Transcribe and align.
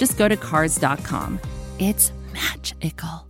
just 0.00 0.16
go 0.16 0.26
to 0.26 0.36
Cars.com. 0.36 1.38
It's 1.78 2.10
magical. 2.32 3.26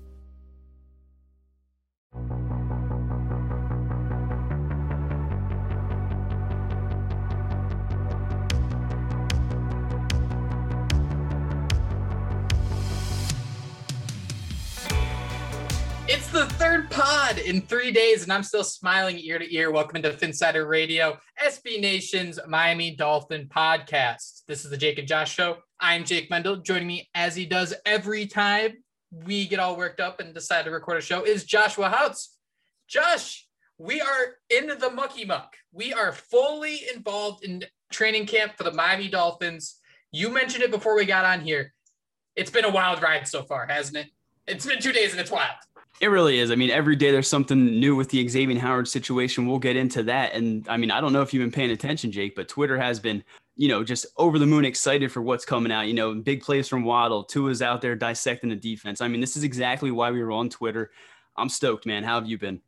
It's 16.07 16.29
the 16.29 16.47
third 16.51 16.89
pod 16.93 17.39
in 17.39 17.63
three 17.63 17.91
days, 17.91 18.23
and 18.23 18.33
I'm 18.33 18.45
still 18.45 18.63
smiling 18.63 19.19
ear 19.19 19.41
to 19.41 19.55
ear. 19.55 19.73
Welcome 19.73 19.97
into 19.97 20.11
Phinsider 20.11 20.69
Radio, 20.69 21.19
SB 21.45 21.81
Nation's 21.81 22.39
Miami 22.47 22.95
Dolphin 22.95 23.49
podcast. 23.49 24.43
This 24.47 24.65
is 24.65 24.71
the 24.71 24.77
Jake 24.77 25.01
and 25.01 25.09
Josh 25.09 25.35
show. 25.35 25.57
I'm 25.83 26.05
Jake 26.05 26.29
Mendel. 26.29 26.57
Joining 26.57 26.87
me, 26.87 27.09
as 27.15 27.35
he 27.35 27.47
does 27.47 27.73
every 27.87 28.27
time 28.27 28.85
we 29.11 29.47
get 29.47 29.59
all 29.59 29.79
worked 29.79 29.99
up 29.99 30.21
and 30.21 30.35
decide 30.35 30.67
to 30.67 30.71
record 30.71 30.99
a 30.99 31.01
show, 31.01 31.25
is 31.25 31.45
Joshua 31.45 31.89
Houtz. 31.89 32.29
Josh, 32.87 33.49
we 33.79 33.99
are 33.99 34.37
in 34.51 34.67
the 34.67 34.91
mucky 34.91 35.25
muck. 35.25 35.55
We 35.73 35.95
are 35.95 36.13
fully 36.13 36.83
involved 36.95 37.45
in 37.45 37.65
training 37.91 38.27
camp 38.27 38.59
for 38.59 38.65
the 38.65 38.73
Miami 38.73 39.09
Dolphins. 39.09 39.81
You 40.13 40.29
mentioned 40.29 40.63
it 40.63 40.71
before 40.71 40.95
we 40.95 41.07
got 41.07 41.25
on 41.25 41.41
here. 41.41 41.73
It's 42.37 42.51
been 42.51 42.67
a 42.67 42.71
wild 42.71 43.01
ride 43.01 43.27
so 43.27 43.43
far, 43.43 43.67
hasn't 43.67 43.97
it? 43.97 44.09
It's 44.47 44.67
been 44.67 44.81
two 44.81 44.93
days 44.93 45.13
and 45.13 45.21
it's 45.21 45.31
wild. 45.31 45.57
It 46.01 46.09
really 46.09 46.39
is. 46.39 46.51
I 46.51 46.55
mean, 46.55 46.71
every 46.71 46.97
day 46.97 47.11
there's 47.11 47.29
something 47.29 47.79
new 47.79 47.95
with 47.95 48.09
the 48.09 48.27
Xavier 48.27 48.59
Howard 48.59 48.89
situation. 48.89 49.47
We'll 49.47 49.59
get 49.59 49.77
into 49.77 50.03
that. 50.05 50.33
And 50.33 50.67
I 50.67 50.79
mean, 50.79 50.91
I 50.91 50.99
don't 50.99 51.13
know 51.13 51.21
if 51.21 51.35
you've 51.35 51.43
been 51.43 51.53
paying 51.53 51.71
attention, 51.71 52.11
Jake, 52.11 52.35
but 52.35 52.49
Twitter 52.49 52.79
has 52.79 52.99
been, 52.99 53.23
you 53.55 53.69
know, 53.69 53.85
just 53.85 54.07
over 54.17 54.39
the 54.39 54.47
moon 54.47 54.65
excited 54.65 55.13
for 55.13 55.21
what's 55.21 55.45
coming 55.45 55.71
out. 55.71 55.89
You 55.89 55.95
know, 55.95 56.15
big 56.15 56.41
plays 56.41 56.69
from 56.69 56.85
Waddle. 56.85 57.25
Tua's 57.25 57.61
out 57.61 57.83
there 57.83 57.97
dissecting 57.97 58.49
the 58.49 58.57
defense. 58.57 59.03
I 59.03 59.09
mean, 59.09 59.21
this 59.21 59.37
is 59.37 59.45
exactly 59.45 59.91
why 59.91 60.11
we 60.11 60.23
were 60.23 60.33
on 60.33 60.49
Twitter. 60.49 60.91
I'm 61.37 61.51
stoked, 61.51 61.85
man. 61.85 62.03
How 62.03 62.15
have 62.15 62.27
you 62.27 62.39
been? 62.39 62.63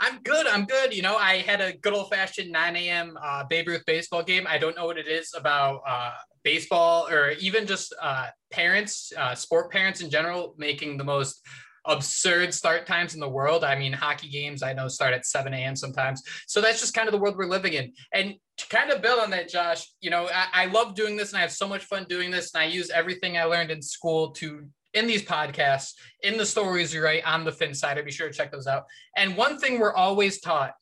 I'm 0.00 0.22
good. 0.22 0.46
I'm 0.46 0.64
good. 0.64 0.94
You 0.94 1.02
know, 1.02 1.16
I 1.16 1.38
had 1.38 1.60
a 1.60 1.74
good 1.76 1.92
old 1.92 2.10
fashioned 2.10 2.50
9 2.50 2.76
a.m. 2.76 3.18
Uh, 3.22 3.44
Babe 3.44 3.68
Ruth 3.68 3.84
baseball 3.86 4.22
game. 4.22 4.46
I 4.48 4.56
don't 4.56 4.76
know 4.76 4.86
what 4.86 4.96
it 4.96 5.08
is 5.08 5.34
about 5.36 5.82
uh, 5.86 6.12
baseball 6.42 7.06
or 7.08 7.32
even 7.32 7.66
just 7.66 7.94
uh, 8.00 8.28
parents, 8.50 9.12
uh, 9.16 9.34
sport 9.34 9.70
parents 9.70 10.00
in 10.00 10.08
general, 10.08 10.54
making 10.56 10.96
the 10.96 11.04
most 11.04 11.42
absurd 11.86 12.52
start 12.52 12.86
times 12.86 13.14
in 13.14 13.20
the 13.20 13.28
world. 13.28 13.64
I 13.64 13.76
mean, 13.76 13.92
hockey 13.92 14.28
games 14.28 14.62
I 14.62 14.72
know 14.72 14.88
start 14.88 15.14
at 15.14 15.26
7 15.26 15.52
a.m. 15.54 15.76
sometimes. 15.76 16.22
So 16.46 16.60
that's 16.60 16.80
just 16.80 16.94
kind 16.94 17.08
of 17.08 17.12
the 17.12 17.18
world 17.18 17.36
we're 17.36 17.46
living 17.46 17.74
in. 17.74 17.92
And 18.12 18.34
to 18.58 18.68
kind 18.68 18.90
of 18.90 19.02
build 19.02 19.20
on 19.20 19.30
that, 19.30 19.48
Josh, 19.48 19.86
you 20.00 20.10
know, 20.10 20.28
I, 20.32 20.46
I 20.52 20.66
love 20.66 20.94
doing 20.94 21.16
this 21.16 21.30
and 21.30 21.38
I 21.38 21.42
have 21.42 21.52
so 21.52 21.68
much 21.68 21.84
fun 21.84 22.06
doing 22.08 22.30
this. 22.30 22.54
And 22.54 22.62
I 22.62 22.66
use 22.66 22.90
everything 22.90 23.36
I 23.36 23.44
learned 23.44 23.70
in 23.70 23.82
school 23.82 24.30
to 24.32 24.66
in 24.94 25.06
these 25.06 25.22
podcasts, 25.22 25.92
in 26.22 26.38
the 26.38 26.46
stories 26.46 26.92
you 26.92 27.04
write 27.04 27.24
on 27.26 27.44
the 27.44 27.52
Phinsider. 27.52 28.04
Be 28.04 28.10
sure 28.10 28.28
to 28.28 28.34
check 28.34 28.50
those 28.50 28.66
out. 28.66 28.84
And 29.16 29.36
one 29.36 29.58
thing 29.58 29.78
we're 29.78 29.94
always 29.94 30.40
taught 30.40 30.72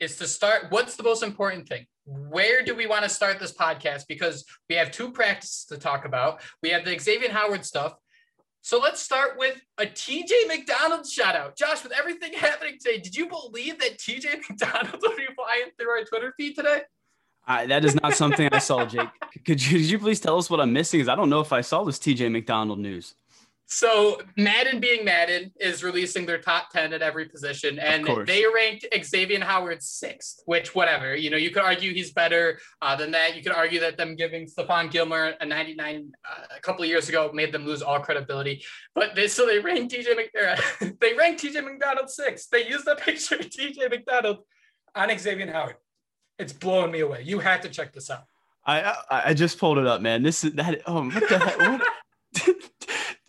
is 0.00 0.16
to 0.16 0.26
start 0.26 0.66
what's 0.70 0.96
the 0.96 1.02
most 1.02 1.22
important 1.22 1.68
thing? 1.68 1.86
Where 2.04 2.62
do 2.62 2.74
we 2.74 2.86
want 2.86 3.04
to 3.04 3.08
start 3.08 3.38
this 3.38 3.52
podcast? 3.52 4.04
Because 4.08 4.44
we 4.68 4.74
have 4.74 4.90
two 4.90 5.12
practices 5.12 5.66
to 5.66 5.78
talk 5.78 6.04
about. 6.04 6.40
We 6.62 6.70
have 6.70 6.84
the 6.84 6.98
Xavier 6.98 7.30
Howard 7.30 7.64
stuff, 7.64 7.94
so 8.62 8.78
let's 8.78 9.00
start 9.00 9.38
with 9.38 9.60
a 9.78 9.86
TJ 9.86 10.46
McDonald 10.46 11.06
shout 11.06 11.34
out. 11.34 11.56
Josh, 11.56 11.82
with 11.82 11.92
everything 11.92 12.32
happening 12.34 12.74
today, 12.80 12.98
did 12.98 13.16
you 13.16 13.26
believe 13.28 13.78
that 13.80 13.98
TJ 13.98 14.48
McDonald 14.48 14.98
would 15.02 15.16
be 15.16 15.26
flying 15.34 15.70
through 15.78 15.88
our 15.88 16.04
Twitter 16.04 16.34
feed 16.36 16.56
today? 16.56 16.82
Uh, 17.48 17.66
that 17.66 17.84
is 17.84 17.94
not 18.02 18.14
something 18.14 18.48
I 18.52 18.58
saw, 18.58 18.84
Jake. 18.84 19.08
Could 19.46 19.64
you, 19.64 19.78
could 19.78 19.88
you 19.88 19.98
please 19.98 20.20
tell 20.20 20.36
us 20.36 20.50
what 20.50 20.60
I'm 20.60 20.72
missing? 20.72 20.98
Because 20.98 21.08
I 21.08 21.14
don't 21.14 21.30
know 21.30 21.40
if 21.40 21.52
I 21.52 21.62
saw 21.62 21.82
this 21.82 21.98
TJ 21.98 22.30
McDonald 22.30 22.78
news. 22.78 23.14
So 23.72 24.20
Madden 24.36 24.80
being 24.80 25.04
Madden 25.04 25.52
is 25.60 25.84
releasing 25.84 26.26
their 26.26 26.38
top 26.38 26.70
10 26.70 26.92
at 26.92 27.02
every 27.02 27.26
position 27.26 27.78
and 27.78 28.04
they 28.26 28.44
ranked 28.52 28.84
Xavier 29.04 29.44
Howard 29.44 29.80
sixth, 29.80 30.42
which 30.46 30.74
whatever, 30.74 31.14
you 31.14 31.30
know, 31.30 31.36
you 31.36 31.50
could 31.50 31.62
argue 31.62 31.94
he's 31.94 32.12
better 32.12 32.58
uh, 32.82 32.96
than 32.96 33.12
that. 33.12 33.36
You 33.36 33.44
could 33.44 33.52
argue 33.52 33.78
that 33.78 33.96
them 33.96 34.16
giving 34.16 34.46
Stephon 34.46 34.90
Gilmore 34.90 35.34
a 35.40 35.46
99 35.46 36.10
uh, 36.28 36.44
a 36.56 36.60
couple 36.60 36.82
of 36.82 36.88
years 36.88 37.08
ago 37.08 37.30
made 37.32 37.52
them 37.52 37.64
lose 37.64 37.80
all 37.80 38.00
credibility. 38.00 38.60
But 38.96 39.14
they, 39.14 39.28
so 39.28 39.46
they 39.46 39.60
ranked 39.60 39.94
TJ 39.94 40.16
Mc, 40.16 40.98
they 41.00 41.14
ranked 41.14 41.40
TJ 41.40 41.64
McDonald 41.64 42.10
sixth. 42.10 42.50
They 42.50 42.66
used 42.66 42.86
the 42.86 42.96
picture 43.00 43.36
of 43.36 43.42
TJ 43.42 43.88
McDonald 43.88 44.38
on 44.96 45.16
Xavier 45.16 45.52
Howard. 45.52 45.76
It's 46.40 46.52
blowing 46.52 46.90
me 46.90 47.00
away. 47.00 47.22
You 47.22 47.38
have 47.38 47.60
to 47.60 47.68
check 47.68 47.92
this 47.92 48.10
out. 48.10 48.24
I 48.66 48.80
I, 49.08 49.22
I 49.26 49.34
just 49.34 49.58
pulled 49.58 49.78
it 49.78 49.86
up, 49.86 50.00
man. 50.00 50.24
This 50.24 50.42
is 50.42 50.54
that. 50.54 50.82
Oh, 50.86 51.04
what 51.04 51.28
the 51.28 51.38
heck? 51.38 51.80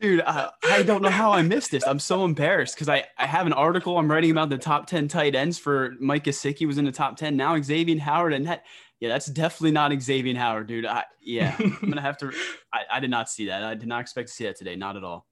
Dude, 0.01 0.22
I, 0.25 0.50
I 0.63 0.81
don't 0.81 1.03
know 1.03 1.12
how 1.12 1.31
I 1.31 1.44
missed 1.44 1.69
this. 1.69 1.85
I'm 1.85 2.00
so 2.00 2.25
embarrassed 2.25 2.73
because 2.73 2.89
I, 2.89 3.06
I 3.19 3.28
have 3.28 3.45
an 3.45 3.53
article 3.53 4.00
I'm 4.00 4.09
writing 4.09 4.31
about 4.31 4.50
the 4.50 4.57
top 4.57 4.88
10 4.88 5.07
tight 5.07 5.35
ends 5.35 5.59
for 5.59 5.94
Mike 6.00 6.23
Gesicki 6.23 6.66
was 6.66 6.79
in 6.79 6.85
the 6.85 6.91
top 6.91 7.17
10. 7.17 7.38
Now 7.38 7.62
Xavier 7.62 8.00
Howard 8.00 8.34
and 8.34 8.47
that, 8.47 8.63
yeah, 9.00 9.09
that's 9.09 9.28
definitely 9.28 9.72
not 9.72 9.94
Xavier 10.01 10.35
Howard, 10.35 10.66
dude. 10.66 10.88
I, 10.88 11.03
yeah, 11.22 11.56
I'm 11.59 11.78
gonna 11.81 12.01
have 12.01 12.17
to. 12.17 12.31
I, 12.73 12.79
I 12.94 13.00
did 13.00 13.12
not 13.12 13.29
see 13.29 13.45
that. 13.47 13.63
I 13.63 13.75
did 13.75 13.88
not 13.88 14.01
expect 14.01 14.29
to 14.29 14.34
see 14.34 14.45
that 14.45 14.57
today. 14.57 14.75
Not 14.75 14.97
at 14.97 15.03
all. 15.03 15.28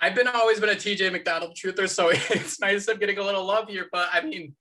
I've 0.00 0.16
been 0.16 0.26
always 0.26 0.58
been 0.58 0.70
a 0.70 0.74
TJ 0.74 1.12
McDonald 1.12 1.56
truther, 1.56 1.88
so 1.88 2.08
it's 2.12 2.60
nice 2.60 2.88
I'm 2.88 2.98
getting 2.98 3.18
a 3.18 3.22
little 3.22 3.44
love 3.44 3.68
here. 3.68 3.86
But 3.92 4.08
I 4.12 4.22
mean, 4.22 4.56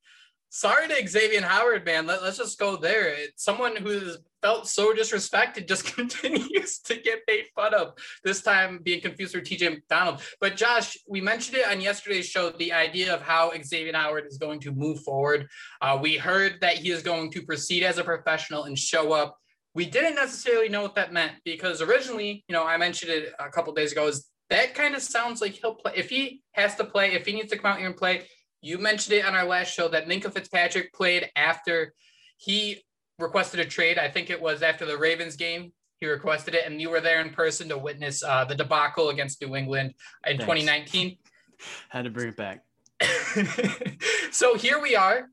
sorry 0.49 0.87
to 0.87 1.07
Xavier 1.07 1.41
Howard, 1.41 1.85
man. 1.85 2.07
Let, 2.07 2.21
us 2.21 2.37
just 2.37 2.59
go 2.59 2.75
there. 2.75 3.15
Someone 3.35 3.75
who's 3.75 4.17
felt 4.41 4.67
so 4.67 4.93
disrespected 4.93 5.67
just 5.67 5.85
continues 5.95 6.79
to 6.79 6.95
get 6.95 7.19
made 7.27 7.45
fun 7.55 7.73
of. 7.73 7.93
This 8.23 8.41
time 8.41 8.79
being 8.83 9.01
confused 9.01 9.33
for 9.33 9.41
TJ 9.41 9.69
McDonald. 9.69 10.21
But 10.41 10.57
Josh, 10.57 10.97
we 11.07 11.21
mentioned 11.21 11.57
it 11.57 11.67
on 11.67 11.81
yesterday's 11.81 12.27
show 12.27 12.49
the 12.49 12.73
idea 12.73 13.13
of 13.13 13.21
how 13.21 13.51
Xavier 13.63 13.93
Howard 13.95 14.25
is 14.27 14.37
going 14.37 14.59
to 14.61 14.71
move 14.71 15.01
forward. 15.01 15.47
Uh, 15.81 15.97
we 16.01 16.17
heard 16.17 16.57
that 16.61 16.77
he 16.77 16.91
is 16.91 17.03
going 17.03 17.31
to 17.31 17.43
proceed 17.43 17.83
as 17.83 17.97
a 17.97 18.03
professional 18.03 18.63
and 18.63 18.77
show 18.77 19.13
up. 19.13 19.37
We 19.75 19.85
didn't 19.85 20.16
necessarily 20.16 20.67
know 20.67 20.81
what 20.81 20.95
that 20.95 21.13
meant 21.13 21.33
because 21.45 21.81
originally, 21.81 22.43
you 22.47 22.53
know, 22.53 22.66
I 22.66 22.77
mentioned 22.77 23.11
it 23.11 23.33
a 23.39 23.49
couple 23.49 23.71
days 23.73 23.91
ago. 23.91 24.07
Is 24.07 24.27
that 24.49 24.73
kind 24.73 24.95
of 24.95 25.01
sounds 25.01 25.41
like 25.41 25.51
he'll 25.51 25.75
play 25.75 25.93
if 25.95 26.09
he 26.09 26.41
has 26.53 26.75
to 26.75 26.83
play, 26.83 27.13
if 27.13 27.27
he 27.27 27.33
needs 27.33 27.51
to 27.51 27.57
come 27.57 27.71
out 27.71 27.77
here 27.77 27.87
and 27.87 27.95
play 27.95 28.25
you 28.62 28.78
mentioned 28.78 29.18
it 29.18 29.25
on 29.25 29.36
our 29.36 29.46
last 29.46 29.74
show 29.74 29.88
that 29.90 30.08
Minkah 30.08 30.34
Fitzpatrick 30.34 30.94
played 30.94 31.30
after 31.36 31.94
he 32.38 32.84
requested 33.18 33.59
a 33.59 33.66
trade. 33.66 33.97
I 33.97 34.09
think 34.09 34.30
it 34.30 34.42
was 34.42 34.62
after 34.62 34.86
the 34.86 34.97
Ravens 34.97 35.36
game. 35.36 35.72
He 36.00 36.08
requested 36.08 36.56
it, 36.56 36.66
and 36.66 36.81
you 36.81 36.90
were 36.90 37.02
there 37.02 37.22
in 37.22 37.31
person 37.31 37.68
to 37.70 37.78
witness 37.78 38.24
uh, 38.24 38.46
the 38.46 38.56
debacle 38.56 39.09
against 39.09 39.42
New 39.42 39.56
England 39.56 39.94
in 40.25 40.38
Thanks. 40.38 40.44
2019. 40.44 41.18
Had 41.90 42.03
to 42.03 42.09
bring 42.09 42.30
it 42.30 42.38
back. 42.38 42.64
so 44.31 44.56
here 44.56 44.81
we 44.81 44.96
are. 44.96 45.30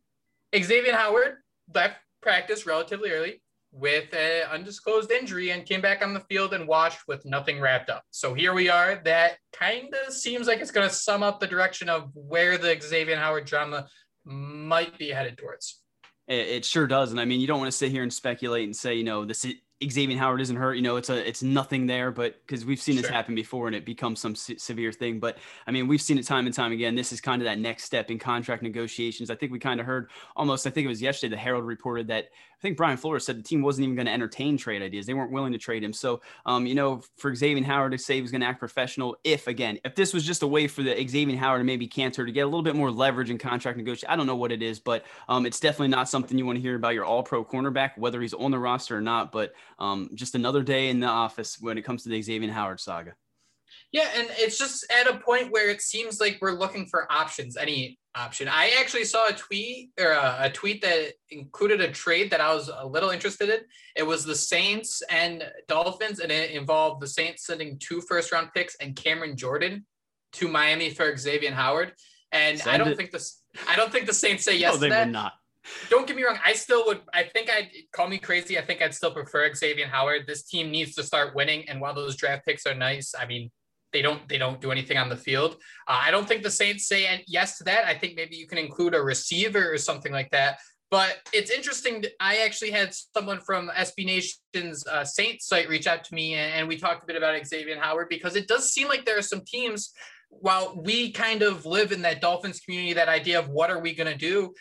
Xavier 0.57 0.95
Howard 0.95 1.37
left 1.73 1.97
practice 2.21 2.67
relatively 2.67 3.11
early 3.11 3.43
with 3.77 4.13
an 4.15 4.49
undisclosed 4.51 5.11
injury 5.11 5.51
and 5.51 5.67
came 5.67 5.83
back 5.83 6.03
on 6.03 6.15
the 6.15 6.21
field 6.21 6.55
and 6.55 6.67
watched 6.67 7.07
with 7.07 7.25
nothing 7.27 7.61
wrapped 7.61 7.91
up. 7.91 8.05
So 8.11 8.33
here 8.33 8.55
we 8.55 8.71
are. 8.71 9.01
That 9.05 9.37
kind 9.53 9.95
of 10.07 10.15
seems 10.15 10.47
like 10.47 10.61
it's 10.61 10.71
going 10.71 10.89
to 10.89 10.95
sum 10.95 11.23
up 11.23 11.41
the 11.41 11.47
direction 11.47 11.89
of 11.89 12.11
where 12.15 12.57
the 12.57 12.79
Xavier 12.81 13.17
Howard 13.17 13.45
drama 13.45 13.87
might 14.25 14.99
be 14.99 15.11
headed 15.11 15.37
towards. 15.37 15.83
It, 16.27 16.65
sure 16.65 16.87
does. 16.87 17.13
And 17.13 17.21
I 17.21 17.25
mean, 17.25 17.41
you 17.41 17.47
don't 17.47 17.61
want 17.61 17.71
to 17.71 17.77
sit 17.77 17.93
here 17.93 18.03
and 18.03 18.13
speculate 18.13 18.65
and 18.65 18.75
say, 18.75 18.95
you 18.95 19.05
know, 19.05 19.25
this 19.25 19.47
Xavier 19.85 20.19
Howard 20.19 20.41
isn't 20.41 20.57
hurt. 20.57 20.75
You 20.75 20.83
know, 20.83 20.97
it's 20.97 21.11
a 21.11 21.29
it's 21.29 21.43
nothing 21.43 21.87
there, 21.87 22.11
but 22.11 22.41
because 22.47 22.65
we've 22.65 22.81
seen 22.81 22.95
sure. 22.95 23.03
this 23.03 23.11
happen 23.11 23.35
before 23.35 23.67
and 23.67 23.77
it 23.77 23.85
becomes 23.85 24.21
some 24.21 24.35
se- 24.35 24.57
severe 24.57 24.91
thing. 24.91 25.21
But 25.21 25.37
I 25.67 25.71
mean, 25.71 25.87
we've 25.87 26.01
seen 26.01 26.19
it 26.19 26.27
time 26.27 26.47
and 26.47 26.55
time 26.55 26.73
again. 26.73 26.95
This 26.95 27.13
is 27.13 27.21
kind 27.21 27.43
of 27.43 27.47
that 27.47 27.59
next 27.59 27.85
step 27.85 28.11
in 28.11 28.19
contract 28.19 28.63
negotiations. 28.63 29.31
I 29.31 29.35
think 29.35 29.53
we 29.53 29.59
kind 29.59 29.79
of 29.79 29.85
heard 29.85 30.09
almost. 30.35 30.67
I 30.67 30.71
think 30.71 30.87
it 30.87 30.89
was 30.89 31.03
yesterday. 31.03 31.37
The 31.37 31.41
Herald 31.41 31.67
reported 31.67 32.09
that 32.09 32.31
I 32.59 32.63
think 32.63 32.79
Brian 32.79 32.97
Flores 32.97 33.27
said 33.27 33.39
the 33.39 33.43
team 33.43 33.61
wasn't 33.61 33.85
even 33.85 33.97
going 33.97 34.07
to 34.07 34.13
entertain 34.13 34.57
trade 34.57 34.81
ideas. 34.81 35.05
They 35.05 35.13
weren't 35.13 35.31
willing 35.31 35.53
to 35.53 35.59
trade 35.59 35.85
him. 35.85 35.93
So, 35.93 36.23
um, 36.47 36.67
you 36.67 36.75
know, 36.75 37.03
for 37.19 37.35
Xavier 37.35 37.63
Howard 37.65 37.93
to 37.93 37.99
say 37.99 38.15
he 38.15 38.23
was 38.23 38.31
going 38.31 38.41
to 38.41 38.47
act 38.47 38.59
professional, 38.59 39.17
if 39.25 39.47
again, 39.47 39.79
if 39.85 39.95
this 39.95 40.15
was 40.15 40.25
just 40.25 40.43
a 40.43 40.47
way 40.47 40.67
for 40.67 40.83
the 40.83 41.07
Xavier 41.07 41.37
Howard 41.37 41.61
and 41.61 41.67
maybe 41.67 41.87
Cantor 41.87 42.25
to 42.25 42.33
get 42.33 42.43
a 42.43 42.47
little 42.47 42.63
bit 42.63 42.75
more 42.75 42.91
leverage 42.91 43.29
in 43.29 43.37
contract 43.37 43.77
negotiation, 43.77 44.09
I 44.09 44.17
don't 44.17 44.27
know 44.27 44.37
what 44.37 44.53
it 44.53 44.63
is, 44.63 44.81
but 44.81 45.05
um, 45.29 45.45
it's 45.45 45.61
definitely 45.61 45.89
not 45.89 46.09
something 46.09 46.39
you 46.39 46.47
want 46.47 46.57
to 46.57 46.63
hear 46.63 46.77
about 46.77 46.95
your 46.95 47.05
All 47.05 47.23
Pro 47.23 47.45
cornerback, 47.45 47.99
whether 47.99 48.23
he's 48.23 48.35
on 48.35 48.51
the 48.51 48.59
roster 48.59 48.97
or 48.97 49.03
not. 49.03 49.33
But 49.33 49.53
um, 49.79 50.09
just 50.15 50.35
another 50.35 50.63
day 50.63 50.89
in 50.89 51.01
the 51.01 51.09
office 51.09 51.59
when 51.61 51.77
it 51.77 51.83
comes 51.83 52.05
to 52.05 52.09
the 52.09 52.23
Xavier 52.23 52.51
Howard 52.51 52.81
saga. 52.81 53.15
Yeah, 53.93 54.09
and 54.15 54.29
it's 54.33 54.59
just 54.59 54.85
at 54.91 55.07
a 55.07 55.19
point 55.19 55.53
where 55.53 55.71
it 55.71 55.81
seems 55.81 56.21
like 56.21 56.39
we're 56.41 56.59
looking 56.59 56.87
for 56.87 57.11
options, 57.11 57.57
any 57.57 57.99
option. 58.15 58.49
I 58.49 58.75
actually 58.81 59.05
saw 59.05 59.29
a 59.29 59.33
tweet 59.33 59.91
or 59.99 60.11
a, 60.11 60.37
a, 60.41 60.51
tweet 60.51 60.83
that 60.83 61.13
included 61.31 61.81
a 61.81 61.91
trade 61.91 62.31
that 62.31 62.41
I 62.41 62.53
was 62.53 62.69
a 62.69 62.87
little 62.87 63.11
interested 63.11 63.49
in. 63.49 63.61
It 63.95 64.03
was 64.03 64.25
the 64.25 64.35
Saints 64.35 65.03
and 65.11 65.45
Dolphins, 65.69 66.21
and 66.21 66.33
it 66.33 66.51
involved 66.51 67.01
the 67.01 67.07
Saints 67.07 67.47
sending 67.47 67.79
two 67.79 68.01
first 68.01 68.33
round 68.33 68.53
picks 68.55 68.75
and 68.77 68.97
Cameron 68.97 69.37
Jordan 69.37 69.87
to 70.33 70.49
Miami 70.49 70.91
for 70.91 71.17
Xavier 71.17 71.53
Howard. 71.53 71.93
And 72.33 72.59
Send 72.59 72.71
I 72.71 72.79
don't 72.79 72.89
it. 72.89 72.97
think 72.97 73.13
this 73.13 73.43
I 73.69 73.77
don't 73.77 73.93
think 73.93 74.07
the 74.07 74.15
Saints 74.15 74.45
say 74.45 74.57
yes 74.57 74.75
no, 74.75 74.81
they 74.81 74.89
to 74.89 74.95
that. 74.95 75.07
Would 75.07 75.13
not. 75.13 75.33
Don't 75.91 76.07
get 76.07 76.17
me 76.17 76.25
wrong. 76.25 76.39
I 76.45 76.53
still 76.53 76.87
would. 76.87 77.01
I 77.13 77.25
think 77.25 77.51
I'd 77.51 77.71
call 77.93 78.09
me 78.09 78.19
crazy. 78.19 78.59
I 78.59 78.63
think 78.63 78.83
I'd 78.83 78.95
still 78.95 79.11
prefer 79.11 79.53
Xavier 79.53 79.87
Howard. 79.87 80.27
This 80.27 80.45
team 80.45 80.71
needs 80.71 80.95
to 80.95 81.03
start 81.03 81.35
winning. 81.35 81.69
And 81.69 81.81
while 81.81 81.95
those 81.95 82.17
draft 82.17 82.45
picks 82.47 82.67
are 82.67 82.75
nice, 82.75 83.15
I 83.19 83.27
mean, 83.27 83.51
they 83.97 84.03
don't 84.03 84.29
they 84.29 84.37
don't 84.37 84.61
do 84.61 84.71
anything 84.71 84.99
on 84.99 85.09
the 85.09 85.17
field. 85.17 85.57
Uh, 85.89 86.01
I 86.07 86.11
don't 86.11 86.29
think 86.29 86.43
the 86.43 86.51
Saints 86.51 86.87
say 86.87 87.25
yes 87.27 87.57
to 87.57 87.65
that. 87.65 87.87
I 87.87 87.95
think 87.95 88.15
maybe 88.15 88.37
you 88.37 88.47
can 88.47 88.59
include 88.59 88.95
a 88.95 89.03
receiver 89.03 89.73
or 89.73 89.79
something 89.79 90.13
like 90.13 90.31
that. 90.33 90.59
But 90.91 91.17
it's 91.33 91.51
interesting. 91.51 92.05
I 92.21 92.39
actually 92.39 92.73
had 92.73 92.95
someone 93.17 93.41
from 93.41 93.71
SB 93.75 94.05
Nation's 94.05 94.87
uh, 94.87 95.03
Saints 95.03 95.47
site 95.47 95.71
reach 95.71 95.87
out 95.87 96.05
to 96.05 96.15
me, 96.15 96.35
and 96.35 96.69
we 96.69 96.77
talked 96.77 97.03
a 97.05 97.07
bit 97.07 97.17
about 97.17 97.45
Xavier 97.47 97.81
Howard 97.81 98.11
because 98.11 98.37
it 98.37 98.47
does 98.47 98.71
seem 98.71 98.87
like 98.87 99.07
there 99.07 99.19
are 99.19 99.23
some 99.23 99.41
teams. 99.47 99.93
While 100.29 100.79
we 100.85 101.13
kind 101.13 101.41
of 101.43 101.65
live 101.65 101.91
in 101.93 102.03
that 102.03 102.21
Dolphins 102.21 102.61
community, 102.61 102.93
that 102.93 103.09
idea 103.09 103.39
of 103.39 103.49
what 103.49 103.71
are 103.71 103.81
we 103.81 103.95
going 103.95 104.13
to 104.13 104.19
do, 104.19 104.53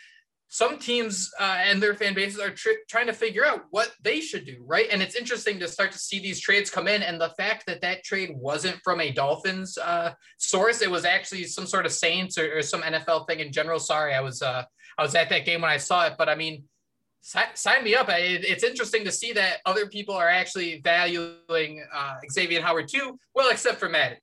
some 0.48 0.78
teams 0.78 1.30
uh, 1.40 1.58
and 1.60 1.82
their 1.82 1.94
fan 1.94 2.14
bases 2.14 2.38
are 2.38 2.50
tr- 2.50 2.82
trying 2.88 3.06
to 3.06 3.12
figure 3.12 3.44
out 3.44 3.64
what 3.70 3.92
they 4.02 4.20
should 4.20 4.46
do, 4.46 4.62
right? 4.64 4.86
And 4.90 5.02
it's 5.02 5.16
interesting 5.16 5.58
to 5.58 5.68
start 5.68 5.92
to 5.92 5.98
see 5.98 6.20
these 6.20 6.40
trades 6.40 6.70
come 6.70 6.86
in. 6.86 7.02
And 7.02 7.20
the 7.20 7.30
fact 7.30 7.66
that 7.66 7.80
that 7.80 8.04
trade 8.04 8.30
wasn't 8.36 8.80
from 8.84 9.00
a 9.00 9.10
Dolphins 9.10 9.76
uh, 9.76 10.12
source, 10.38 10.82
it 10.82 10.90
was 10.90 11.04
actually 11.04 11.44
some 11.44 11.66
sort 11.66 11.84
of 11.84 11.92
Saints 11.92 12.38
or, 12.38 12.58
or, 12.58 12.62
some 12.62 12.82
NFL 12.82 13.26
thing 13.26 13.40
in 13.40 13.52
general. 13.52 13.78
Sorry, 13.78 14.14
I 14.14 14.20
was 14.20 14.40
uh, 14.40 14.64
I 14.98 15.02
was 15.02 15.14
at 15.14 15.28
that 15.30 15.44
game 15.44 15.62
when 15.62 15.70
I 15.70 15.76
saw 15.76 16.06
it, 16.06 16.14
but 16.16 16.28
I 16.28 16.34
mean, 16.34 16.64
si- 17.20 17.40
sign 17.54 17.84
me 17.84 17.94
up. 17.94 18.08
It, 18.08 18.44
it's 18.44 18.64
interesting 18.64 19.04
to 19.04 19.12
see 19.12 19.32
that 19.32 19.58
other 19.66 19.86
people 19.86 20.14
are 20.14 20.28
actually 20.28 20.80
valuing 20.82 21.84
uh, 21.92 22.14
Xavier 22.30 22.62
Howard 22.62 22.88
too. 22.88 23.18
Well, 23.34 23.50
except 23.50 23.78
for 23.78 23.88
Matt. 23.88 24.18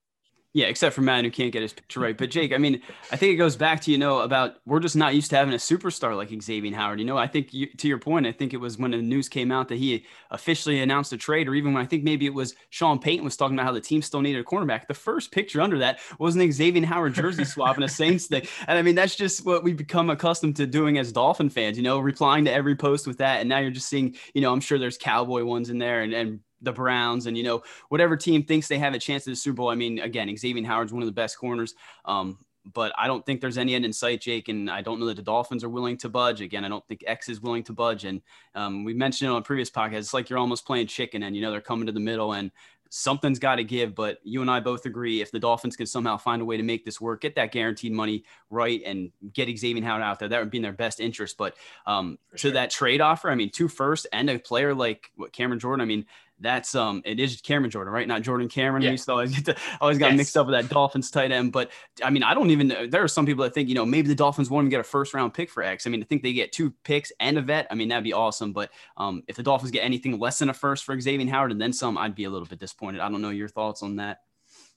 Yeah, 0.55 0.67
except 0.67 0.93
for 0.93 1.01
Matt 1.01 1.25
who 1.25 1.31
can't 1.31 1.51
get 1.51 1.63
his 1.63 1.73
picture 1.73 1.99
right. 1.99 2.15
But 2.15 2.29
Jake, 2.29 2.53
I 2.53 2.59
mean, 2.59 2.79
I 3.11 3.15
think 3.15 3.33
it 3.33 3.37
goes 3.37 3.55
back 3.55 3.81
to 3.81 3.91
you 3.91 3.97
know 3.97 4.19
about 4.19 4.57
we're 4.67 4.79
just 4.79 4.95
not 4.95 5.15
used 5.15 5.31
to 5.31 5.35
having 5.35 5.55
a 5.55 5.57
superstar 5.57 6.15
like 6.15 6.29
Xavier 6.39 6.75
Howard. 6.75 6.99
You 6.99 7.05
know, 7.05 7.17
I 7.17 7.25
think 7.25 7.55
you, 7.55 7.65
to 7.77 7.87
your 7.87 7.97
point, 7.97 8.27
I 8.27 8.31
think 8.31 8.53
it 8.53 8.57
was 8.57 8.77
when 8.77 8.91
the 8.91 9.01
news 9.01 9.27
came 9.27 9.51
out 9.51 9.67
that 9.69 9.79
he 9.79 10.05
officially 10.29 10.79
announced 10.79 11.11
a 11.11 11.17
trade, 11.17 11.47
or 11.47 11.55
even 11.55 11.73
when 11.73 11.81
I 11.81 11.87
think 11.87 12.03
maybe 12.03 12.27
it 12.27 12.35
was 12.35 12.53
Sean 12.69 12.99
Payton 12.99 13.25
was 13.25 13.35
talking 13.35 13.55
about 13.57 13.65
how 13.65 13.71
the 13.71 13.81
team 13.81 14.03
still 14.03 14.21
needed 14.21 14.41
a 14.41 14.43
cornerback. 14.43 14.85
The 14.85 14.93
first 14.93 15.31
picture 15.31 15.59
under 15.59 15.79
that 15.79 15.99
was 16.19 16.35
an 16.35 16.51
Xavier 16.51 16.85
Howard 16.85 17.15
jersey 17.15 17.45
swap 17.45 17.75
and 17.75 17.83
a 17.83 17.89
Saints 17.89 18.27
thing, 18.27 18.45
and 18.67 18.77
I 18.77 18.83
mean 18.83 18.93
that's 18.93 19.15
just 19.15 19.47
what 19.47 19.63
we've 19.63 19.75
become 19.75 20.11
accustomed 20.11 20.55
to 20.57 20.67
doing 20.67 20.99
as 20.99 21.11
Dolphin 21.11 21.49
fans. 21.49 21.77
You 21.77 21.83
know, 21.83 21.97
replying 21.97 22.45
to 22.45 22.53
every 22.53 22.75
post 22.75 23.07
with 23.07 23.17
that, 23.17 23.39
and 23.39 23.49
now 23.49 23.57
you're 23.57 23.71
just 23.71 23.89
seeing, 23.89 24.15
you 24.35 24.41
know, 24.41 24.53
I'm 24.53 24.61
sure 24.61 24.77
there's 24.77 24.99
Cowboy 24.99 25.45
ones 25.45 25.71
in 25.71 25.79
there 25.79 26.03
and 26.03 26.13
and 26.13 26.39
the 26.63 26.71
Browns 26.71 27.27
and 27.27 27.37
you 27.37 27.43
know 27.43 27.63
whatever 27.89 28.17
team 28.17 28.43
thinks 28.43 28.67
they 28.67 28.79
have 28.79 28.93
a 28.93 28.99
chance 28.99 29.27
at 29.27 29.31
the 29.31 29.35
Super 29.35 29.57
Bowl. 29.57 29.69
I 29.69 29.75
mean, 29.75 29.99
again, 29.99 30.35
Xavier 30.35 30.65
Howard's 30.65 30.93
one 30.93 31.03
of 31.03 31.07
the 31.07 31.13
best 31.13 31.37
corners. 31.37 31.75
Um, 32.05 32.39
but 32.71 32.93
I 32.97 33.07
don't 33.07 33.25
think 33.25 33.41
there's 33.41 33.57
any 33.57 33.75
end 33.75 33.85
in 33.85 33.91
sight, 33.91 34.21
Jake. 34.21 34.47
And 34.47 34.69
I 34.69 34.81
don't 34.81 34.99
know 34.99 35.05
that 35.07 35.17
the 35.17 35.21
Dolphins 35.21 35.63
are 35.63 35.69
willing 35.69 35.97
to 35.97 36.09
budge. 36.09 36.41
Again, 36.41 36.63
I 36.63 36.69
don't 36.69 36.85
think 36.87 37.03
X 37.05 37.27
is 37.27 37.41
willing 37.41 37.63
to 37.63 37.73
budge. 37.73 38.05
And 38.05 38.21
um, 38.55 38.83
we 38.83 38.93
mentioned 38.93 39.29
it 39.29 39.31
on 39.31 39.39
a 39.39 39.43
previous 39.43 39.69
podcast. 39.69 39.97
It's 39.97 40.13
like 40.13 40.29
you're 40.29 40.39
almost 40.39 40.65
playing 40.65 40.87
chicken, 40.87 41.23
and 41.23 41.35
you 41.35 41.41
know 41.41 41.51
they're 41.51 41.61
coming 41.61 41.85
to 41.87 41.91
the 41.91 41.99
middle, 41.99 42.33
and 42.33 42.51
something's 42.89 43.39
got 43.39 43.55
to 43.55 43.63
give. 43.63 43.95
But 43.95 44.19
you 44.23 44.41
and 44.41 44.49
I 44.49 44.59
both 44.59 44.85
agree 44.85 45.21
if 45.21 45.31
the 45.31 45.39
Dolphins 45.39 45.75
can 45.75 45.87
somehow 45.87 46.15
find 46.15 46.41
a 46.41 46.45
way 46.45 46.55
to 46.57 46.63
make 46.63 46.85
this 46.85 47.01
work, 47.01 47.21
get 47.21 47.35
that 47.35 47.51
guaranteed 47.51 47.91
money 47.91 48.23
right, 48.49 48.81
and 48.85 49.11
get 49.33 49.55
Xavier 49.57 49.83
Howard 49.83 50.03
out 50.03 50.19
there, 50.19 50.29
that 50.29 50.39
would 50.39 50.51
be 50.51 50.59
in 50.59 50.63
their 50.63 50.71
best 50.71 50.99
interest. 50.99 51.37
But 51.37 51.55
um, 51.85 52.17
to 52.31 52.37
sure. 52.37 52.51
that 52.51 52.69
trade 52.69 53.01
offer, 53.01 53.29
I 53.29 53.35
mean, 53.35 53.49
two 53.49 53.67
first 53.67 54.07
and 54.13 54.29
a 54.29 54.39
player 54.39 54.73
like 54.73 55.11
what 55.15 55.33
Cameron 55.33 55.59
Jordan, 55.59 55.81
I 55.81 55.85
mean, 55.85 56.05
that's 56.39 56.75
um 56.75 57.01
it 57.05 57.19
is 57.19 57.39
Cameron 57.41 57.71
Jordan, 57.71 57.93
right? 57.93 58.07
Not 58.07 58.21
Jordan 58.21 58.49
Cameron. 58.49 58.83
Yeah. 58.83 58.89
We 58.89 58.93
used 58.93 59.05
to 59.05 59.11
always 59.11 59.33
get 59.35 59.45
to, 59.45 59.55
always 59.81 59.97
got 59.97 60.11
yes. 60.11 60.17
mixed 60.17 60.37
up 60.37 60.47
with 60.47 60.53
that 60.53 60.69
Dolphins 60.69 61.09
tight 61.11 61.31
end. 61.31 61.51
But 61.51 61.71
I 62.03 62.09
mean, 62.09 62.23
I 62.23 62.33
don't 62.33 62.49
even 62.49 62.67
know. 62.67 62.87
There 62.87 63.03
are 63.03 63.07
some 63.07 63.25
people 63.25 63.43
that 63.43 63.53
think, 63.53 63.69
you 63.69 63.75
know, 63.75 63.85
maybe 63.85 64.07
the 64.07 64.15
Dolphins 64.15 64.49
won't 64.49 64.63
even 64.63 64.71
get 64.71 64.79
a 64.79 64.83
first 64.83 65.13
round 65.13 65.33
pick 65.33 65.49
for 65.49 65.63
X. 65.63 65.87
I 65.87 65.89
mean, 65.89 66.01
I 66.01 66.05
think 66.05 66.23
they 66.23 66.33
get 66.33 66.51
two 66.51 66.73
picks 66.83 67.11
and 67.19 67.37
a 67.37 67.41
vet. 67.41 67.67
I 67.71 67.75
mean, 67.75 67.87
that'd 67.87 68.03
be 68.03 68.13
awesome. 68.13 68.53
But 68.53 68.71
um, 68.97 69.23
if 69.27 69.35
the 69.35 69.43
Dolphins 69.43 69.71
get 69.71 69.83
anything 69.83 70.19
less 70.19 70.39
than 70.39 70.49
a 70.49 70.53
first 70.53 70.83
for 70.83 70.99
Xavier 70.99 71.29
Howard 71.29 71.51
and 71.51 71.61
then 71.61 71.73
some, 71.73 71.97
I'd 71.97 72.15
be 72.15 72.25
a 72.25 72.29
little 72.29 72.47
bit 72.47 72.59
disappointed. 72.59 73.01
I 73.01 73.09
don't 73.09 73.21
know 73.21 73.29
your 73.29 73.47
thoughts 73.49 73.83
on 73.83 73.97
that. 73.97 74.21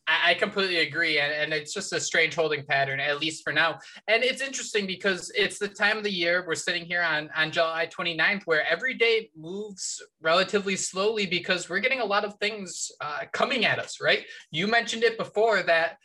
I, 0.08 0.34
completely 0.34 0.78
agree. 0.78 1.18
And, 1.18 1.32
and 1.32 1.52
it's 1.52 1.74
just 1.74 1.92
a 1.92 2.00
strange 2.00 2.34
holding 2.34 2.64
pattern, 2.64 3.00
at 3.00 3.20
least 3.20 3.42
for 3.42 3.52
now. 3.52 3.78
And 4.06 4.22
it's 4.22 4.40
interesting 4.40 4.86
because 4.86 5.32
it's 5.34 5.58
the 5.58 5.68
time 5.68 5.98
of 5.98 6.04
the 6.04 6.12
year 6.12 6.44
we're 6.46 6.54
sitting 6.54 6.84
here 6.84 7.02
on, 7.02 7.28
on 7.36 7.50
July 7.50 7.88
29th, 7.88 8.42
where 8.44 8.64
every 8.68 8.94
day 8.94 9.30
moves 9.36 10.02
relatively 10.20 10.76
slowly 10.76 11.26
because 11.26 11.68
we're 11.68 11.80
getting 11.80 12.00
a 12.00 12.04
lot 12.04 12.24
of 12.24 12.34
things 12.34 12.92
uh, 13.00 13.22
coming 13.32 13.64
at 13.64 13.78
us, 13.78 13.98
right? 14.00 14.24
You 14.50 14.66
mentioned 14.66 15.02
it 15.02 15.18
before 15.18 15.62
that 15.64 15.96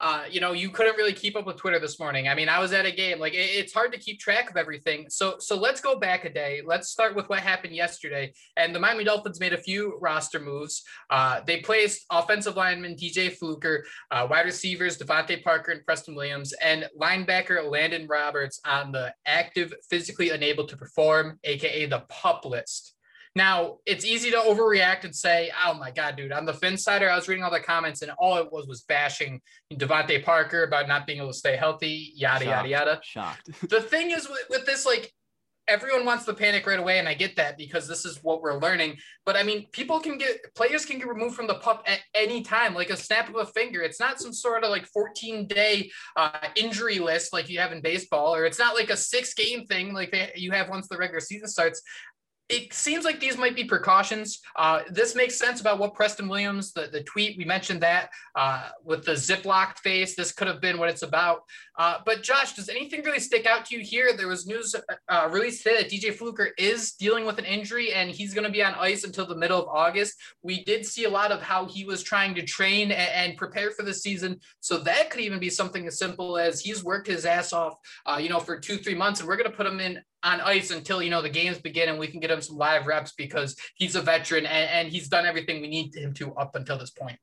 uh, 0.00 0.24
you 0.30 0.40
know, 0.40 0.52
you 0.52 0.70
couldn't 0.70 0.96
really 0.96 1.12
keep 1.12 1.36
up 1.36 1.46
with 1.46 1.56
Twitter 1.56 1.80
this 1.80 1.98
morning. 1.98 2.28
I 2.28 2.34
mean, 2.34 2.48
I 2.48 2.60
was 2.60 2.72
at 2.72 2.86
a 2.86 2.92
game. 2.92 3.18
Like, 3.18 3.34
it, 3.34 3.50
it's 3.50 3.72
hard 3.72 3.92
to 3.92 3.98
keep 3.98 4.20
track 4.20 4.48
of 4.48 4.56
everything. 4.56 5.06
So, 5.08 5.36
so 5.40 5.56
let's 5.56 5.80
go 5.80 5.98
back 5.98 6.24
a 6.24 6.32
day. 6.32 6.62
Let's 6.64 6.88
start 6.88 7.16
with 7.16 7.28
what 7.28 7.40
happened 7.40 7.74
yesterday. 7.74 8.32
And 8.56 8.74
the 8.74 8.78
Miami 8.78 9.04
Dolphins 9.04 9.40
made 9.40 9.52
a 9.52 9.58
few 9.58 9.98
roster 10.00 10.38
moves. 10.38 10.84
Uh, 11.10 11.40
they 11.46 11.60
placed 11.60 12.06
offensive 12.10 12.56
lineman 12.56 12.94
DJ 12.94 13.32
Fluker, 13.32 13.84
uh, 14.10 14.26
wide 14.30 14.46
receivers 14.46 14.98
DeVante 14.98 15.42
Parker 15.42 15.72
and 15.72 15.84
Preston 15.84 16.14
Williams, 16.14 16.52
and 16.62 16.88
linebacker 17.00 17.58
Elandon 17.58 18.08
Roberts 18.08 18.60
on 18.64 18.92
the 18.92 19.12
active, 19.26 19.74
physically 19.90 20.30
unable 20.30 20.66
to 20.66 20.76
perform, 20.76 21.40
aka 21.42 21.86
the 21.86 22.04
pup 22.08 22.44
list. 22.44 22.94
Now, 23.38 23.76
it's 23.86 24.04
easy 24.04 24.32
to 24.32 24.36
overreact 24.38 25.04
and 25.04 25.14
say, 25.14 25.52
oh 25.64 25.72
my 25.74 25.92
God, 25.92 26.16
dude, 26.16 26.32
on 26.32 26.44
the 26.44 26.52
Phinsider, 26.52 27.08
I 27.08 27.14
was 27.14 27.28
reading 27.28 27.44
all 27.44 27.52
the 27.52 27.60
comments 27.60 28.02
and 28.02 28.10
all 28.18 28.36
it 28.38 28.50
was 28.50 28.66
was 28.66 28.80
bashing 28.80 29.40
DeVante 29.72 30.24
Parker 30.24 30.64
about 30.64 30.88
not 30.88 31.06
being 31.06 31.18
able 31.18 31.28
to 31.28 31.38
stay 31.38 31.54
healthy, 31.54 32.12
yada, 32.16 32.44
Shocked. 32.44 32.68
yada, 32.68 32.68
yada. 32.68 33.00
Shocked. 33.04 33.60
the 33.70 33.80
thing 33.80 34.10
is 34.10 34.28
with, 34.28 34.42
with 34.50 34.66
this, 34.66 34.84
like, 34.84 35.12
everyone 35.68 36.04
wants 36.04 36.24
to 36.24 36.34
panic 36.34 36.66
right 36.66 36.80
away, 36.80 36.98
and 36.98 37.08
I 37.08 37.14
get 37.14 37.36
that 37.36 37.56
because 37.56 37.86
this 37.86 38.04
is 38.04 38.18
what 38.24 38.42
we're 38.42 38.58
learning. 38.58 38.96
But 39.24 39.36
I 39.36 39.44
mean, 39.44 39.66
people 39.70 40.00
can 40.00 40.18
get 40.18 40.52
players 40.56 40.84
can 40.86 40.98
get 40.98 41.06
removed 41.06 41.36
from 41.36 41.46
the 41.46 41.56
pup 41.56 41.84
at 41.86 42.00
any 42.14 42.42
time, 42.42 42.74
like 42.74 42.90
a 42.90 42.96
snap 42.96 43.28
of 43.28 43.36
a 43.36 43.44
finger. 43.44 43.82
It's 43.82 44.00
not 44.00 44.18
some 44.18 44.32
sort 44.32 44.64
of 44.64 44.70
like 44.70 44.86
14 44.86 45.46
day 45.46 45.90
uh, 46.16 46.48
injury 46.56 46.98
list 46.98 47.34
like 47.34 47.50
you 47.50 47.58
have 47.60 47.70
in 47.70 47.82
baseball, 47.82 48.34
or 48.34 48.46
it's 48.46 48.58
not 48.58 48.74
like 48.74 48.88
a 48.88 48.96
six 48.96 49.34
game 49.34 49.66
thing 49.66 49.92
like 49.92 50.10
they, 50.10 50.32
you 50.34 50.50
have 50.52 50.70
once 50.70 50.88
the 50.88 50.96
regular 50.96 51.20
season 51.20 51.46
starts 51.46 51.82
it 52.48 52.72
seems 52.72 53.04
like 53.04 53.20
these 53.20 53.36
might 53.36 53.54
be 53.54 53.64
precautions. 53.64 54.40
Uh, 54.56 54.80
this 54.90 55.14
makes 55.14 55.38
sense 55.38 55.60
about 55.60 55.78
what 55.78 55.94
Preston 55.94 56.28
Williams, 56.28 56.72
the, 56.72 56.88
the 56.90 57.02
tweet, 57.02 57.36
we 57.36 57.44
mentioned 57.44 57.82
that 57.82 58.10
uh, 58.34 58.70
with 58.82 59.04
the 59.04 59.12
Ziploc 59.12 59.78
face. 59.78 60.14
This 60.14 60.32
could 60.32 60.48
have 60.48 60.60
been 60.60 60.78
what 60.78 60.88
it's 60.88 61.02
about. 61.02 61.42
Uh, 61.78 61.98
but 62.04 62.24
Josh, 62.24 62.54
does 62.54 62.68
anything 62.68 63.04
really 63.04 63.20
stick 63.20 63.46
out 63.46 63.64
to 63.66 63.76
you 63.76 63.84
here? 63.84 64.12
There 64.16 64.26
was 64.26 64.48
news 64.48 64.74
uh, 65.08 65.28
released 65.30 65.62
today 65.62 65.82
that 65.82 65.90
DJ 65.90 66.12
Fluker 66.12 66.50
is 66.58 66.92
dealing 66.92 67.24
with 67.24 67.38
an 67.38 67.44
injury 67.44 67.92
and 67.92 68.10
he's 68.10 68.34
going 68.34 68.46
to 68.46 68.50
be 68.50 68.64
on 68.64 68.74
ice 68.74 69.04
until 69.04 69.26
the 69.26 69.36
middle 69.36 69.62
of 69.62 69.68
August. 69.68 70.16
We 70.42 70.64
did 70.64 70.84
see 70.84 71.04
a 71.04 71.10
lot 71.10 71.30
of 71.30 71.40
how 71.40 71.66
he 71.66 71.84
was 71.84 72.02
trying 72.02 72.34
to 72.34 72.42
train 72.42 72.90
and, 72.90 73.30
and 73.30 73.36
prepare 73.36 73.70
for 73.70 73.84
the 73.84 73.94
season. 73.94 74.40
So 74.58 74.78
that 74.78 75.10
could 75.10 75.20
even 75.20 75.38
be 75.38 75.50
something 75.50 75.86
as 75.86 75.98
simple 75.98 76.36
as 76.36 76.60
he's 76.60 76.82
worked 76.82 77.06
his 77.06 77.24
ass 77.24 77.52
off, 77.52 77.78
uh, 78.06 78.18
you 78.20 78.28
know, 78.28 78.40
for 78.40 78.58
two, 78.58 78.78
three 78.78 78.96
months, 78.96 79.20
and 79.20 79.28
we're 79.28 79.36
going 79.36 79.50
to 79.50 79.56
put 79.56 79.66
him 79.66 79.78
in 79.78 80.02
on 80.24 80.40
ice 80.40 80.72
until 80.72 81.00
you 81.00 81.10
know 81.10 81.22
the 81.22 81.28
games 81.28 81.58
begin 81.58 81.88
and 81.88 81.96
we 81.96 82.08
can 82.08 82.18
get 82.18 82.28
him 82.28 82.40
some 82.40 82.56
live 82.56 82.88
reps 82.88 83.12
because 83.12 83.56
he's 83.76 83.94
a 83.94 84.02
veteran 84.02 84.46
and, 84.46 84.70
and 84.70 84.88
he's 84.88 85.08
done 85.08 85.24
everything 85.24 85.60
we 85.60 85.68
need 85.68 85.94
him 85.94 86.12
to 86.14 86.34
up 86.34 86.56
until 86.56 86.76
this 86.76 86.90
point. 86.90 87.18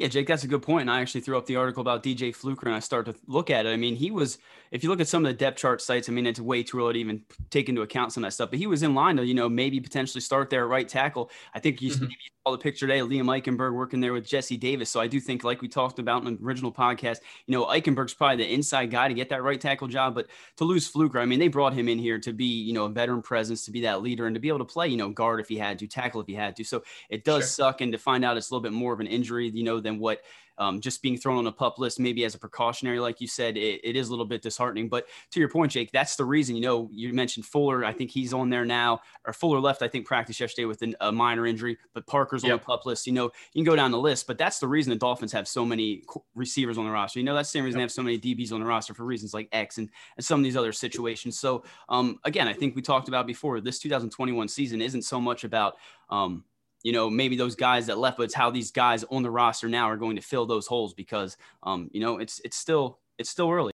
Yeah, 0.00 0.08
Jake, 0.08 0.26
that's 0.26 0.44
a 0.44 0.48
good 0.48 0.62
point. 0.62 0.80
And 0.80 0.90
I 0.90 1.02
actually 1.02 1.20
threw 1.20 1.36
up 1.36 1.44
the 1.44 1.56
article 1.56 1.82
about 1.82 2.02
DJ 2.02 2.34
Fluker 2.34 2.66
and 2.66 2.74
I 2.74 2.78
started 2.80 3.12
to 3.12 3.18
look 3.26 3.50
at 3.50 3.66
it. 3.66 3.68
I 3.68 3.76
mean, 3.76 3.94
he 3.94 4.10
was, 4.10 4.38
if 4.70 4.82
you 4.82 4.88
look 4.88 4.98
at 4.98 5.08
some 5.08 5.26
of 5.26 5.30
the 5.30 5.36
depth 5.36 5.58
chart 5.58 5.82
sites, 5.82 6.08
I 6.08 6.12
mean, 6.12 6.26
it's 6.26 6.40
way 6.40 6.62
too 6.62 6.78
early 6.78 6.94
to 6.94 6.98
even 7.00 7.22
take 7.50 7.68
into 7.68 7.82
account 7.82 8.14
some 8.14 8.24
of 8.24 8.28
that 8.28 8.32
stuff, 8.32 8.48
but 8.48 8.58
he 8.58 8.66
was 8.66 8.82
in 8.82 8.94
line 8.94 9.18
to, 9.18 9.26
you 9.26 9.34
know, 9.34 9.50
maybe 9.50 9.78
potentially 9.78 10.22
start 10.22 10.48
there 10.48 10.62
at 10.62 10.70
right 10.70 10.88
tackle. 10.88 11.30
I 11.52 11.58
think 11.58 11.82
you, 11.82 11.90
mm-hmm. 11.90 12.06
saw 12.46 12.52
the 12.52 12.58
picture 12.58 12.86
today, 12.86 13.00
Liam 13.00 13.26
Eichenberg 13.26 13.74
working 13.74 14.00
there 14.00 14.12
with 14.14 14.26
Jesse 14.26 14.56
Davis. 14.56 14.88
So 14.88 15.00
I 15.00 15.06
do 15.06 15.20
think, 15.20 15.44
like 15.44 15.60
we 15.60 15.68
talked 15.68 15.98
about 15.98 16.24
in 16.24 16.36
the 16.36 16.42
original 16.42 16.72
podcast, 16.72 17.18
you 17.46 17.52
know, 17.52 17.66
Eichenberg's 17.66 18.14
probably 18.14 18.38
the 18.38 18.52
inside 18.52 18.90
guy 18.90 19.08
to 19.08 19.14
get 19.14 19.28
that 19.28 19.42
right 19.42 19.60
tackle 19.60 19.88
job. 19.88 20.14
But 20.14 20.28
to 20.56 20.64
lose 20.64 20.88
Fluker, 20.88 21.18
I 21.18 21.26
mean, 21.26 21.38
they 21.38 21.48
brought 21.48 21.74
him 21.74 21.88
in 21.88 21.98
here 21.98 22.18
to 22.20 22.32
be, 22.32 22.46
you 22.46 22.72
know, 22.72 22.86
a 22.86 22.88
veteran 22.88 23.20
presence, 23.20 23.64
to 23.66 23.70
be 23.70 23.82
that 23.82 24.00
leader 24.00 24.26
and 24.26 24.34
to 24.34 24.40
be 24.40 24.48
able 24.48 24.60
to 24.60 24.64
play, 24.64 24.88
you 24.88 24.96
know, 24.96 25.10
guard 25.10 25.40
if 25.40 25.48
he 25.48 25.58
had 25.58 25.78
to, 25.80 25.86
tackle 25.86 26.22
if 26.22 26.26
he 26.26 26.34
had 26.34 26.56
to. 26.56 26.64
So 26.64 26.82
it 27.10 27.24
does 27.24 27.42
sure. 27.42 27.48
suck. 27.48 27.82
And 27.82 27.92
to 27.92 27.98
find 27.98 28.24
out 28.24 28.38
it's 28.38 28.50
a 28.50 28.54
little 28.54 28.62
bit 28.62 28.72
more 28.72 28.94
of 28.94 29.00
an 29.00 29.06
injury, 29.06 29.50
you 29.50 29.64
know, 29.64 29.80
than 29.80 29.89
than 29.90 30.00
what 30.00 30.20
um, 30.60 30.78
just 30.80 31.00
being 31.00 31.16
thrown 31.16 31.38
on 31.38 31.46
a 31.46 31.52
pup 31.52 31.78
list, 31.78 31.98
maybe 31.98 32.22
as 32.26 32.34
a 32.34 32.38
precautionary, 32.38 33.00
like 33.00 33.18
you 33.18 33.26
said, 33.26 33.56
it, 33.56 33.80
it 33.82 33.96
is 33.96 34.08
a 34.08 34.10
little 34.10 34.26
bit 34.26 34.42
disheartening. 34.42 34.90
But 34.90 35.06
to 35.30 35.40
your 35.40 35.48
point, 35.48 35.72
Jake, 35.72 35.90
that's 35.90 36.16
the 36.16 36.24
reason. 36.24 36.54
You 36.54 36.60
know, 36.60 36.90
you 36.92 37.14
mentioned 37.14 37.46
Fuller. 37.46 37.82
I 37.82 37.94
think 37.94 38.10
he's 38.10 38.34
on 38.34 38.50
there 38.50 38.66
now. 38.66 39.00
Or 39.26 39.32
Fuller 39.32 39.58
left, 39.58 39.80
I 39.80 39.88
think, 39.88 40.06
practice 40.06 40.38
yesterday 40.38 40.66
with 40.66 40.82
an, 40.82 40.94
a 41.00 41.10
minor 41.10 41.46
injury, 41.46 41.78
but 41.94 42.06
Parker's 42.06 42.44
yep. 42.44 42.52
on 42.52 42.58
the 42.58 42.64
pup 42.64 42.84
list. 42.84 43.06
You 43.06 43.14
know, 43.14 43.30
you 43.54 43.64
can 43.64 43.64
go 43.64 43.74
down 43.74 43.90
the 43.90 43.98
list, 43.98 44.26
but 44.26 44.36
that's 44.36 44.58
the 44.58 44.68
reason 44.68 44.90
the 44.90 44.98
Dolphins 44.98 45.32
have 45.32 45.48
so 45.48 45.64
many 45.64 46.04
receivers 46.34 46.76
on 46.76 46.84
the 46.84 46.90
roster. 46.90 47.20
You 47.20 47.24
know, 47.24 47.34
that's 47.34 47.50
the 47.50 47.58
same 47.58 47.64
reason 47.64 47.80
yep. 47.80 47.88
they 47.88 47.90
have 47.90 47.92
so 47.92 48.02
many 48.02 48.18
DBs 48.18 48.52
on 48.52 48.60
the 48.60 48.66
roster 48.66 48.92
for 48.92 49.04
reasons 49.04 49.32
like 49.32 49.48
X 49.52 49.78
and, 49.78 49.88
and 50.18 50.24
some 50.24 50.40
of 50.40 50.44
these 50.44 50.58
other 50.58 50.72
situations. 50.72 51.38
So, 51.38 51.64
um, 51.88 52.20
again, 52.24 52.46
I 52.46 52.52
think 52.52 52.76
we 52.76 52.82
talked 52.82 53.08
about 53.08 53.26
before 53.26 53.62
this 53.62 53.78
2021 53.78 54.46
season 54.48 54.82
isn't 54.82 55.02
so 55.02 55.18
much 55.18 55.44
about 55.44 55.76
um, 56.10 56.44
you 56.82 56.92
know, 56.92 57.10
maybe 57.10 57.36
those 57.36 57.54
guys 57.54 57.86
that 57.86 57.98
left, 57.98 58.16
but 58.16 58.24
it's 58.24 58.34
how 58.34 58.50
these 58.50 58.70
guys 58.70 59.04
on 59.04 59.22
the 59.22 59.30
roster 59.30 59.68
now 59.68 59.88
are 59.88 59.96
going 59.96 60.16
to 60.16 60.22
fill 60.22 60.46
those 60.46 60.66
holes 60.66 60.94
because, 60.94 61.36
um, 61.62 61.90
you 61.92 62.00
know, 62.00 62.18
it's 62.18 62.40
it's 62.44 62.56
still 62.56 62.98
it's 63.18 63.30
still 63.30 63.50
early. 63.50 63.72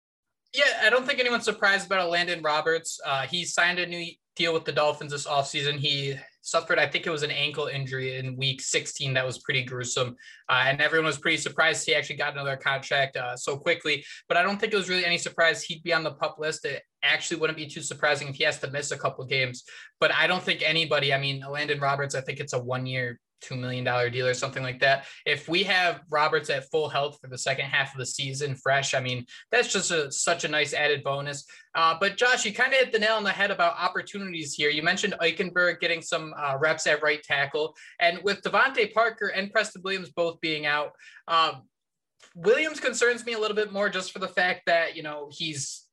Yeah, 0.53 0.63
I 0.83 0.89
don't 0.89 1.05
think 1.05 1.19
anyone's 1.19 1.45
surprised 1.45 1.85
about 1.85 2.09
Elandon 2.09 2.43
Roberts. 2.43 2.99
Uh, 3.05 3.23
he 3.23 3.45
signed 3.45 3.79
a 3.79 3.85
new 3.85 4.11
deal 4.35 4.53
with 4.53 4.65
the 4.65 4.71
Dolphins 4.71 5.11
this 5.11 5.27
offseason. 5.27 5.75
He 5.77 6.15
suffered, 6.47 6.79
I 6.79 6.87
think 6.87 7.05
it 7.05 7.11
was 7.11 7.23
an 7.23 7.31
ankle 7.31 7.67
injury 7.67 8.17
in 8.17 8.37
week 8.37 8.61
16 8.61 9.13
that 9.13 9.25
was 9.25 9.39
pretty 9.39 9.63
gruesome. 9.63 10.15
Uh, 10.49 10.63
and 10.67 10.81
everyone 10.81 11.05
was 11.05 11.17
pretty 11.17 11.37
surprised 11.37 11.85
he 11.85 11.93
actually 11.93 12.15
got 12.15 12.33
another 12.33 12.55
contract 12.55 13.17
uh, 13.17 13.35
so 13.35 13.57
quickly. 13.57 14.05
But 14.27 14.37
I 14.37 14.43
don't 14.43 14.59
think 14.59 14.73
it 14.73 14.77
was 14.77 14.89
really 14.89 15.05
any 15.05 15.17
surprise 15.17 15.61
he'd 15.63 15.83
be 15.83 15.93
on 15.93 16.03
the 16.03 16.13
pup 16.13 16.37
list. 16.39 16.65
It 16.65 16.83
actually 17.03 17.39
wouldn't 17.39 17.57
be 17.57 17.67
too 17.67 17.81
surprising 17.81 18.29
if 18.29 18.35
he 18.35 18.45
has 18.45 18.59
to 18.59 18.71
miss 18.71 18.91
a 18.91 18.97
couple 18.97 19.25
games. 19.25 19.63
But 19.99 20.13
I 20.13 20.27
don't 20.27 20.43
think 20.43 20.61
anybody, 20.63 21.13
I 21.13 21.19
mean, 21.19 21.41
Elandon 21.41 21.81
Roberts, 21.81 22.15
I 22.15 22.21
think 22.21 22.39
it's 22.39 22.53
a 22.53 22.59
one 22.59 22.85
year 22.85 23.19
two 23.41 23.55
million 23.55 23.83
dollar 23.83 24.09
deal 24.09 24.27
or 24.27 24.33
something 24.33 24.63
like 24.63 24.79
that. 24.79 25.05
If 25.25 25.47
we 25.47 25.63
have 25.63 26.01
Roberts 26.09 26.49
at 26.49 26.69
full 26.69 26.89
health 26.89 27.19
for 27.21 27.27
the 27.27 27.37
second 27.37 27.65
half 27.65 27.93
of 27.93 27.99
the 27.99 28.05
season, 28.05 28.55
fresh, 28.55 28.93
I 28.93 28.99
mean 28.99 29.25
that's 29.51 29.71
just 29.71 29.91
a, 29.91 30.11
such 30.11 30.43
a 30.43 30.47
nice 30.47 30.73
added 30.73 31.03
bonus. 31.03 31.45
Uh, 31.75 31.95
but 31.99 32.17
Josh, 32.17 32.45
you 32.45 32.53
kind 32.53 32.73
of 32.73 32.79
hit 32.79 32.91
the 32.91 32.99
nail 32.99 33.15
on 33.15 33.23
the 33.23 33.31
head 33.31 33.51
about 33.51 33.75
opportunities 33.79 34.53
here. 34.53 34.69
You 34.69 34.83
mentioned 34.83 35.15
Eichenberg 35.21 35.79
getting 35.79 36.01
some 36.01 36.33
uh, 36.37 36.57
reps 36.59 36.87
at 36.87 37.03
right 37.03 37.21
tackle, 37.21 37.75
and 37.99 38.19
with 38.23 38.41
DeVante 38.41 38.93
Parker 38.93 39.27
and 39.27 39.51
Preston 39.51 39.81
Williams 39.83 40.09
both 40.09 40.39
being 40.41 40.65
out. 40.65 40.91
Um, 41.27 41.63
Williams 42.35 42.79
concerns 42.79 43.25
me 43.25 43.33
a 43.33 43.39
little 43.39 43.55
bit 43.55 43.71
more 43.71 43.89
just 43.89 44.11
for 44.11 44.19
the 44.19 44.27
fact 44.27 44.61
that 44.65 44.95
you 44.95 45.03
know 45.03 45.29
he's 45.31 45.87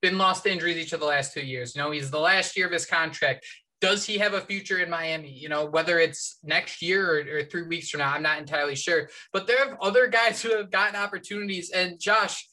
been 0.00 0.18
lost 0.18 0.44
to 0.44 0.52
injuries 0.52 0.76
each 0.76 0.92
of 0.92 1.00
the 1.00 1.06
last 1.06 1.32
two 1.32 1.44
years. 1.44 1.74
You 1.74 1.82
know, 1.82 1.90
he's 1.90 2.10
the 2.10 2.20
last 2.20 2.56
year 2.56 2.66
of 2.66 2.72
his 2.72 2.86
contract 2.86 3.46
does 3.80 4.04
he 4.04 4.18
have 4.18 4.34
a 4.34 4.40
future 4.40 4.78
in 4.78 4.90
Miami? 4.90 5.30
You 5.30 5.48
know, 5.48 5.64
whether 5.64 5.98
it's 5.98 6.38
next 6.42 6.82
year 6.82 7.16
or, 7.16 7.38
or, 7.38 7.44
three 7.44 7.62
weeks 7.62 7.90
from 7.90 8.00
now, 8.00 8.12
I'm 8.12 8.22
not 8.22 8.38
entirely 8.38 8.76
sure. 8.76 9.08
But 9.32 9.46
there 9.46 9.64
are 9.64 9.78
other 9.80 10.06
guys 10.06 10.42
who 10.42 10.54
have 10.56 10.70
gotten 10.70 10.96
opportunities. 10.96 11.70
And 11.70 11.98
Josh, 11.98 12.46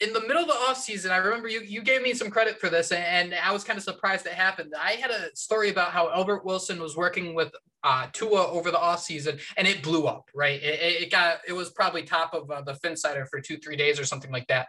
in 0.00 0.12
the 0.12 0.20
middle 0.20 0.42
of 0.42 0.48
the 0.48 0.54
offseason, 0.54 1.10
I 1.10 1.16
remember 1.18 1.48
you 1.48 1.60
you 1.60 1.82
gave 1.82 2.02
me 2.02 2.14
some 2.14 2.30
credit 2.30 2.60
for 2.60 2.68
this, 2.68 2.92
and 2.92 3.34
I 3.34 3.52
was 3.52 3.64
kind 3.64 3.76
of 3.76 3.84
surprised 3.84 4.26
it 4.26 4.32
happened. 4.32 4.74
I 4.80 4.92
had 4.92 5.10
a 5.10 5.34
story 5.34 5.70
about 5.70 5.90
how 5.90 6.10
Albert 6.10 6.44
Wilson 6.44 6.80
was 6.80 6.96
working 6.96 7.34
with 7.34 7.52
uh, 7.84 8.08
Tua 8.12 8.48
over 8.48 8.70
the 8.70 8.78
offseason, 8.78 9.40
and 9.56 9.68
it 9.68 9.82
blew 9.82 10.06
up, 10.06 10.28
right? 10.34 10.60
It, 10.62 11.02
it 11.02 11.10
got 11.10 11.38
it 11.46 11.52
was 11.52 11.70
probably 11.70 12.02
top 12.02 12.34
of 12.34 12.50
uh, 12.50 12.62
the 12.62 12.74
Phinsider 12.74 13.26
for 13.28 13.40
two, 13.40 13.56
three 13.58 13.76
days 13.76 14.00
or 14.00 14.04
something 14.04 14.32
like 14.32 14.46
that. 14.48 14.66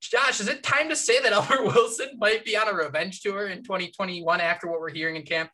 Josh, 0.00 0.40
is 0.40 0.48
it 0.48 0.62
time 0.62 0.88
to 0.88 0.96
say 0.96 1.20
that 1.20 1.32
Albert 1.32 1.64
Wilson 1.64 2.08
might 2.18 2.44
be 2.44 2.56
on 2.56 2.68
a 2.68 2.74
revenge 2.74 3.20
tour 3.20 3.48
in 3.48 3.62
2021 3.62 4.40
after 4.40 4.66
what 4.66 4.80
we're 4.80 4.90
hearing 4.90 5.16
in 5.16 5.22
camp? 5.22 5.50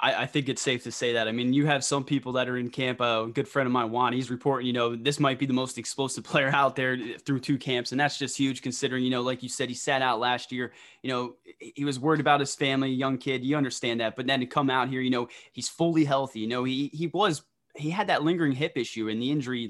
I, 0.00 0.22
I, 0.22 0.26
think 0.26 0.48
it's 0.48 0.62
safe 0.62 0.84
to 0.84 0.92
say 0.92 1.14
that. 1.14 1.26
I 1.26 1.32
mean, 1.32 1.52
you 1.52 1.66
have 1.66 1.82
some 1.82 2.04
people 2.04 2.32
that 2.32 2.48
are 2.48 2.56
in 2.56 2.70
camp. 2.70 3.00
A 3.00 3.28
good 3.32 3.48
friend 3.48 3.66
of 3.66 3.72
mine, 3.72 3.90
Juan, 3.90 4.12
he's 4.12 4.30
reporting, 4.30 4.66
you 4.66 4.72
know, 4.72 4.94
this 4.94 5.18
might 5.18 5.40
be 5.40 5.46
the 5.46 5.52
most 5.52 5.76
explosive 5.76 6.22
player 6.24 6.50
out 6.50 6.76
there 6.76 6.96
through 7.26 7.40
two 7.40 7.58
camps. 7.58 7.90
And 7.90 8.00
that's 8.00 8.16
just 8.16 8.36
huge 8.36 8.62
considering, 8.62 9.02
you 9.02 9.10
know, 9.10 9.22
like 9.22 9.42
you 9.42 9.48
said, 9.48 9.68
he 9.68 9.74
sat 9.74 10.02
out 10.02 10.20
last 10.20 10.52
year. 10.52 10.72
You 11.02 11.10
know, 11.10 11.36
he 11.58 11.84
was 11.84 11.98
worried 11.98 12.20
about 12.20 12.40
his 12.40 12.54
family, 12.54 12.90
young 12.90 13.18
kid. 13.18 13.44
You 13.44 13.56
understand 13.56 14.00
that. 14.00 14.14
But 14.14 14.26
then 14.26 14.40
to 14.40 14.46
come 14.46 14.70
out 14.70 14.88
here, 14.88 15.00
you 15.00 15.10
know, 15.10 15.28
he's 15.52 15.68
fully 15.68 16.04
healthy. 16.04 16.40
You 16.40 16.48
know, 16.48 16.64
he, 16.64 16.90
he 16.92 17.08
was, 17.08 17.42
he 17.74 17.90
had 17.90 18.06
that 18.06 18.22
lingering 18.22 18.52
hip 18.52 18.72
issue 18.76 19.08
and 19.08 19.20
the 19.20 19.30
injury 19.32 19.68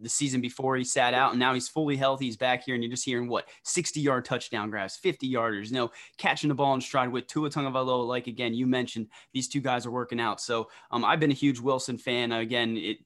the 0.00 0.08
season 0.08 0.40
before 0.40 0.76
he 0.76 0.84
sat 0.84 1.14
out 1.14 1.30
and 1.30 1.40
now 1.40 1.54
he's 1.54 1.68
fully 1.68 1.96
healthy. 1.96 2.26
He's 2.26 2.36
back 2.36 2.64
here 2.64 2.74
and 2.74 2.82
you're 2.82 2.90
just 2.90 3.04
hearing 3.04 3.28
what 3.28 3.48
60 3.62 4.00
yard 4.00 4.24
touchdown 4.24 4.70
grabs, 4.70 4.96
50 4.96 5.30
yarders, 5.30 5.68
you 5.68 5.74
know, 5.74 5.90
catching 6.18 6.48
the 6.48 6.54
ball 6.54 6.74
in 6.74 6.80
stride 6.80 7.10
with 7.10 7.26
Tua 7.26 7.50
Tagovailoa. 7.50 8.06
Like 8.06 8.26
again, 8.26 8.54
you 8.54 8.66
mentioned 8.66 9.08
these 9.32 9.48
two 9.48 9.60
guys 9.60 9.86
are 9.86 9.90
working 9.90 10.20
out. 10.20 10.40
So 10.40 10.68
um, 10.90 11.04
I've 11.04 11.20
been 11.20 11.30
a 11.30 11.34
huge 11.34 11.60
Wilson 11.60 11.98
fan. 11.98 12.32
Again, 12.32 12.76
it, 12.76 12.98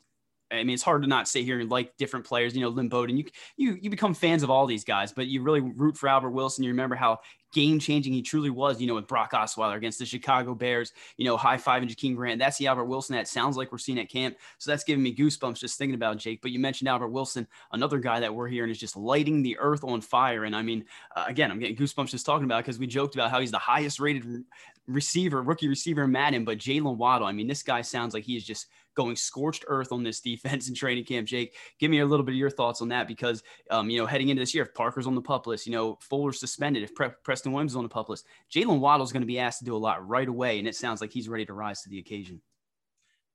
I 0.52 0.64
mean, 0.64 0.70
it's 0.70 0.82
hard 0.82 1.02
to 1.02 1.08
not 1.08 1.28
sit 1.28 1.44
here 1.44 1.60
and 1.60 1.70
like 1.70 1.96
different 1.96 2.26
players, 2.26 2.54
you 2.54 2.60
know, 2.60 2.68
Lynn 2.68 2.88
Bowden. 2.88 3.16
You 3.16 3.24
you 3.56 3.78
you 3.80 3.90
become 3.90 4.14
fans 4.14 4.42
of 4.42 4.50
all 4.50 4.66
these 4.66 4.84
guys, 4.84 5.12
but 5.12 5.26
you 5.26 5.42
really 5.42 5.60
root 5.60 5.96
for 5.96 6.08
Albert 6.08 6.30
Wilson. 6.30 6.64
You 6.64 6.70
remember 6.70 6.96
how 6.96 7.20
game 7.52 7.78
changing 7.78 8.12
he 8.12 8.22
truly 8.22 8.50
was, 8.50 8.80
you 8.80 8.86
know, 8.86 8.94
with 8.94 9.06
Brock 9.06 9.32
Osweiler 9.32 9.76
against 9.76 9.98
the 9.98 10.06
Chicago 10.06 10.54
Bears, 10.54 10.92
you 11.16 11.24
know, 11.24 11.36
high 11.36 11.56
five 11.56 11.82
and 11.82 11.90
Jakeem 11.90 12.16
Grant. 12.16 12.38
That's 12.38 12.58
the 12.58 12.66
Albert 12.66 12.84
Wilson 12.84 13.16
that 13.16 13.28
sounds 13.28 13.56
like 13.56 13.72
we're 13.72 13.78
seeing 13.78 13.98
at 13.98 14.08
camp. 14.08 14.36
So 14.58 14.70
that's 14.70 14.84
giving 14.84 15.02
me 15.02 15.14
goosebumps 15.14 15.58
just 15.58 15.78
thinking 15.78 15.94
about 15.94 16.18
Jake. 16.18 16.42
But 16.42 16.50
you 16.50 16.58
mentioned 16.58 16.88
Albert 16.88 17.08
Wilson, 17.08 17.46
another 17.72 17.98
guy 17.98 18.20
that 18.20 18.34
we're 18.34 18.48
hearing 18.48 18.70
is 18.70 18.78
just 18.78 18.96
lighting 18.96 19.42
the 19.42 19.58
earth 19.58 19.84
on 19.84 20.00
fire. 20.00 20.44
And 20.44 20.54
I 20.54 20.62
mean, 20.62 20.84
uh, 21.16 21.24
again, 21.26 21.50
I'm 21.50 21.58
getting 21.58 21.76
goosebumps 21.76 22.10
just 22.10 22.26
talking 22.26 22.44
about 22.44 22.64
because 22.64 22.78
we 22.78 22.86
joked 22.86 23.14
about 23.14 23.30
how 23.30 23.40
he's 23.40 23.50
the 23.50 23.58
highest 23.58 24.00
rated 24.00 24.44
receiver, 24.90 25.42
rookie 25.42 25.68
receiver 25.68 26.06
Madden. 26.06 26.44
But 26.44 26.58
Jaylen 26.58 26.96
Waddle, 26.96 27.26
I 27.26 27.32
mean, 27.32 27.46
this 27.46 27.62
guy 27.62 27.82
sounds 27.82 28.14
like 28.14 28.24
he 28.24 28.36
is 28.36 28.44
just 28.44 28.66
going 28.96 29.16
scorched 29.16 29.64
earth 29.68 29.92
on 29.92 30.02
this 30.02 30.20
defense 30.30 30.68
in 30.68 30.74
training 30.74 31.04
camp. 31.04 31.26
Jake, 31.26 31.54
give 31.78 31.90
me 31.90 32.00
a 32.00 32.06
little 32.06 32.24
bit 32.24 32.32
of 32.32 32.38
your 32.38 32.50
thoughts 32.50 32.82
on 32.82 32.88
that 32.88 33.08
because, 33.08 33.42
um, 33.70 33.88
you 33.90 33.98
know, 33.98 34.06
heading 34.06 34.28
into 34.28 34.40
this 34.40 34.54
year, 34.54 34.64
if 34.64 34.74
Parker's 34.74 35.06
on 35.06 35.14
the 35.14 35.22
pup 35.22 35.46
list, 35.46 35.66
you 35.66 35.72
know, 35.72 35.98
Fuller's 36.00 36.40
suspended, 36.40 36.82
if 36.82 36.94
Pre- 36.94 37.10
Preston 37.24 37.52
Williams 37.52 37.72
is 37.72 37.76
on 37.76 37.82
the 37.82 37.88
pup 37.88 38.08
list, 38.08 38.26
Jaylen 38.52 38.80
Waddle 38.80 39.04
is 39.04 39.12
going 39.12 39.22
to 39.22 39.26
be 39.26 39.38
asked 39.38 39.60
to 39.60 39.64
do 39.64 39.76
a 39.76 39.78
lot 39.78 40.06
right 40.06 40.28
away. 40.28 40.58
And 40.58 40.68
it 40.68 40.74
sounds 40.74 41.00
like 41.00 41.12
he's 41.12 41.28
ready 41.28 41.46
to 41.46 41.52
rise 41.52 41.82
to 41.82 41.88
the 41.88 41.98
occasion. 41.98 42.40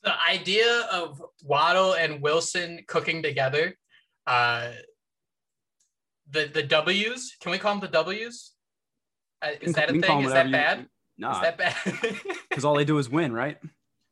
The 0.03 0.13
idea 0.29 0.81
of 0.91 1.23
Waddle 1.43 1.95
and 1.95 2.21
Wilson 2.21 2.81
cooking 2.87 3.23
together, 3.23 3.75
uh, 4.27 4.69
the 6.29 6.45
the 6.45 6.61
W's, 6.61 7.35
can 7.39 7.51
we 7.51 7.57
call 7.57 7.73
them 7.73 7.81
the 7.81 7.87
W's? 7.87 8.51
Uh, 9.41 9.49
is 9.61 9.73
that 9.73 9.89
a 9.89 9.99
thing? 9.99 10.21
Is 10.21 10.31
that 10.31 10.51
bad? 10.51 10.87
You, 11.17 11.25
nah, 11.25 11.41
that 11.41 11.57
bad? 11.57 11.75
Because 12.49 12.65
all 12.65 12.75
they 12.75 12.85
do 12.85 12.97
is 12.97 13.09
win, 13.09 13.33
right? 13.33 13.57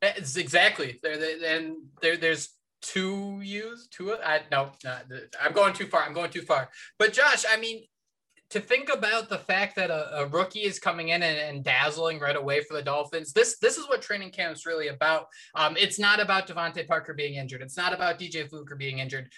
It's 0.02 0.36
exactly. 0.36 1.00
There, 1.02 1.14
and 1.46 1.76
there, 2.02 2.18
there's 2.18 2.50
two 2.82 3.40
U's, 3.42 3.88
two. 3.88 4.14
I 4.14 4.42
no, 4.52 4.72
no, 4.84 4.98
I'm 5.42 5.54
going 5.54 5.74
too 5.74 5.88
far. 5.88 6.04
I'm 6.04 6.14
going 6.14 6.30
too 6.30 6.42
far. 6.42 6.70
But 7.00 7.14
Josh, 7.14 7.46
I 7.50 7.58
mean, 7.58 7.84
to 8.50 8.60
think 8.60 8.94
about 8.94 9.30
the 9.30 9.38
fact 9.38 9.76
that 9.78 9.90
a, 9.90 10.20
a 10.20 10.28
rookie 10.28 10.60
is 10.60 10.78
coming 10.78 11.10
in 11.10 11.24
and, 11.24 11.40
and, 11.40 11.64
dazzling 11.64 12.20
right 12.20 12.36
away 12.36 12.62
for 12.62 12.76
the 12.76 12.84
Dolphins, 12.84 13.34
this 13.34 13.58
this 13.60 13.78
is 13.78 13.88
what 13.88 14.02
training 14.02 14.32
camp 14.32 14.56
is 14.56 14.66
really 14.66 14.90
about. 14.90 15.28
Um, 15.56 15.76
it's 15.78 15.98
not 15.98 16.20
about 16.20 16.48
DeVante 16.48 16.86
Parker 16.86 17.14
being 17.14 17.36
injured. 17.36 17.62
It's 17.62 17.78
not 17.78 17.94
about 17.94 18.20
DJ 18.20 18.48
Fluker 18.48 18.76
being 18.76 19.00
injured 19.00 19.30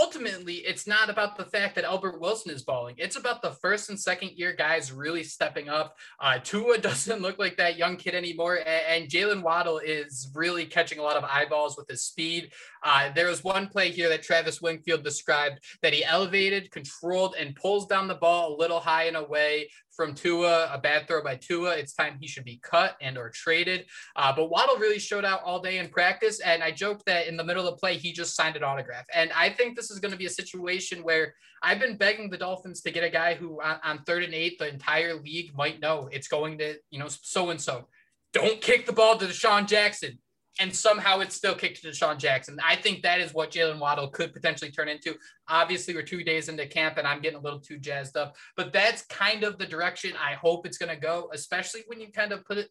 ultimately, 0.00 0.56
it's 0.56 0.86
not 0.86 1.10
about 1.10 1.36
the 1.36 1.44
fact 1.44 1.74
that 1.74 1.84
Albert 1.84 2.20
Wilson 2.20 2.52
is 2.52 2.62
balling. 2.62 2.94
It's 2.98 3.16
about 3.16 3.42
the 3.42 3.52
first 3.52 3.90
and 3.90 3.98
second 3.98 4.32
year 4.32 4.52
guys 4.52 4.92
really 4.92 5.22
stepping 5.22 5.68
up. 5.68 5.96
Uh, 6.20 6.38
Tua 6.42 6.78
doesn't 6.82 7.22
look 7.22 7.38
like 7.38 7.56
that 7.56 7.76
young 7.76 7.96
kid 7.96 8.14
anymore, 8.14 8.56
and, 8.56 9.02
and 9.02 9.10
Jaylen 9.10 9.42
Waddle 9.42 9.78
is 9.78 10.30
really 10.34 10.66
catching 10.66 10.98
a 10.98 11.02
lot 11.02 11.16
of 11.16 11.24
eyeballs 11.24 11.76
with 11.76 11.88
his 11.88 12.02
speed. 12.02 12.52
Uh, 12.82 13.10
there 13.14 13.28
was 13.28 13.44
one 13.44 13.68
play 13.68 13.90
here 13.90 14.08
that 14.08 14.22
Travis 14.22 14.60
Wingfield 14.60 15.04
described 15.04 15.62
that 15.82 15.92
he 15.92 16.04
elevated, 16.04 16.70
controlled, 16.70 17.34
and 17.38 17.54
pulls 17.54 17.86
down 17.86 18.08
the 18.08 18.14
ball 18.14 18.54
a 18.54 18.58
little 18.58 18.80
high 18.80 19.04
and 19.04 19.16
away 19.16 19.68
from 19.94 20.14
Tua, 20.14 20.70
a 20.72 20.78
bad 20.78 21.06
throw 21.06 21.22
by 21.22 21.36
Tua. 21.36 21.76
It's 21.76 21.92
time 21.92 22.16
he 22.20 22.26
should 22.26 22.44
be 22.44 22.60
cut 22.62 22.96
and 23.00 23.18
or 23.18 23.30
traded. 23.30 23.86
Uh, 24.16 24.32
but 24.34 24.50
Waddle 24.50 24.76
really 24.76 24.98
showed 24.98 25.24
out 25.24 25.42
all 25.44 25.60
day 25.60 25.78
in 25.78 25.88
practice, 25.88 26.40
and 26.40 26.62
I 26.62 26.70
joked 26.70 27.06
that 27.06 27.26
in 27.26 27.36
the 27.36 27.44
middle 27.44 27.66
of 27.66 27.74
the 27.74 27.78
play 27.78 27.96
he 27.96 28.12
just 28.12 28.34
signed 28.34 28.56
an 28.56 28.64
autograph. 28.64 29.06
And 29.14 29.30
I 29.32 29.50
think 29.50 29.76
this 29.76 29.90
is 29.90 29.98
going 29.98 30.12
to 30.12 30.18
be 30.18 30.26
a 30.26 30.30
situation 30.30 31.02
where 31.02 31.34
I've 31.62 31.80
been 31.80 31.96
begging 31.96 32.30
the 32.30 32.38
Dolphins 32.38 32.80
to 32.82 32.90
get 32.90 33.04
a 33.04 33.10
guy 33.10 33.34
who 33.34 33.60
on, 33.62 33.78
on 33.84 34.02
third 34.04 34.24
and 34.24 34.34
eight 34.34 34.58
the 34.58 34.68
entire 34.68 35.14
league 35.14 35.54
might 35.56 35.80
know 35.80 36.08
it's 36.10 36.28
going 36.28 36.58
to 36.58 36.76
you 36.90 36.98
know 36.98 37.08
so 37.08 37.50
and 37.50 37.60
so. 37.60 37.88
Don't 38.32 38.62
kick 38.62 38.86
the 38.86 38.94
ball 38.94 39.18
to 39.18 39.26
DeSean 39.26 39.68
Jackson 39.68 40.18
and 40.60 40.74
somehow 40.74 41.20
it's 41.20 41.34
still 41.34 41.54
kicked 41.54 41.82
to 41.82 41.88
DeSean 41.88 42.18
Jackson. 42.18 42.58
I 42.62 42.76
think 42.76 43.02
that 43.02 43.20
is 43.20 43.32
what 43.32 43.50
Jaylen 43.50 43.78
Waddle 43.78 44.08
could 44.08 44.34
potentially 44.34 44.70
turn 44.70 44.88
into. 44.88 45.16
Obviously, 45.48 45.94
we're 45.94 46.02
two 46.02 46.22
days 46.22 46.48
into 46.48 46.66
camp 46.66 46.98
and 46.98 47.06
I'm 47.06 47.22
getting 47.22 47.38
a 47.38 47.42
little 47.42 47.58
too 47.58 47.78
jazzed 47.78 48.16
up, 48.16 48.36
but 48.56 48.72
that's 48.72 49.02
kind 49.06 49.44
of 49.44 49.58
the 49.58 49.66
direction 49.66 50.12
I 50.22 50.34
hope 50.34 50.66
it's 50.66 50.76
going 50.76 50.94
to 50.94 51.00
go, 51.00 51.30
especially 51.32 51.82
when 51.86 52.00
you 52.00 52.12
kind 52.12 52.32
of 52.32 52.44
put 52.44 52.58
it 52.58 52.70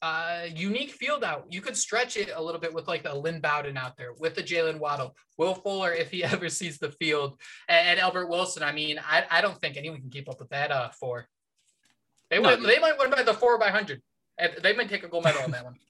uh, 0.00 0.44
unique 0.54 0.92
field 0.92 1.22
out. 1.22 1.46
You 1.50 1.60
could 1.60 1.76
stretch 1.76 2.16
it 2.16 2.30
a 2.34 2.42
little 2.42 2.60
bit 2.60 2.72
with 2.72 2.88
like 2.88 3.02
the 3.02 3.14
Lynn 3.14 3.40
Bowden 3.40 3.76
out 3.76 3.96
there 3.96 4.14
with 4.18 4.34
the 4.34 4.42
Jaylen 4.42 4.78
Waddle, 4.78 5.14
Will 5.36 5.54
Fuller, 5.54 5.92
if 5.92 6.10
he 6.10 6.24
ever 6.24 6.48
sees 6.48 6.78
the 6.78 6.92
field, 6.92 7.38
and, 7.68 7.98
Albert 7.98 8.28
Wilson. 8.28 8.62
I 8.62 8.72
mean, 8.72 8.98
I, 8.98 9.24
I 9.30 9.40
don't 9.40 9.60
think 9.60 9.76
anyone 9.76 10.00
can 10.00 10.10
keep 10.10 10.28
up 10.30 10.38
with 10.38 10.50
that 10.50 10.70
uh, 10.70 10.90
four. 10.90 11.26
They, 12.30 12.38
no. 12.38 12.56
they 12.56 12.78
might 12.78 12.98
win 12.98 13.10
by 13.10 13.22
the 13.22 13.34
four 13.34 13.58
by 13.58 13.66
100. 13.66 14.00
They 14.62 14.74
might 14.74 14.88
take 14.88 15.02
a 15.02 15.08
gold 15.08 15.24
medal 15.24 15.42
on 15.42 15.50
that 15.50 15.64
one. 15.64 15.74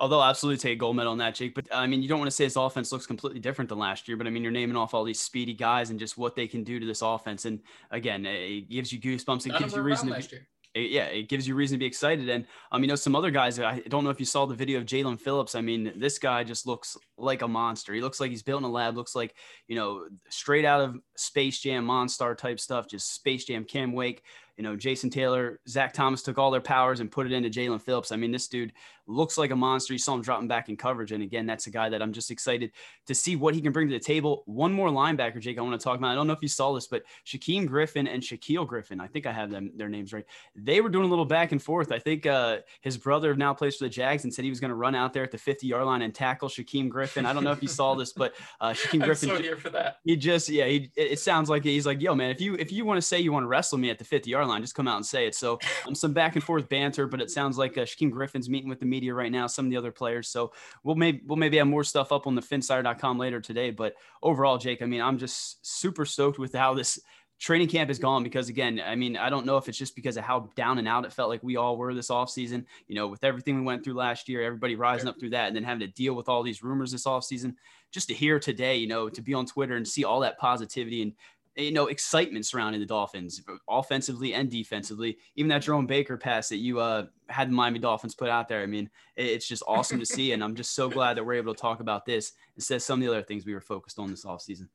although 0.00 0.22
absolutely 0.22 0.58
take 0.58 0.76
a 0.76 0.80
gold 0.80 0.96
medal 0.96 1.12
on 1.12 1.18
that, 1.18 1.34
Jake. 1.34 1.54
But 1.54 1.66
I 1.72 1.86
mean, 1.86 2.02
you 2.02 2.08
don't 2.08 2.18
want 2.18 2.30
to 2.30 2.34
say 2.34 2.44
his 2.44 2.56
offense 2.56 2.92
looks 2.92 3.06
completely 3.06 3.40
different 3.40 3.68
than 3.68 3.78
last 3.78 4.08
year, 4.08 4.16
but 4.16 4.26
I 4.26 4.30
mean, 4.30 4.42
you're 4.42 4.52
naming 4.52 4.76
off 4.76 4.94
all 4.94 5.04
these 5.04 5.20
speedy 5.20 5.54
guys 5.54 5.90
and 5.90 5.98
just 5.98 6.16
what 6.16 6.34
they 6.34 6.46
can 6.46 6.64
do 6.64 6.80
to 6.80 6.86
this 6.86 7.02
offense. 7.02 7.44
And 7.44 7.60
again, 7.90 8.24
it 8.26 8.70
gives 8.70 8.92
you 8.92 9.00
goosebumps. 9.00 9.46
It 9.46 9.58
gives 9.58 9.74
you 9.74 9.82
reason 9.82 10.08
to. 10.08 10.14
Be, 10.14 10.38
it, 10.74 10.90
yeah, 10.90 11.04
it 11.04 11.28
gives 11.28 11.46
you 11.46 11.54
reason 11.54 11.76
to 11.76 11.80
be 11.80 11.86
excited. 11.86 12.28
And 12.30 12.46
um, 12.70 12.82
you 12.82 12.88
know, 12.88 12.94
some 12.94 13.14
other 13.14 13.30
guys. 13.30 13.58
I 13.60 13.80
don't 13.80 14.04
know 14.04 14.10
if 14.10 14.18
you 14.18 14.26
saw 14.26 14.46
the 14.46 14.54
video 14.54 14.78
of 14.78 14.86
Jaelan 14.86 15.20
Phillips. 15.20 15.54
I 15.54 15.60
mean, 15.60 15.92
this 15.96 16.18
guy 16.18 16.44
just 16.44 16.66
looks 16.66 16.96
like 17.18 17.42
a 17.42 17.48
monster. 17.48 17.92
He 17.92 18.00
looks 18.00 18.20
like 18.20 18.30
he's 18.30 18.42
built 18.42 18.62
in 18.62 18.64
a 18.64 18.72
lab. 18.72 18.96
Looks 18.96 19.14
like 19.14 19.34
you 19.68 19.76
know, 19.76 20.06
straight 20.30 20.64
out 20.64 20.80
of 20.80 20.96
Space 21.16 21.60
Jam, 21.60 21.86
Monstar 21.86 22.36
type 22.36 22.58
stuff. 22.58 22.88
Just 22.88 23.14
Space 23.14 23.44
Jam, 23.44 23.64
Cam 23.64 23.92
Wake 23.92 24.22
you 24.56 24.62
know, 24.62 24.76
Jason 24.76 25.10
Taylor, 25.10 25.60
Zach 25.68 25.92
Thomas 25.92 26.22
took 26.22 26.38
all 26.38 26.50
their 26.50 26.60
powers 26.60 27.00
and 27.00 27.10
put 27.10 27.26
it 27.26 27.32
into 27.32 27.48
Jaelan 27.48 27.80
Phillips. 27.80 28.12
I 28.12 28.16
mean, 28.16 28.30
this 28.32 28.48
dude 28.48 28.72
looks 29.06 29.36
like 29.38 29.50
a 29.50 29.56
monster. 29.56 29.92
You 29.92 29.98
saw 29.98 30.14
him 30.14 30.22
dropping 30.22 30.48
back 30.48 30.68
in 30.68 30.76
coverage. 30.76 31.12
And 31.12 31.22
again, 31.22 31.46
that's 31.46 31.66
a 31.66 31.70
guy 31.70 31.88
that 31.88 32.02
I'm 32.02 32.12
just 32.12 32.30
excited 32.30 32.72
to 33.06 33.14
see 33.14 33.34
what 33.36 33.54
he 33.54 33.60
can 33.60 33.72
bring 33.72 33.88
to 33.88 33.94
the 33.94 34.00
table. 34.00 34.42
One 34.46 34.72
more 34.72 34.88
linebacker, 34.88 35.40
Jake, 35.40 35.58
I 35.58 35.62
want 35.62 35.78
to 35.78 35.82
talk 35.82 35.98
about. 35.98 36.10
I 36.10 36.14
don't 36.14 36.26
know 36.26 36.32
if 36.32 36.42
you 36.42 36.48
saw 36.48 36.72
this, 36.74 36.86
but 36.86 37.02
Shaquem 37.26 37.66
Griffin 37.66 38.06
and 38.06 38.22
Shaquill 38.22 38.66
Griffin, 38.66 39.00
I 39.00 39.06
think 39.06 39.26
I 39.26 39.32
have 39.32 39.50
them 39.50 39.72
their 39.74 39.88
names 39.88 40.12
right. 40.12 40.24
They 40.54 40.80
were 40.80 40.88
doing 40.88 41.06
a 41.06 41.08
little 41.08 41.24
back 41.24 41.52
and 41.52 41.62
forth. 41.62 41.90
I 41.90 41.98
think 41.98 42.26
uh, 42.26 42.58
his 42.80 42.96
brother 42.96 43.34
now 43.34 43.54
plays 43.54 43.76
for 43.76 43.84
the 43.84 43.90
Jags 43.90 44.24
and 44.24 44.32
said 44.32 44.44
he 44.44 44.50
was 44.50 44.60
going 44.60 44.70
to 44.70 44.74
run 44.74 44.94
out 44.94 45.12
there 45.12 45.24
at 45.24 45.30
the 45.30 45.38
50 45.38 45.66
yard 45.66 45.84
line 45.84 46.02
and 46.02 46.14
tackle 46.14 46.48
Shaquem 46.48 46.88
Griffin. 46.88 47.26
I 47.26 47.32
don't 47.32 47.44
know 47.44 47.52
if 47.52 47.62
you 47.62 47.68
saw 47.68 47.94
this, 47.94 48.12
but 48.12 48.34
uh, 48.60 48.70
Shaquem 48.72 49.02
Griffin. 49.02 49.30
I'm 49.30 49.36
so 49.36 49.42
here 49.42 49.56
for 49.56 49.70
that. 49.70 49.98
He 50.04 50.16
just, 50.16 50.48
yeah, 50.48 50.66
he, 50.66 50.90
it 50.96 51.18
sounds 51.18 51.50
like 51.50 51.64
he's 51.64 51.86
like, 51.86 52.00
yo, 52.00 52.14
man, 52.14 52.30
if 52.30 52.40
you 52.40 52.54
if 52.54 52.70
you 52.70 52.84
want 52.84 52.98
to 52.98 53.02
say 53.02 53.18
you 53.18 53.32
want 53.32 53.44
to 53.44 53.48
wrestle 53.48 53.78
me 53.78 53.90
at 53.90 53.98
the 53.98 54.04
50 54.04 54.30
yard 54.30 54.41
line, 54.48 54.62
just 54.62 54.74
come 54.74 54.88
out 54.88 54.96
and 54.96 55.06
say 55.06 55.26
it. 55.26 55.34
So 55.34 55.58
um, 55.86 55.94
some 55.94 56.12
back 56.12 56.34
and 56.34 56.44
forth 56.44 56.68
banter, 56.68 57.06
but 57.06 57.20
it 57.20 57.30
sounds 57.30 57.58
like 57.58 57.78
uh, 57.78 57.82
Shaquem 57.82 58.10
Griffin's 58.10 58.48
meeting 58.48 58.68
with 58.68 58.80
the 58.80 58.86
media 58.86 59.14
right 59.14 59.32
now. 59.32 59.46
Some 59.46 59.66
of 59.66 59.70
the 59.70 59.76
other 59.76 59.92
players. 59.92 60.28
So 60.28 60.52
we'll 60.84 60.96
maybe 60.96 61.22
we'll 61.26 61.36
maybe 61.36 61.58
have 61.58 61.66
more 61.66 61.84
stuff 61.84 62.12
up 62.12 62.26
on 62.26 62.34
the 62.34 62.42
Phinsider.com 62.42 63.18
later 63.18 63.40
today. 63.40 63.70
But 63.70 63.94
overall, 64.22 64.58
Jake, 64.58 64.82
I 64.82 64.86
mean, 64.86 65.00
I'm 65.00 65.18
just 65.18 65.64
super 65.66 66.04
stoked 66.04 66.38
with 66.38 66.54
how 66.54 66.74
this 66.74 67.00
training 67.42 67.66
camp 67.66 67.90
is 67.90 67.98
gone 67.98 68.22
because 68.22 68.48
again, 68.48 68.80
I 68.84 68.94
mean, 68.94 69.16
I 69.16 69.28
don't 69.28 69.44
know 69.44 69.56
if 69.56 69.68
it's 69.68 69.76
just 69.76 69.96
because 69.96 70.16
of 70.16 70.22
how 70.22 70.48
down 70.54 70.78
and 70.78 70.86
out 70.86 71.04
it 71.04 71.12
felt 71.12 71.28
like 71.28 71.42
we 71.42 71.56
all 71.56 71.76
were 71.76 71.92
this 71.92 72.08
offseason, 72.08 72.64
you 72.86 72.94
know, 72.94 73.08
with 73.08 73.24
everything 73.24 73.56
we 73.56 73.62
went 73.62 73.82
through 73.82 73.94
last 73.94 74.28
year, 74.28 74.42
everybody 74.42 74.76
rising 74.76 75.08
up 75.08 75.18
through 75.18 75.30
that 75.30 75.48
and 75.48 75.56
then 75.56 75.64
having 75.64 75.80
to 75.80 75.92
deal 75.92 76.14
with 76.14 76.28
all 76.28 76.44
these 76.44 76.62
rumors 76.62 76.92
this 76.92 77.04
offseason. 77.04 77.54
Just 77.90 78.06
to 78.08 78.14
hear 78.14 78.38
today, 78.38 78.76
you 78.76 78.86
know, 78.86 79.08
to 79.08 79.20
be 79.20 79.34
on 79.34 79.44
Twitter 79.44 79.76
and 79.76 79.86
see 79.86 80.04
all 80.04 80.20
that 80.20 80.38
positivity 80.38 81.02
and 81.02 81.14
you 81.56 81.72
know, 81.72 81.88
excitement 81.88 82.46
surrounding 82.46 82.80
the 82.80 82.86
Dolphins, 82.86 83.42
offensively 83.68 84.34
and 84.34 84.50
defensively. 84.50 85.18
Even 85.36 85.48
that 85.50 85.62
Jerome 85.62 85.86
Baker 85.86 86.16
pass 86.16 86.48
that 86.48 86.56
you 86.56 86.80
uh, 86.80 87.06
had 87.28 87.48
the 87.48 87.52
Miami 87.52 87.78
Dolphins 87.78 88.14
put 88.14 88.28
out 88.28 88.48
there. 88.48 88.62
I 88.62 88.66
mean, 88.66 88.88
it's 89.16 89.46
just 89.46 89.62
awesome 89.66 89.98
to 90.00 90.06
see. 90.06 90.32
And 90.32 90.42
I'm 90.42 90.54
just 90.54 90.74
so 90.74 90.88
glad 90.88 91.16
that 91.16 91.24
we're 91.24 91.34
able 91.34 91.54
to 91.54 91.60
talk 91.60 91.80
about 91.80 92.06
this 92.06 92.32
instead 92.56 92.76
of 92.76 92.82
some 92.82 93.00
of 93.00 93.06
the 93.06 93.12
other 93.12 93.22
things 93.22 93.44
we 93.44 93.54
were 93.54 93.60
focused 93.60 93.98
on 93.98 94.10
this 94.10 94.24
offseason. 94.24 94.68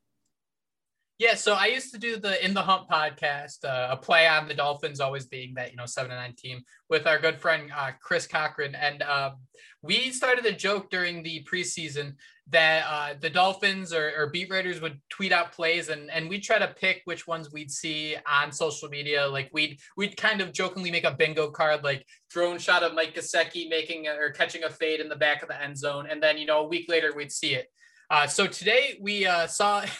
Yeah, 1.19 1.33
so 1.33 1.53
I 1.53 1.65
used 1.65 1.91
to 1.93 1.97
do 1.97 2.17
the 2.17 2.43
In 2.45 2.53
the 2.53 2.61
Hump 2.61 2.87
podcast, 2.87 3.65
uh, 3.65 3.87
a 3.89 3.97
play 3.97 4.27
on 4.27 4.47
the 4.47 4.53
Dolphins 4.53 4.99
always 4.99 5.25
being 5.25 5.55
that, 5.55 5.71
you 5.71 5.75
know, 5.75 5.87
seven 5.87 6.11
and 6.11 6.19
nine 6.19 6.35
team 6.37 6.61
with 6.91 7.07
our 7.07 7.17
good 7.17 7.41
friend 7.41 7.71
uh, 7.75 7.89
Chris 7.99 8.27
Cochran. 8.27 8.75
And 8.75 9.01
um, 9.01 9.37
we 9.81 10.11
started 10.11 10.45
a 10.45 10.51
joke 10.51 10.91
during 10.91 11.23
the 11.23 11.43
preseason 11.51 12.13
that 12.49 12.85
uh, 12.87 13.15
the 13.19 13.31
Dolphins 13.31 13.93
or, 13.93 14.13
or, 14.15 14.29
beat 14.29 14.51
writers 14.51 14.79
would 14.79 15.01
tweet 15.09 15.31
out 15.31 15.51
plays 15.51 15.89
and, 15.89 16.09
and 16.11 16.29
we'd 16.29 16.43
try 16.43 16.59
to 16.59 16.67
pick 16.67 17.01
which 17.05 17.27
ones 17.27 17.51
we'd 17.51 17.71
see 17.71 18.15
on 18.31 18.51
social 18.51 18.87
media. 18.87 19.27
Like 19.27 19.49
we'd, 19.51 19.79
we'd 19.97 20.15
kind 20.15 20.39
of 20.39 20.53
jokingly 20.53 20.91
make 20.91 21.03
a 21.03 21.11
bingo 21.11 21.49
card, 21.49 21.83
like 21.83 22.05
drone 22.29 22.59
shot 22.59 22.83
of 22.83 22.93
Mike 22.93 23.15
Gesicki 23.15 23.67
making 23.69 24.07
a, 24.07 24.11
or 24.11 24.29
catching 24.29 24.63
a 24.65 24.69
fade 24.69 24.99
in 24.99 25.09
the 25.09 25.15
back 25.15 25.41
of 25.41 25.49
the 25.49 25.61
end 25.61 25.77
zone. 25.77 26.07
And 26.09 26.21
then, 26.21 26.37
you 26.37 26.45
know, 26.45 26.59
a 26.59 26.67
week 26.67 26.85
later 26.87 27.11
we'd 27.15 27.31
see 27.31 27.55
it. 27.55 27.67
Uh, 28.09 28.27
so 28.27 28.45
today 28.45 28.99
we 29.01 29.25
uh, 29.25 29.47
saw 29.47 29.83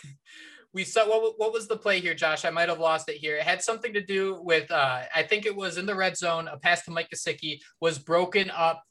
we 0.78 0.84
saw 0.84 1.10
what, 1.10 1.34
what 1.38 1.52
was 1.52 1.68
the 1.68 1.76
play 1.76 2.00
here, 2.00 2.14
Josh? 2.14 2.46
I 2.46 2.52
might 2.52 2.70
have 2.70 2.78
lost 2.78 3.10
it 3.10 3.16
here. 3.16 3.36
It 3.36 3.42
had 3.42 3.64
something 3.64 3.94
to 3.94 4.02
do 4.02 4.40
with 4.44 4.70
uh, 4.70 5.02
I 5.14 5.24
think 5.24 5.48
it 5.48 5.56
was 5.56 5.80
in 5.80 5.88
the 5.88 5.96
red 5.96 6.16
zone. 6.16 6.48
A 6.48 6.60
pass 6.60 6.84
to 6.86 6.92
Mike 6.92 7.10
Gesicki 7.10 7.60
was 7.82 7.98
broken 7.98 8.52
up 8.52 8.84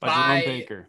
by, 0.00 0.06
by 0.08 0.40
Jerome 0.40 0.58
Baker. 0.58 0.88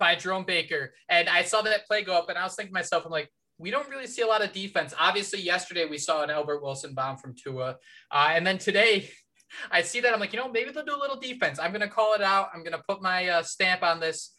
By 0.00 0.14
Jerome 0.16 0.44
Baker, 0.44 0.92
and 1.08 1.28
I 1.28 1.42
saw 1.42 1.62
that 1.62 1.86
play 1.86 2.02
go 2.02 2.18
up, 2.18 2.28
and 2.28 2.36
I 2.36 2.42
was 2.42 2.56
thinking 2.56 2.72
to 2.72 2.78
myself, 2.80 3.04
I'm 3.06 3.12
like, 3.12 3.30
we 3.58 3.70
don't 3.70 3.88
really 3.88 4.08
see 4.08 4.22
a 4.22 4.26
lot 4.26 4.42
of 4.42 4.52
defense. 4.52 4.92
Obviously, 4.98 5.40
yesterday 5.40 5.84
we 5.84 5.98
saw 5.98 6.24
an 6.24 6.30
Albert 6.30 6.64
Wilson 6.64 6.92
bomb 6.92 7.16
from 7.16 7.36
Tua, 7.40 7.76
uh, 8.10 8.28
and 8.32 8.44
then 8.44 8.58
today. 8.58 9.08
I 9.70 9.82
see 9.82 10.00
that 10.00 10.12
I'm 10.12 10.18
like, 10.18 10.32
you 10.32 10.40
know, 10.40 10.50
maybe 10.50 10.72
they'll 10.72 10.84
do 10.84 10.96
a 10.96 10.98
little 10.98 11.20
defense. 11.20 11.60
I'm 11.60 11.70
gonna 11.70 11.88
call 11.88 12.14
it 12.14 12.20
out. 12.20 12.48
I'm 12.52 12.64
gonna 12.64 12.82
put 12.88 13.00
my 13.00 13.28
uh, 13.28 13.42
stamp 13.44 13.84
on 13.84 14.00
this. 14.00 14.34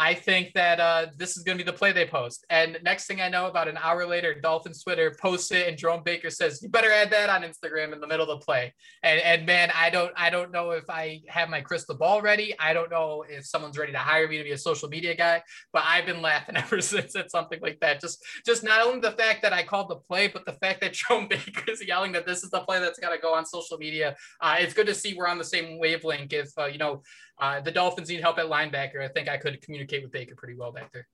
I 0.00 0.14
think 0.14 0.52
that 0.54 0.78
uh, 0.78 1.06
this 1.16 1.36
is 1.36 1.42
going 1.42 1.58
to 1.58 1.64
be 1.64 1.68
the 1.68 1.76
play 1.76 1.90
they 1.90 2.06
post. 2.06 2.46
And 2.50 2.78
next 2.84 3.06
thing 3.06 3.20
I 3.20 3.28
know, 3.28 3.46
about 3.46 3.66
an 3.66 3.76
hour 3.82 4.06
later, 4.06 4.32
Dolphins 4.40 4.82
Twitter 4.82 5.16
posts 5.20 5.50
it, 5.50 5.66
and 5.66 5.76
Jerome 5.76 6.04
Baker 6.04 6.30
says, 6.30 6.62
"You 6.62 6.68
better 6.68 6.92
add 6.92 7.10
that 7.10 7.28
on 7.28 7.42
Instagram 7.42 7.92
in 7.92 8.00
the 8.00 8.06
middle 8.06 8.30
of 8.30 8.38
the 8.38 8.44
play." 8.44 8.72
And 9.02 9.20
and 9.20 9.44
man, 9.44 9.72
I 9.74 9.90
don't 9.90 10.12
I 10.16 10.30
don't 10.30 10.52
know 10.52 10.70
if 10.70 10.88
I 10.88 11.22
have 11.26 11.48
my 11.48 11.60
crystal 11.60 11.96
ball 11.96 12.22
ready. 12.22 12.54
I 12.60 12.72
don't 12.72 12.90
know 12.90 13.24
if 13.28 13.44
someone's 13.44 13.76
ready 13.76 13.90
to 13.90 13.98
hire 13.98 14.28
me 14.28 14.38
to 14.38 14.44
be 14.44 14.52
a 14.52 14.58
social 14.58 14.88
media 14.88 15.16
guy. 15.16 15.42
But 15.72 15.82
I've 15.84 16.06
been 16.06 16.22
laughing 16.22 16.56
ever 16.56 16.80
since 16.80 17.16
at 17.16 17.32
something 17.32 17.58
like 17.60 17.80
that. 17.80 18.00
Just 18.00 18.24
just 18.46 18.62
not 18.62 18.86
only 18.86 19.00
the 19.00 19.12
fact 19.12 19.42
that 19.42 19.52
I 19.52 19.64
called 19.64 19.90
the 19.90 19.96
play, 19.96 20.28
but 20.28 20.46
the 20.46 20.52
fact 20.52 20.80
that 20.82 20.92
Jerome 21.08 21.26
Baker 21.26 21.72
is 21.72 21.84
yelling 21.84 22.12
that 22.12 22.24
this 22.24 22.44
is 22.44 22.50
the 22.50 22.60
play 22.60 22.78
that's 22.78 23.00
got 23.00 23.10
to 23.10 23.18
go 23.18 23.34
on 23.34 23.44
social 23.44 23.78
media. 23.78 24.14
Uh, 24.40 24.56
it's 24.60 24.74
good 24.74 24.86
to 24.86 24.94
see 24.94 25.14
we're 25.14 25.26
on 25.26 25.38
the 25.38 25.44
same 25.44 25.80
wavelength. 25.80 26.32
If 26.32 26.50
uh, 26.56 26.66
you 26.66 26.78
know 26.78 27.02
uh, 27.40 27.60
the 27.60 27.72
Dolphins 27.72 28.08
need 28.08 28.20
help 28.20 28.38
at 28.38 28.46
linebacker. 28.46 29.02
I 29.02 29.08
think 29.08 29.28
I 29.28 29.36
could 29.36 29.60
communicate 29.62 30.02
with 30.02 30.12
Baker 30.12 30.34
pretty 30.34 30.54
well 30.54 30.72
back 30.72 30.92
there. 30.92 31.06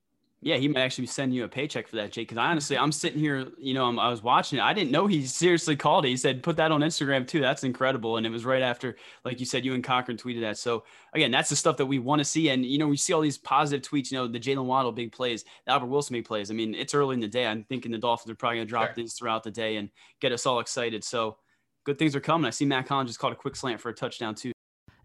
Yeah, 0.44 0.58
he 0.58 0.68
might 0.68 0.82
actually 0.82 1.04
be 1.04 1.08
sending 1.08 1.34
you 1.34 1.44
a 1.44 1.48
paycheck 1.48 1.88
for 1.88 1.96
that, 1.96 2.12
Jake. 2.12 2.28
Because 2.28 2.36
honestly, 2.36 2.76
I'm 2.76 2.92
sitting 2.92 3.18
here, 3.18 3.46
you 3.56 3.72
know, 3.72 3.86
I'm, 3.86 3.98
i 3.98 4.10
was 4.10 4.22
watching 4.22 4.58
it. 4.58 4.62
I 4.62 4.74
didn't 4.74 4.90
know 4.90 5.06
he 5.06 5.24
seriously 5.24 5.74
called 5.74 6.04
it. 6.04 6.08
He 6.08 6.18
said, 6.18 6.42
"Put 6.42 6.56
that 6.56 6.70
on 6.70 6.82
Instagram 6.82 7.26
too." 7.26 7.40
That's 7.40 7.64
incredible, 7.64 8.18
and 8.18 8.26
it 8.26 8.28
was 8.28 8.44
right 8.44 8.60
after, 8.60 8.94
like 9.24 9.40
you 9.40 9.46
said, 9.46 9.64
you 9.64 9.72
and 9.72 9.82
Cochran 9.82 10.18
tweeted 10.18 10.42
that. 10.42 10.58
So 10.58 10.84
again, 11.14 11.30
that's 11.30 11.48
the 11.48 11.56
stuff 11.56 11.78
that 11.78 11.86
we 11.86 11.98
want 11.98 12.20
to 12.20 12.26
see. 12.26 12.50
And 12.50 12.62
you 12.62 12.76
know, 12.76 12.88
we 12.88 12.98
see 12.98 13.14
all 13.14 13.22
these 13.22 13.38
positive 13.38 13.90
tweets. 13.90 14.10
You 14.10 14.18
know, 14.18 14.28
the 14.28 14.38
Jaylen 14.38 14.66
Waddle 14.66 14.92
big 14.92 15.12
plays, 15.12 15.44
the 15.64 15.72
Albert 15.72 15.86
Wilson 15.86 16.12
big 16.12 16.26
plays. 16.26 16.50
I 16.50 16.54
mean, 16.54 16.74
it's 16.74 16.92
early 16.92 17.14
in 17.14 17.20
the 17.20 17.28
day. 17.28 17.46
I'm 17.46 17.64
thinking 17.64 17.90
the 17.90 17.96
Dolphins 17.96 18.30
are 18.30 18.34
probably 18.34 18.58
going 18.58 18.66
to 18.66 18.70
drop 18.70 18.88
sure. 18.88 18.94
these 18.96 19.14
throughout 19.14 19.44
the 19.44 19.50
day 19.50 19.76
and 19.76 19.88
get 20.20 20.30
us 20.30 20.44
all 20.44 20.60
excited. 20.60 21.04
So 21.04 21.38
good 21.84 21.98
things 21.98 22.14
are 22.14 22.20
coming. 22.20 22.46
I 22.46 22.50
see 22.50 22.66
Mack 22.66 22.86
Hollins 22.86 23.08
just 23.08 23.18
caught 23.18 23.32
a 23.32 23.36
quick 23.36 23.56
slant 23.56 23.80
for 23.80 23.88
a 23.88 23.94
touchdown 23.94 24.34
too. 24.34 24.52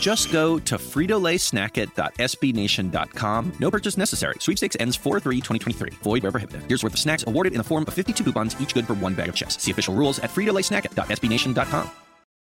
Just 0.00 0.32
go 0.32 0.58
to 0.60 0.78
fritolaysnackit.sbnation.com. 0.78 3.52
No 3.58 3.70
purchase 3.70 3.98
necessary. 3.98 4.36
Sweepstakes 4.38 4.78
ends 4.80 4.96
4-3-2023. 4.96 5.92
Void 6.02 6.22
where 6.22 6.32
prohibited. 6.32 6.62
Here's 6.68 6.82
worth 6.82 6.94
of 6.94 7.00
snacks 7.00 7.22
awarded 7.26 7.52
in 7.52 7.58
the 7.58 7.64
form 7.64 7.84
of 7.86 7.92
52 7.92 8.24
coupons, 8.24 8.58
each 8.60 8.72
good 8.72 8.86
for 8.86 8.94
one 8.94 9.12
bag 9.14 9.28
of 9.28 9.34
chips. 9.34 9.62
See 9.62 9.70
official 9.70 9.94
rules 9.94 10.18
at 10.20 10.30
fritolaysnackit.sbnation.com. 10.30 11.90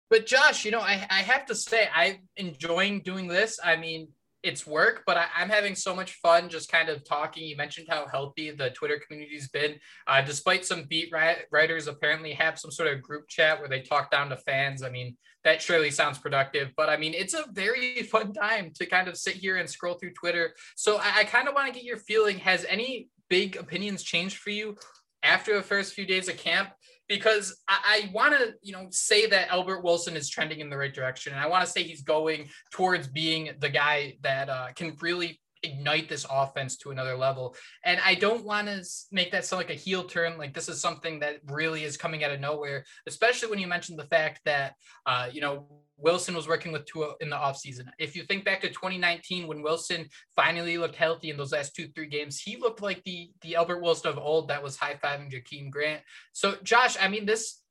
But 0.09 0.25
Josh, 0.25 0.65
you 0.65 0.71
know, 0.71 0.79
I, 0.79 1.05
I 1.09 1.21
have 1.21 1.45
to 1.47 1.55
say, 1.55 1.87
I'm 1.93 2.27
enjoying 2.35 3.01
doing 3.01 3.27
this. 3.27 3.59
I 3.63 3.75
mean, 3.75 4.07
it's 4.41 4.65
work, 4.65 5.03
but 5.05 5.17
I, 5.17 5.27
am 5.37 5.49
having 5.49 5.75
so 5.75 5.93
much 5.93 6.13
fun 6.13 6.49
just 6.49 6.71
kind 6.71 6.89
of 6.89 7.03
talking. 7.03 7.43
You 7.43 7.57
mentioned 7.57 7.87
how 7.89 8.07
healthy 8.07 8.51
the 8.51 8.69
Twitter 8.69 8.99
community's 9.05 9.49
been, 9.49 9.75
uh, 10.07 10.21
despite 10.21 10.65
some 10.65 10.85
beat 10.85 11.11
writers 11.51 11.87
apparently 11.87 12.31
have 12.33 12.57
some 12.57 12.71
sort 12.71 12.87
of 12.87 13.01
group 13.01 13.27
chat 13.27 13.59
where 13.59 13.67
they 13.67 13.81
talk 13.81 14.09
down 14.09 14.29
to 14.29 14.37
fans. 14.37 14.81
I 14.81 14.89
mean, 14.89 15.17
that 15.43 15.61
surely 15.61 15.91
sounds 15.91 16.17
productive, 16.17 16.71
but 16.75 16.89
I 16.89 16.97
mean, 16.97 17.13
it's 17.13 17.33
a 17.33 17.45
very 17.51 18.03
fun 18.11 18.33
time 18.33 18.71
to 18.75 18.85
kind 18.85 19.07
of 19.07 19.17
sit 19.17 19.35
here 19.35 19.57
and 19.57 19.69
scroll 19.69 19.95
through 19.95 20.13
Twitter. 20.13 20.53
So 20.75 20.97
I, 20.97 21.19
I 21.19 21.23
kind 21.23 21.47
of 21.47 21.53
want 21.53 21.67
to 21.67 21.73
get 21.73 21.83
your 21.83 21.97
feeling. 21.97 22.39
Has 22.39 22.65
any 22.67 23.09
big 23.29 23.55
opinions 23.55 24.03
changed 24.03 24.37
for 24.37 24.49
you 24.49 24.75
after 25.23 25.55
the 25.55 25.63
first 25.63 25.93
few 25.93 26.05
days 26.05 26.29
of 26.29 26.37
camp? 26.37 26.69
because 27.09 27.59
I, 27.67 27.79
I 27.83 28.11
want 28.13 28.37
to, 28.37 28.53
you 28.61 28.71
know, 28.71 28.87
say 28.91 29.25
that 29.25 29.49
Albert 29.49 29.83
Wilson 29.83 30.15
is 30.15 30.29
trending 30.29 30.59
in 30.59 30.69
the 30.69 30.77
right 30.77 30.93
direction, 30.93 31.33
and 31.33 31.41
I 31.41 31.47
want 31.47 31.65
to 31.65 31.69
say 31.69 31.83
he's 31.83 32.03
going 32.03 32.47
towards 32.71 33.07
being 33.07 33.49
the 33.59 33.69
guy 33.69 34.17
that 34.21 34.47
uh, 34.47 34.67
can 34.75 34.95
really 35.01 35.41
ignite 35.63 36.09
this 36.09 36.25
offense 36.29 36.77
to 36.77 36.91
another 36.91 37.15
level. 37.15 37.55
And 37.83 37.99
I 38.05 38.15
don't 38.15 38.45
want 38.45 38.67
to 38.67 38.83
make 39.11 39.31
that 39.31 39.45
sound 39.45 39.59
like 39.59 39.69
a 39.69 39.79
heel 39.79 40.03
turn. 40.03 40.37
Like 40.37 40.53
this 40.53 40.69
is 40.69 40.81
something 40.81 41.19
that 41.19 41.39
really 41.45 41.83
is 41.83 41.97
coming 41.97 42.23
out 42.23 42.31
of 42.31 42.39
nowhere, 42.39 42.85
especially 43.07 43.49
when 43.49 43.59
you 43.59 43.67
mentioned 43.67 43.99
the 43.99 44.05
fact 44.05 44.41
that, 44.45 44.73
uh, 45.05 45.29
you 45.31 45.41
know, 45.41 45.67
Wilson 46.01 46.33
was 46.33 46.47
working 46.47 46.71
with 46.71 46.85
Tua 46.85 47.13
in 47.19 47.29
the 47.29 47.35
offseason. 47.35 47.89
If 47.99 48.15
you 48.15 48.23
think 48.23 48.45
back 48.45 48.61
to 48.61 48.69
2019 48.69 49.47
when 49.47 49.61
Wilson 49.61 50.07
finally 50.35 50.77
looked 50.77 50.95
healthy 50.95 51.29
in 51.29 51.37
those 51.37 51.51
last 51.51 51.75
two, 51.75 51.89
three 51.89 52.07
games, 52.07 52.39
he 52.39 52.57
looked 52.57 52.81
like 52.81 53.03
the 53.03 53.29
the 53.41 53.55
Albert 53.57 53.81
Wilson 53.81 54.09
of 54.09 54.17
old 54.17 54.47
that 54.47 54.63
was 54.63 54.77
high-fiving 54.77 55.31
Jakeem 55.31 55.69
Grant. 55.69 56.01
So 56.31 56.55
Josh, 56.63 56.95
I 56.99 57.09
mean, 57.09 57.25
this 57.25 57.61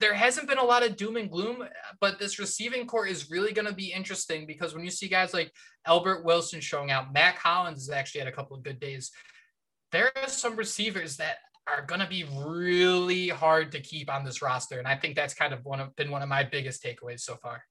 there 0.00 0.14
hasn't 0.14 0.48
been 0.48 0.58
a 0.58 0.64
lot 0.64 0.82
of 0.82 0.96
doom 0.96 1.16
and 1.16 1.30
gloom, 1.30 1.62
but 2.00 2.18
this 2.18 2.38
receiving 2.38 2.86
core 2.86 3.06
is 3.06 3.30
really 3.30 3.52
going 3.52 3.68
to 3.68 3.74
be 3.74 3.92
interesting 3.92 4.46
because 4.46 4.74
when 4.74 4.84
you 4.84 4.90
see 4.90 5.08
guys 5.08 5.34
like 5.34 5.52
Albert 5.86 6.24
Wilson 6.24 6.60
showing 6.60 6.90
out, 6.90 7.12
Mack 7.12 7.38
Hollins 7.38 7.86
has 7.86 7.90
actually 7.90 8.20
had 8.20 8.28
a 8.28 8.32
couple 8.32 8.56
of 8.56 8.62
good 8.62 8.80
days. 8.80 9.10
There 9.92 10.10
are 10.16 10.28
some 10.28 10.56
receivers 10.56 11.18
that 11.18 11.36
are 11.66 11.84
going 11.84 12.00
to 12.00 12.06
be 12.06 12.24
really 12.46 13.28
hard 13.28 13.72
to 13.72 13.80
keep 13.80 14.10
on 14.10 14.24
this 14.24 14.40
roster. 14.40 14.78
And 14.78 14.88
I 14.88 14.96
think 14.96 15.16
that's 15.16 15.34
kind 15.34 15.52
of 15.52 15.64
one 15.64 15.80
of 15.80 15.94
been 15.96 16.10
one 16.10 16.22
of 16.22 16.28
my 16.28 16.44
biggest 16.44 16.82
takeaways 16.82 17.20
so 17.20 17.36
far. 17.36 17.62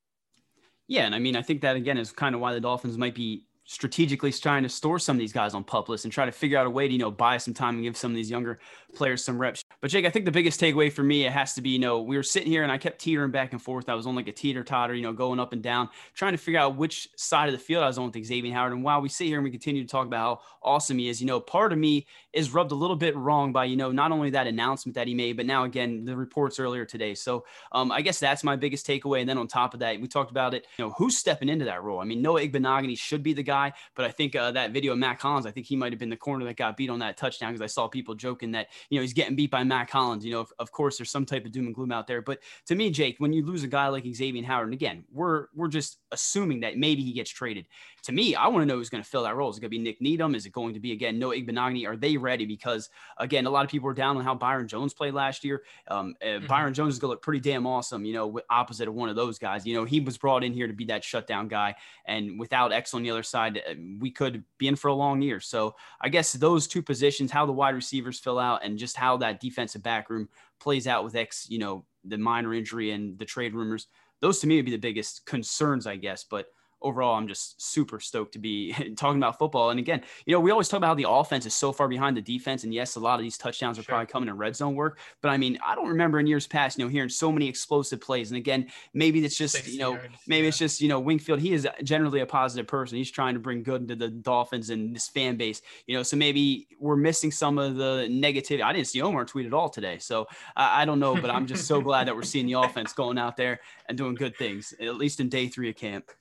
Yeah. 0.87 1.05
And 1.05 1.15
I 1.15 1.19
mean, 1.19 1.35
I 1.35 1.41
think 1.41 1.61
that 1.61 1.75
again 1.75 1.97
is 1.97 2.11
kind 2.11 2.35
of 2.35 2.41
why 2.41 2.53
the 2.53 2.61
Dolphins 2.61 2.97
might 2.97 3.15
be 3.15 3.45
strategically 3.69 4.31
trying 4.31 4.63
to 4.63 4.69
store 4.69 4.97
some 4.97 5.15
of 5.15 5.19
these 5.19 5.31
guys 5.31 5.53
on 5.53 5.63
pup 5.63 5.89
lists 5.89 6.03
and 6.03 6.11
try 6.11 6.25
to 6.25 6.31
figure 6.31 6.57
out 6.57 6.65
a 6.65 6.69
way 6.69 6.87
to, 6.87 6.91
you 6.91 6.97
know, 6.97 7.11
buy 7.11 7.37
some 7.37 7.53
time 7.53 7.75
and 7.75 7.83
give 7.83 7.95
some 7.95 8.09
of 8.09 8.15
these 8.15 8.31
younger 8.31 8.57
players 8.95 9.23
some 9.23 9.37
reps. 9.37 9.63
But 9.79 9.91
Jake, 9.91 10.07
I 10.07 10.09
think 10.09 10.25
the 10.25 10.31
biggest 10.31 10.59
takeaway 10.59 10.91
for 10.91 11.03
me, 11.03 11.27
it 11.27 11.31
has 11.31 11.53
to 11.53 11.61
be, 11.61 11.69
you 11.69 11.77
know, 11.77 12.01
we 12.01 12.17
were 12.17 12.23
sitting 12.23 12.51
here 12.51 12.63
and 12.63 12.71
I 12.71 12.79
kept 12.79 12.99
teetering 12.99 13.29
back 13.29 13.51
and 13.51 13.61
forth. 13.61 13.87
I 13.87 13.93
was 13.93 14.07
on 14.07 14.15
like 14.15 14.27
a 14.27 14.31
teeter 14.31 14.63
totter, 14.63 14.95
you 14.95 15.03
know, 15.03 15.13
going 15.13 15.39
up 15.39 15.53
and 15.53 15.61
down, 15.61 15.87
trying 16.15 16.31
to 16.31 16.39
figure 16.39 16.59
out 16.59 16.77
which 16.77 17.09
side 17.15 17.47
of 17.47 17.53
the 17.53 17.59
field 17.59 17.83
I 17.83 17.87
was 17.87 17.99
on 17.99 18.11
with 18.11 18.25
Xavier 18.25 18.51
Howard. 18.53 18.73
And 18.73 18.83
while 18.83 19.01
we 19.01 19.07
sit 19.07 19.27
here 19.27 19.37
and 19.37 19.43
we 19.43 19.51
continue 19.51 19.83
to 19.83 19.87
talk 19.87 20.07
about 20.07 20.17
how 20.17 20.39
awesome 20.63 20.97
he 20.97 21.07
is, 21.07 21.21
you 21.21 21.27
know, 21.27 21.39
part 21.39 21.71
of 21.71 21.77
me 21.77 22.07
is 22.33 22.51
rubbed 22.51 22.71
a 22.71 22.75
little 22.75 22.95
bit 22.95 23.15
wrong 23.15 23.51
by, 23.51 23.65
you 23.65 23.77
know, 23.77 23.91
not 23.91 24.11
only 24.11 24.31
that 24.31 24.47
announcement 24.47 24.95
that 24.95 25.07
he 25.07 25.13
made, 25.13 25.37
but 25.37 25.45
now 25.45 25.65
again, 25.65 26.05
the 26.05 26.17
reports 26.17 26.59
earlier 26.59 26.85
today. 26.85 27.13
So 27.13 27.45
um, 27.71 27.91
I 27.91 28.01
guess 28.01 28.19
that's 28.19 28.43
my 28.43 28.55
biggest 28.55 28.87
takeaway. 28.87 29.19
And 29.19 29.29
then 29.29 29.37
on 29.37 29.47
top 29.47 29.75
of 29.75 29.81
that, 29.81 30.01
we 30.01 30.07
talked 30.07 30.31
about 30.31 30.55
it, 30.55 30.65
you 30.79 30.85
know, 30.85 30.93
who's 30.97 31.15
stepping 31.15 31.49
into 31.49 31.65
that 31.65 31.83
role? 31.83 31.99
I 31.99 32.05
mean, 32.05 32.23
Noah 32.23 32.41
Igbinoghene 32.41 32.97
should 32.97 33.21
be 33.21 33.33
the 33.33 33.43
guy, 33.43 33.58
but 33.95 34.05
I 34.05 34.11
think 34.11 34.35
uh, 34.35 34.51
that 34.51 34.71
video 34.71 34.93
of 34.93 34.99
Mack 34.99 35.21
Hollins, 35.21 35.45
I 35.45 35.51
think 35.51 35.65
he 35.65 35.75
might 35.75 35.91
have 35.91 35.99
been 35.99 36.09
the 36.09 36.17
corner 36.17 36.45
that 36.45 36.57
got 36.57 36.77
beat 36.77 36.89
on 36.89 36.99
that 36.99 37.17
touchdown 37.17 37.51
because 37.51 37.61
I 37.61 37.67
saw 37.67 37.87
people 37.87 38.15
joking 38.15 38.51
that, 38.51 38.67
you 38.89 38.97
know, 38.97 39.01
he's 39.01 39.13
getting 39.13 39.35
beat 39.35 39.51
by 39.51 39.63
Mack 39.63 39.89
Hollins. 39.89 40.25
You 40.25 40.33
know, 40.33 40.39
of, 40.41 40.53
of, 40.59 40.71
course, 40.71 40.97
there's 40.97 41.11
some 41.11 41.25
type 41.25 41.45
of 41.45 41.51
doom 41.51 41.65
and 41.65 41.75
gloom 41.75 41.91
out 41.91 42.07
there. 42.07 42.21
But 42.21 42.39
to 42.67 42.75
me, 42.75 42.89
Jake, 42.89 43.15
when 43.19 43.33
you 43.33 43.45
lose 43.45 43.63
a 43.63 43.67
guy 43.67 43.87
like 43.87 44.05
Xavier 44.05 44.43
Howard, 44.43 44.67
and 44.67 44.73
again, 44.73 45.03
we're 45.11 45.47
we're 45.55 45.67
just 45.67 45.97
assuming 46.11 46.61
that 46.61 46.77
maybe 46.77 47.03
he 47.03 47.13
gets 47.13 47.29
traded. 47.29 47.67
To 48.03 48.11
me, 48.11 48.35
I 48.35 48.47
want 48.47 48.61
to 48.61 48.65
know 48.65 48.75
who's 48.75 48.89
going 48.89 49.03
to 49.03 49.09
fill 49.09 49.23
that 49.23 49.35
role. 49.35 49.49
Is 49.49 49.57
it 49.57 49.61
going 49.61 49.71
to 49.71 49.77
be 49.77 49.83
Nick 49.83 50.01
Needham? 50.01 50.35
Is 50.35 50.45
it 50.45 50.51
going 50.51 50.73
to 50.73 50.79
be 50.79 50.91
again 50.91 51.19
Noah 51.19 51.35
Igbinoghene? 51.35 51.87
Are 51.87 51.97
they 51.97 52.17
ready? 52.17 52.45
Because 52.45 52.89
again, 53.17 53.45
a 53.45 53.49
lot 53.49 53.65
of 53.65 53.71
people 53.71 53.87
were 53.87 53.93
down 53.93 54.17
on 54.17 54.23
how 54.23 54.35
Byron 54.35 54.67
Jones 54.67 54.93
played 54.93 55.13
last 55.13 55.43
year. 55.43 55.63
Um, 55.87 56.15
mm-hmm. 56.23 56.47
Byron 56.47 56.73
Jones 56.73 56.93
is 56.93 56.99
going 56.99 57.09
to 57.09 57.13
look 57.13 57.21
pretty 57.21 57.39
damn 57.39 57.67
awesome. 57.67 58.05
You 58.05 58.13
know, 58.13 58.39
opposite 58.49 58.87
of 58.87 58.93
one 58.93 59.09
of 59.09 59.15
those 59.15 59.37
guys. 59.39 59.65
You 59.65 59.75
know, 59.75 59.85
he 59.85 59.99
was 59.99 60.17
brought 60.17 60.43
in 60.43 60.53
here 60.53 60.67
to 60.67 60.73
be 60.73 60.85
that 60.85 61.03
shutdown 61.03 61.47
guy, 61.47 61.75
and 62.05 62.39
without 62.39 62.71
X 62.71 62.93
on 62.93 63.03
the 63.03 63.11
other 63.11 63.23
side, 63.23 63.57
uh, 63.57 63.73
we 63.99 64.11
could 64.11 64.43
be 64.57 64.67
in 64.67 64.75
for 64.75 64.87
a 64.87 64.93
long 64.93 65.21
year. 65.21 65.39
So 65.39 65.75
I 66.01 66.09
guess 66.09 66.33
those 66.33 66.67
two 66.67 66.81
positions, 66.81 67.31
how 67.31 67.45
the 67.45 67.51
wide 67.51 67.75
receivers 67.75 68.19
fill 68.19 68.39
out, 68.39 68.63
and 68.63 68.77
just 68.77 68.95
how 68.95 69.17
that 69.17 69.39
defensive 69.39 69.83
back 69.83 70.09
room 70.09 70.29
plays 70.59 70.87
out 70.87 71.03
with 71.03 71.15
X, 71.15 71.47
you 71.49 71.59
know, 71.59 71.85
the 72.03 72.17
minor 72.17 72.53
injury 72.53 72.91
and 72.91 73.17
the 73.17 73.25
trade 73.25 73.53
rumors. 73.53 73.87
Those 74.21 74.39
to 74.39 74.47
me 74.47 74.57
would 74.57 74.65
be 74.65 74.71
the 74.71 74.77
biggest 74.77 75.25
concerns, 75.25 75.87
I 75.87 75.95
guess. 75.95 76.23
But 76.23 76.47
overall, 76.81 77.15
I'm 77.15 77.27
just 77.27 77.61
super 77.61 77.99
stoked 77.99 78.33
to 78.33 78.39
be 78.39 78.73
talking 78.97 79.17
about 79.17 79.37
football. 79.37 79.69
And 79.69 79.79
again, 79.79 80.01
you 80.25 80.33
know, 80.33 80.39
we 80.39 80.51
always 80.51 80.67
talk 80.67 80.77
about 80.77 80.87
how 80.87 80.95
the 80.95 81.09
offense 81.09 81.45
is 81.45 81.53
so 81.53 81.71
far 81.71 81.87
behind 81.87 82.15
the 82.15 82.21
defense. 82.21 82.63
And 82.63 82.73
yes, 82.73 82.95
a 82.95 82.99
lot 82.99 83.19
of 83.19 83.23
these 83.23 83.37
touchdowns 83.37 83.77
are 83.77 83.83
sure. 83.83 83.89
probably 83.89 84.07
coming 84.07 84.29
in 84.29 84.37
red 84.37 84.55
zone 84.55 84.75
work. 84.75 84.99
But 85.21 85.29
I 85.29 85.37
mean, 85.37 85.57
I 85.65 85.75
don't 85.75 85.87
remember 85.87 86.19
in 86.19 86.27
years 86.27 86.47
past, 86.47 86.77
you 86.77 86.85
know, 86.85 86.89
hearing 86.89 87.09
so 87.09 87.31
many 87.31 87.47
explosive 87.47 88.01
plays. 88.01 88.31
And 88.31 88.37
again, 88.37 88.67
maybe 88.93 89.23
it's 89.23 89.37
just, 89.37 89.67
you 89.67 89.79
know, 89.79 89.99
maybe 90.27 90.43
yeah. 90.43 90.49
it's 90.49 90.57
just, 90.57 90.81
you 90.81 90.87
know, 90.87 90.99
Wingfield, 90.99 91.39
he 91.39 91.53
is 91.53 91.67
generally 91.83 92.21
a 92.21 92.25
positive 92.25 92.67
person. 92.67 92.97
He's 92.97 93.11
trying 93.11 93.33
to 93.33 93.39
bring 93.39 93.63
good 93.63 93.81
into 93.81 93.95
the 93.95 94.09
Dolphins 94.09 94.69
and 94.69 94.95
this 94.95 95.07
fan 95.07 95.37
base, 95.37 95.61
you 95.87 95.95
know, 95.95 96.03
so 96.03 96.17
maybe 96.17 96.67
we're 96.79 96.95
missing 96.95 97.31
some 97.31 97.57
of 97.57 97.75
the 97.75 98.07
negativity. 98.09 98.63
I 98.63 98.73
didn't 98.73 98.87
see 98.87 99.01
Omar 99.01 99.25
tweet 99.25 99.45
at 99.45 99.53
all 99.53 99.69
today. 99.69 99.97
So 99.99 100.27
I, 100.55 100.83
I 100.83 100.85
don't 100.85 100.99
know, 100.99 101.15
but 101.15 101.29
I'm 101.29 101.45
just 101.45 101.67
so 101.67 101.81
glad 101.89 102.07
that 102.07 102.15
we're 102.15 102.23
seeing 102.23 102.45
the 102.45 102.53
offense 102.53 102.93
going 102.93 103.17
out 103.17 103.37
there 103.37 103.59
and 103.87 103.97
doing 103.97 104.15
good 104.15 104.35
things, 104.37 104.73
at 104.79 104.95
least 104.95 105.19
in 105.19 105.29
day 105.29 105.47
three 105.47 105.69
of 105.69 105.75
camp. 105.75 106.11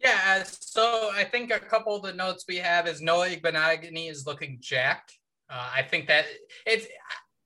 Yeah, 0.00 0.44
so 0.46 1.10
I 1.14 1.24
think 1.24 1.50
a 1.50 1.58
couple 1.58 1.96
of 1.96 2.02
the 2.02 2.12
notes 2.12 2.44
we 2.48 2.56
have 2.56 2.86
is 2.86 3.02
Noah 3.02 3.30
Igbinoghene 3.30 4.10
is 4.10 4.26
looking 4.26 4.58
jacked. 4.60 5.18
Uh, 5.50 5.70
I 5.74 5.82
think 5.82 6.06
that 6.08 6.26
it's. 6.66 6.86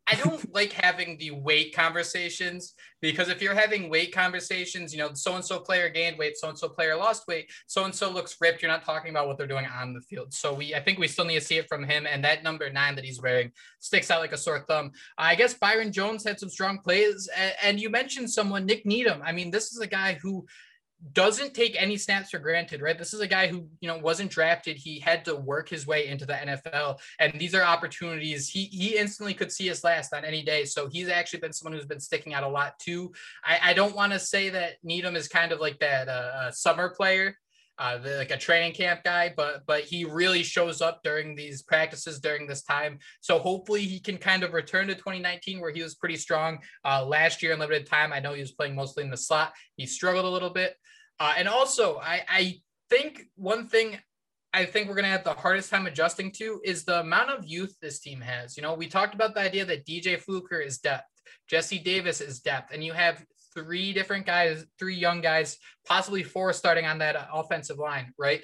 I 0.04 0.16
don't 0.16 0.52
like 0.54 0.72
having 0.72 1.16
the 1.18 1.30
weight 1.30 1.74
conversations 1.74 2.74
because 3.00 3.28
if 3.28 3.40
you're 3.40 3.54
having 3.54 3.88
weight 3.88 4.12
conversations, 4.12 4.92
you 4.92 4.98
know, 4.98 5.10
so 5.14 5.36
and 5.36 5.44
so 5.44 5.60
player 5.60 5.88
gained 5.88 6.18
weight, 6.18 6.36
so 6.36 6.48
and 6.48 6.58
so 6.58 6.68
player 6.68 6.96
lost 6.96 7.26
weight, 7.26 7.50
so 7.68 7.84
and 7.84 7.94
so 7.94 8.10
looks 8.10 8.36
ripped. 8.40 8.60
You're 8.60 8.70
not 8.70 8.84
talking 8.84 9.10
about 9.10 9.28
what 9.28 9.38
they're 9.38 9.46
doing 9.46 9.66
on 9.66 9.94
the 9.94 10.00
field. 10.00 10.34
So 10.34 10.52
we, 10.52 10.74
I 10.74 10.80
think 10.80 10.98
we 10.98 11.08
still 11.08 11.24
need 11.24 11.38
to 11.38 11.44
see 11.44 11.56
it 11.56 11.68
from 11.68 11.84
him. 11.84 12.06
And 12.06 12.22
that 12.24 12.42
number 12.42 12.68
nine 12.68 12.96
that 12.96 13.04
he's 13.04 13.22
wearing 13.22 13.52
sticks 13.78 14.10
out 14.10 14.20
like 14.20 14.32
a 14.32 14.36
sore 14.36 14.64
thumb. 14.68 14.90
I 15.16 15.36
guess 15.36 15.54
Byron 15.54 15.92
Jones 15.92 16.24
had 16.24 16.38
some 16.38 16.50
strong 16.50 16.80
plays, 16.80 17.30
and 17.62 17.80
you 17.80 17.88
mentioned 17.88 18.30
someone, 18.30 18.66
Nick 18.66 18.84
Needham. 18.84 19.22
I 19.24 19.32
mean, 19.32 19.50
this 19.50 19.72
is 19.72 19.78
a 19.78 19.86
guy 19.86 20.18
who 20.20 20.44
doesn't 21.12 21.54
take 21.54 21.80
any 21.80 21.96
snaps 21.96 22.30
for 22.30 22.38
granted, 22.38 22.80
right? 22.80 22.98
This 22.98 23.12
is 23.12 23.20
a 23.20 23.26
guy 23.26 23.48
who, 23.48 23.66
you 23.80 23.88
know, 23.88 23.98
wasn't 23.98 24.30
drafted. 24.30 24.76
He 24.76 25.00
had 25.00 25.24
to 25.24 25.34
work 25.34 25.68
his 25.68 25.86
way 25.86 26.06
into 26.06 26.24
the 26.24 26.34
NFL. 26.34 27.00
And 27.18 27.38
these 27.40 27.54
are 27.54 27.62
opportunities. 27.62 28.48
He 28.48 28.64
he 28.66 28.96
instantly 28.96 29.34
could 29.34 29.50
see 29.50 29.66
his 29.66 29.82
last 29.82 30.14
on 30.14 30.24
any 30.24 30.42
day. 30.42 30.64
So 30.64 30.88
he's 30.88 31.08
actually 31.08 31.40
been 31.40 31.52
someone 31.52 31.76
who's 31.76 31.88
been 31.88 32.00
sticking 32.00 32.34
out 32.34 32.44
a 32.44 32.48
lot 32.48 32.78
too. 32.78 33.12
I, 33.44 33.70
I 33.70 33.72
don't 33.74 33.96
want 33.96 34.12
to 34.12 34.18
say 34.18 34.50
that 34.50 34.74
Needham 34.84 35.16
is 35.16 35.28
kind 35.28 35.50
of 35.50 35.60
like 35.60 35.80
that 35.80 36.08
uh, 36.08 36.50
summer 36.52 36.90
player. 36.90 37.36
Uh, 37.78 37.96
the, 37.96 38.16
like 38.18 38.30
a 38.30 38.36
training 38.36 38.72
camp 38.72 39.00
guy, 39.02 39.32
but 39.34 39.62
but 39.66 39.82
he 39.82 40.04
really 40.04 40.42
shows 40.42 40.82
up 40.82 41.00
during 41.02 41.34
these 41.34 41.62
practices 41.62 42.20
during 42.20 42.46
this 42.46 42.62
time. 42.62 42.98
So 43.22 43.38
hopefully 43.38 43.80
he 43.80 43.98
can 43.98 44.18
kind 44.18 44.44
of 44.44 44.52
return 44.52 44.86
to 44.88 44.94
2019 44.94 45.58
where 45.58 45.72
he 45.72 45.82
was 45.82 45.94
pretty 45.94 46.16
strong 46.16 46.58
uh, 46.84 47.04
last 47.04 47.42
year 47.42 47.52
in 47.52 47.58
limited 47.58 47.86
time. 47.86 48.12
I 48.12 48.20
know 48.20 48.34
he 48.34 48.42
was 48.42 48.52
playing 48.52 48.76
mostly 48.76 49.04
in 49.04 49.10
the 49.10 49.16
slot. 49.16 49.54
He 49.76 49.86
struggled 49.86 50.26
a 50.26 50.28
little 50.28 50.50
bit, 50.50 50.76
uh, 51.20 51.35
and 51.37 51.48
also, 51.48 51.98
I, 51.98 52.22
I 52.29 52.61
think 52.90 53.22
one 53.37 53.66
thing 53.68 53.98
I 54.55 54.66
think 54.66 54.88
we're 54.88 54.94
going 54.94 55.05
to 55.05 55.11
have 55.11 55.25
the 55.25 55.33
hardest 55.33 55.70
time 55.70 55.87
adjusting 55.87 56.31
to 56.33 56.61
is 56.62 56.85
the 56.85 57.01
amount 57.01 57.31
of 57.31 57.46
youth 57.46 57.75
this 57.81 58.01
team 58.01 58.20
has. 58.20 58.57
You 58.57 58.62
know, 58.62 58.75
we 58.75 58.87
talked 58.87 59.14
about 59.14 59.35
the 59.35 59.40
idea 59.40 59.64
that 59.64 59.87
DJ 59.87 60.20
Fluker 60.20 60.61
is 60.61 60.79
depth, 60.79 61.09
Jesse 61.48 61.79
Davis 61.79 62.20
is 62.20 62.40
depth, 62.40 62.72
and 62.72 62.85
you 62.85 62.92
have 62.92 63.25
three 63.55 63.92
different 63.94 64.27
guys, 64.27 64.66
three 64.79 64.94
young 64.94 65.22
guys, 65.22 65.59
possibly 65.87 66.22
four 66.22 66.53
starting 66.53 66.85
on 66.85 66.98
that 66.98 67.29
offensive 67.33 67.79
line, 67.79 68.12
right? 68.18 68.42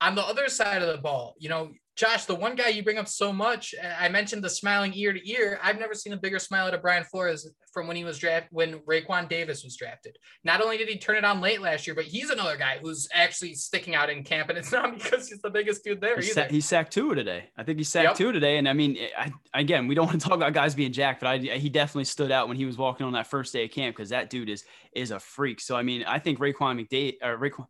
On 0.00 0.14
the 0.14 0.22
other 0.22 0.48
side 0.48 0.82
of 0.82 0.88
the 0.88 1.00
ball, 1.00 1.34
you 1.38 1.48
know, 1.50 1.70
Josh, 1.96 2.24
the 2.24 2.34
one 2.34 2.56
guy 2.56 2.68
you 2.68 2.82
bring 2.82 2.98
up 2.98 3.06
so 3.06 3.32
much, 3.32 3.72
I 3.98 4.08
mentioned 4.08 4.42
the 4.42 4.50
smiling 4.50 4.92
ear 4.94 5.12
to 5.12 5.30
ear. 5.30 5.60
I've 5.62 5.78
never 5.78 5.94
seen 5.94 6.12
a 6.12 6.16
bigger 6.16 6.40
smile 6.40 6.66
out 6.66 6.74
of 6.74 6.82
Brian 6.82 7.04
Flores 7.04 7.48
from 7.72 7.86
when 7.86 7.96
he 7.96 8.04
was 8.04 8.18
drafted, 8.18 8.48
when 8.52 8.80
Raekwon 8.80 9.28
Davis 9.28 9.62
was 9.62 9.76
drafted. 9.76 10.16
Not 10.42 10.60
only 10.60 10.76
did 10.76 10.88
he 10.88 10.98
turn 10.98 11.16
it 11.16 11.24
on 11.24 11.40
late 11.40 11.60
last 11.60 11.86
year, 11.86 11.94
but 11.94 12.04
he's 12.04 12.30
another 12.30 12.56
guy 12.56 12.78
who's 12.82 13.06
actually 13.12 13.54
sticking 13.54 13.94
out 13.94 14.10
in 14.10 14.24
camp, 14.24 14.48
and 14.48 14.58
it's 14.58 14.72
not 14.72 14.94
because 14.94 15.28
he's 15.28 15.40
the 15.40 15.50
biggest 15.50 15.84
dude 15.84 16.00
there 16.00 16.18
he 16.20 16.30
either. 16.30 16.48
Sa- 16.48 16.48
he 16.48 16.60
sacked 16.60 16.92
two 16.92 17.14
today. 17.14 17.44
I 17.56 17.62
think 17.62 17.78
he 17.78 17.84
sacked 17.84 18.06
yep. 18.06 18.16
two 18.16 18.32
today, 18.32 18.58
and 18.58 18.68
I 18.68 18.72
mean, 18.72 18.96
I, 19.16 19.32
again, 19.52 19.86
we 19.86 19.94
don't 19.94 20.06
want 20.08 20.20
to 20.20 20.28
talk 20.28 20.36
about 20.36 20.52
guys 20.52 20.74
being 20.74 20.92
jacked, 20.92 21.20
but 21.20 21.28
I, 21.28 21.38
he 21.38 21.68
definitely 21.68 22.04
stood 22.04 22.32
out 22.32 22.48
when 22.48 22.56
he 22.56 22.64
was 22.64 22.76
walking 22.76 23.06
on 23.06 23.12
that 23.12 23.28
first 23.28 23.52
day 23.52 23.64
of 23.64 23.70
camp 23.70 23.94
because 23.96 24.10
that 24.10 24.30
dude 24.30 24.48
is 24.48 24.64
is 24.94 25.12
a 25.12 25.20
freak. 25.20 25.60
So 25.60 25.76
I 25.76 25.82
mean, 25.82 26.04
I 26.04 26.18
think 26.18 26.38
Raekwon 26.40 26.84
McDade, 26.84 27.14
uh, 27.22 27.36
Raekwon 27.36 27.66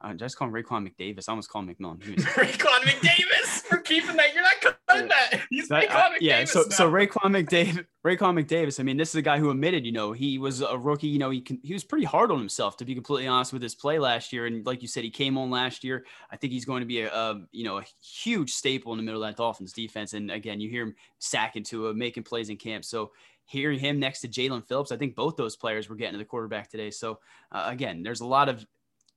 I 0.00 0.12
just 0.12 0.36
call 0.36 0.48
him 0.48 0.54
Raekwon 0.54 0.88
McDavis. 0.88 1.28
I 1.28 1.32
almost 1.32 1.50
call 1.50 1.62
him 1.62 1.74
McMillan. 1.74 1.98
Raekwon 2.16 2.80
McDavis 2.82 3.62
for 3.62 3.78
keeping 3.78 4.16
that. 4.16 4.32
You're 4.32 4.44
not 4.44 4.76
cutting 4.86 5.08
that. 5.08 5.40
He's 5.50 5.68
Raekwon 5.68 5.90
uh, 5.90 6.10
McDavis. 6.10 6.16
Yeah. 6.20 6.44
So 6.44 6.60
now. 6.60 6.68
so 6.68 6.90
Raekwon 6.90 7.32
McDavis. 7.32 7.84
Raekwon 8.06 8.40
McDavis. 8.40 8.78
I 8.78 8.84
mean, 8.84 8.96
this 8.96 9.08
is 9.10 9.16
a 9.16 9.22
guy 9.22 9.38
who 9.38 9.50
admitted, 9.50 9.84
you 9.84 9.90
know, 9.90 10.12
he 10.12 10.38
was 10.38 10.60
a 10.60 10.78
rookie. 10.78 11.08
You 11.08 11.18
know, 11.18 11.30
he 11.30 11.40
can, 11.40 11.58
he 11.64 11.72
was 11.72 11.82
pretty 11.82 12.04
hard 12.04 12.30
on 12.30 12.38
himself 12.38 12.76
to 12.76 12.84
be 12.84 12.94
completely 12.94 13.26
honest 13.26 13.52
with 13.52 13.60
his 13.60 13.74
play 13.74 13.98
last 13.98 14.32
year. 14.32 14.46
And 14.46 14.64
like 14.64 14.82
you 14.82 14.88
said, 14.88 15.02
he 15.02 15.10
came 15.10 15.36
on 15.36 15.50
last 15.50 15.82
year. 15.82 16.06
I 16.30 16.36
think 16.36 16.52
he's 16.52 16.64
going 16.64 16.80
to 16.80 16.86
be 16.86 17.00
a, 17.00 17.12
a 17.12 17.42
you 17.50 17.64
know 17.64 17.78
a 17.78 17.84
huge 18.00 18.52
staple 18.52 18.92
in 18.92 18.98
the 18.98 19.04
middle 19.04 19.22
of 19.22 19.28
that 19.28 19.36
Dolphins 19.36 19.72
defense. 19.72 20.12
And 20.12 20.30
again, 20.30 20.60
you 20.60 20.70
hear 20.70 20.84
him 20.84 20.94
sacking 21.18 21.64
to 21.64 21.88
him, 21.88 21.98
making 21.98 22.22
plays 22.22 22.50
in 22.50 22.56
camp. 22.56 22.84
So 22.84 23.10
hearing 23.46 23.78
him 23.78 23.98
next 23.98 24.20
to 24.20 24.28
Jaelan 24.28 24.66
Phillips, 24.66 24.92
I 24.92 24.96
think 24.96 25.16
both 25.16 25.36
those 25.36 25.56
players 25.56 25.88
were 25.88 25.96
getting 25.96 26.12
to 26.12 26.18
the 26.18 26.24
quarterback 26.24 26.70
today. 26.70 26.90
So 26.90 27.18
uh, 27.50 27.64
again, 27.66 28.02
there's 28.02 28.20
a 28.20 28.26
lot 28.26 28.48
of 28.48 28.64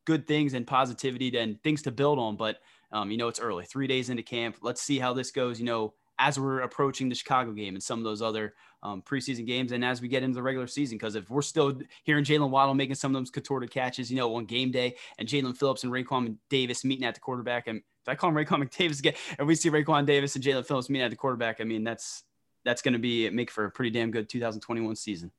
good 0.06 0.28
things 0.28 0.54
and 0.54 0.66
positivity 0.66 1.38
and 1.38 1.62
things 1.64 1.82
to 1.84 1.92
build 1.92 2.20
on. 2.20 2.36
But 2.36 2.58
um, 2.92 3.12
you 3.12 3.18
know, 3.18 3.28
it's 3.28 3.40
early, 3.40 3.66
three 3.66 3.88
days 3.88 4.10
into 4.10 4.24
camp. 4.24 4.58
Let's 4.62 4.82
see 4.82 5.00
how 5.00 5.14
this 5.14 5.32
goes. 5.32 5.60
You 5.60 5.66
know, 5.66 5.94
as 6.20 6.40
we're 6.40 6.62
approaching 6.62 7.10
the 7.10 7.16
Chicago 7.16 7.52
game 7.52 7.76
and 7.76 7.84
some 7.84 8.00
of 8.00 8.06
those 8.06 8.22
other 8.22 8.54
um, 8.84 9.02
preseason 9.02 9.46
games, 9.46 9.72
and 9.72 9.84
as 9.86 10.02
we 10.02 10.08
get 10.08 10.24
into 10.24 10.36
the 10.36 10.44
regular 10.44 10.68
season, 10.68 10.98
because 10.98 11.16
if 11.16 11.30
we're 11.30 11.42
still 11.42 11.80
hearing 12.04 12.24
Jaylen 12.24 12.50
Waddle 12.50 12.74
making 12.74 12.96
some 12.96 13.16
of 13.16 13.22
those 13.22 13.30
contorted 13.30 13.72
catches, 13.72 14.12
you 14.12 14.18
know, 14.18 14.36
on 14.36 14.46
game 14.46 14.72
day, 14.72 14.96
and 15.18 15.28
Jaelan 15.28 15.58
Phillips 15.58 15.84
and 15.84 15.92
Raekwon 15.92 16.38
Davis 16.50 16.84
meeting 16.84 17.06
at 17.06 17.14
the 17.14 17.22
quarterback, 17.22 17.68
and 17.68 17.78
if 17.78 18.10
I 18.10 18.16
call 18.16 18.30
him 18.30 18.36
Raekwon 18.36 18.64
McDavis 18.64 19.00
again, 19.00 19.14
and 19.40 19.48
we 19.48 19.56
see 19.56 19.70
Raekwon 19.70 20.06
Davis 20.06 20.36
and 20.36 20.44
Jaelan 20.44 20.66
Phillips 20.66 20.90
meeting 20.90 21.06
at 21.06 21.12
the 21.12 21.18
quarterback, 21.18 21.62
I 21.62 21.64
mean, 21.64 21.84
that's 21.84 22.24
that's 22.64 22.82
going 22.82 22.94
to 22.94 23.00
be 23.00 23.30
make 23.30 23.50
for 23.50 23.66
a 23.66 23.72
pretty 23.72 23.90
damn 23.90 24.12
good 24.12 24.30
2021 24.30 24.96
season. 24.96 25.32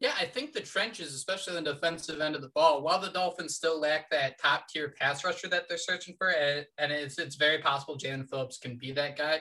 Yeah, 0.00 0.12
I 0.18 0.26
think 0.26 0.52
the 0.52 0.60
trenches, 0.60 1.12
especially 1.12 1.54
the 1.54 1.72
defensive 1.72 2.20
end 2.20 2.36
of 2.36 2.42
the 2.42 2.50
ball, 2.50 2.82
while 2.82 3.00
the 3.00 3.10
Dolphins 3.10 3.56
still 3.56 3.80
lack 3.80 4.08
that 4.10 4.38
top 4.40 4.68
tier 4.68 4.94
pass 4.96 5.24
rusher 5.24 5.48
that 5.48 5.68
they're 5.68 5.76
searching 5.76 6.14
for, 6.16 6.30
eh, 6.30 6.62
and, 6.78 6.92
it's 6.92 7.18
it's 7.18 7.34
very 7.34 7.58
possible 7.58 7.98
Jaelan 7.98 8.28
Phillips 8.30 8.58
can 8.58 8.76
be 8.76 8.92
that 8.92 9.18
guy. 9.18 9.40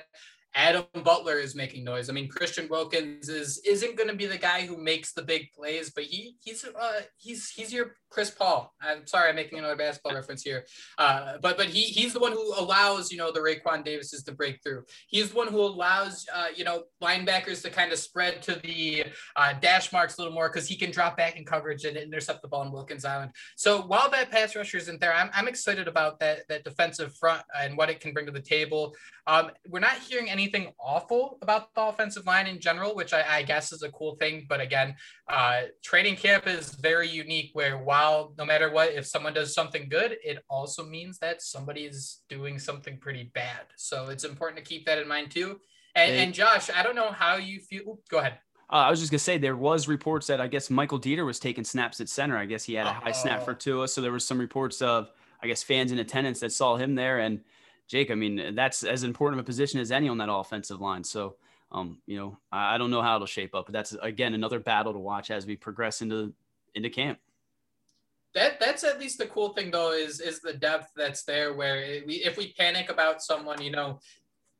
Adam 0.55 0.85
Butler 1.03 1.37
is 1.37 1.55
making 1.55 1.83
noise. 1.83 2.09
I 2.09 2.13
mean, 2.13 2.27
Christian 2.27 2.67
Wilkins 2.67 3.29
is 3.29 3.61
isn't 3.65 3.95
going 3.95 4.09
to 4.09 4.15
be 4.15 4.25
the 4.25 4.37
guy 4.37 4.65
who 4.65 4.77
makes 4.77 5.13
the 5.13 5.21
big 5.21 5.51
plays, 5.53 5.91
but 5.91 6.05
he 6.05 6.35
he's 6.43 6.65
uh, 6.65 7.01
he's 7.17 7.49
he's 7.49 7.71
your 7.71 7.95
Chris 8.09 8.31
Paul. 8.31 8.73
I'm 8.81 9.05
sorry, 9.05 9.29
I'm 9.29 9.35
making 9.35 9.59
another 9.59 9.75
basketball 9.75 10.15
reference 10.15 10.41
here, 10.41 10.65
uh, 10.97 11.37
but 11.41 11.57
but 11.57 11.67
he 11.67 11.83
he's 11.83 12.13
the 12.13 12.19
one 12.19 12.31
who 12.31 12.53
allows 12.59 13.11
you 13.11 13.17
know 13.17 13.31
the 13.31 13.39
Raekwon 13.39 13.83
Davises 13.83 14.23
to 14.23 14.31
break 14.31 14.63
through. 14.63 14.83
He's 15.07 15.29
the 15.29 15.35
one 15.35 15.47
who 15.47 15.61
allows 15.61 16.25
uh, 16.33 16.47
you 16.55 16.63
know 16.63 16.83
linebackers 17.03 17.61
to 17.63 17.69
kind 17.69 17.91
of 17.91 17.99
spread 17.99 18.41
to 18.43 18.55
the 18.55 19.05
uh, 19.35 19.53
dash 19.61 19.93
marks 19.93 20.17
a 20.17 20.21
little 20.21 20.33
more 20.33 20.49
because 20.49 20.67
he 20.67 20.75
can 20.75 20.89
drop 20.91 21.17
back 21.17 21.37
in 21.37 21.45
coverage 21.45 21.83
and 21.83 21.97
intercept 21.97 22.41
the 22.41 22.47
ball 22.47 22.63
in 22.63 22.71
Wilkins 22.71 23.05
Island. 23.05 23.31
So 23.55 23.81
while 23.81 24.09
that 24.09 24.31
pass 24.31 24.55
rusher 24.55 24.77
isn't 24.77 24.99
there, 24.99 25.13
I'm 25.13 25.29
I'm 25.33 25.47
excited 25.47 25.87
about 25.87 26.19
that 26.19 26.47
that 26.49 26.63
defensive 26.63 27.15
front 27.15 27.43
and 27.59 27.77
what 27.77 27.89
it 27.89 27.99
can 27.99 28.13
bring 28.13 28.25
to 28.25 28.31
the 28.31 28.39
table. 28.39 28.95
Um, 29.27 29.51
we're 29.67 29.79
not 29.79 29.97
hearing 29.97 30.29
anything 30.37 30.71
awful 30.79 31.37
about 31.41 31.73
the 31.73 31.81
offensive 31.81 32.25
line 32.25 32.47
in 32.47 32.59
general, 32.59 32.95
which 32.95 33.13
I, 33.13 33.37
I 33.37 33.41
guess 33.43 33.71
is 33.71 33.81
a 33.81 33.91
cool 33.91 34.15
thing. 34.15 34.45
But 34.47 34.61
again, 34.61 34.95
uh, 35.27 35.63
training 35.83 36.15
camp 36.15 36.47
is 36.47 36.75
very 36.75 37.09
unique 37.09 37.49
where 37.53 37.77
while 37.77 38.33
no 38.37 38.45
matter 38.45 38.71
what, 38.71 38.93
if 38.93 39.05
someone 39.05 39.33
does 39.33 39.53
something 39.53 39.89
good, 39.89 40.17
it 40.23 40.43
also 40.49 40.85
means 40.85 41.17
that 41.19 41.41
somebody 41.41 41.81
is 41.81 42.21
doing 42.29 42.59
something 42.59 42.97
pretty 42.97 43.31
bad. 43.33 43.61
So 43.75 44.09
it's 44.09 44.23
important 44.23 44.57
to 44.57 44.63
keep 44.63 44.85
that 44.85 44.99
in 44.99 45.07
mind 45.07 45.31
too. 45.31 45.59
And, 45.95 46.11
and 46.11 46.33
Josh, 46.33 46.69
I 46.69 46.83
don't 46.83 46.95
know 46.95 47.11
how 47.11 47.37
you 47.37 47.59
feel. 47.59 47.99
go 48.09 48.19
ahead. 48.19 48.37
Uh, 48.69 48.75
I 48.75 48.89
was 48.89 48.99
just 48.99 49.11
gonna 49.11 49.19
say 49.19 49.37
there 49.37 49.55
was 49.55 49.87
reports 49.87 50.27
that 50.27 50.41
I 50.41 50.47
guess 50.47 50.69
Michael 50.69 50.99
Deiter 50.99 51.25
was 51.25 51.39
taking 51.39 51.63
snaps 51.63 52.01
at 52.01 52.09
center. 52.09 52.37
I 52.37 52.45
guess 52.45 52.65
he 52.65 52.73
had 52.73 52.85
a 52.85 52.91
high 52.91 53.13
snap 53.13 53.43
for 53.43 53.53
Tua, 53.53 53.87
so 53.87 54.01
there 54.01 54.11
was 54.11 54.27
some 54.27 54.37
reports 54.37 54.81
of 54.81 55.09
I 55.41 55.47
guess 55.47 55.63
fans 55.63 55.91
in 55.91 55.99
attendance 55.99 56.41
that 56.41 56.51
saw 56.51 56.75
him 56.75 56.95
there. 56.95 57.19
And 57.19 57.41
Jake, 57.87 58.11
I 58.11 58.15
mean, 58.15 58.55
that's 58.55 58.83
as 58.83 59.03
important 59.03 59.39
of 59.39 59.45
a 59.45 59.47
position 59.47 59.79
as 59.79 59.91
any 59.91 60.09
on 60.09 60.17
that 60.17 60.31
offensive 60.31 60.81
line. 60.81 61.03
So, 61.03 61.35
um, 61.71 62.01
you 62.05 62.17
know, 62.17 62.37
I 62.51 62.77
don't 62.77 62.91
know 62.91 63.01
how 63.01 63.15
it'll 63.15 63.27
shape 63.27 63.55
up, 63.55 63.65
but 63.65 63.73
that's 63.73 63.93
again 64.01 64.33
another 64.33 64.59
battle 64.59 64.93
to 64.93 64.99
watch 64.99 65.31
as 65.31 65.45
we 65.45 65.55
progress 65.55 66.01
into 66.01 66.33
into 66.75 66.89
camp. 66.89 67.19
That 68.33 68.59
that's 68.59 68.83
at 68.83 68.99
least 68.99 69.17
the 69.17 69.25
cool 69.27 69.49
thing 69.49 69.71
though 69.71 69.93
is 69.93 70.19
is 70.19 70.41
the 70.41 70.53
depth 70.53 70.91
that's 70.95 71.23
there. 71.23 71.53
Where 71.53 72.01
we 72.05 72.15
if 72.15 72.37
we 72.37 72.53
panic 72.53 72.89
about 72.89 73.21
someone, 73.21 73.61
you 73.61 73.71
know, 73.71 73.99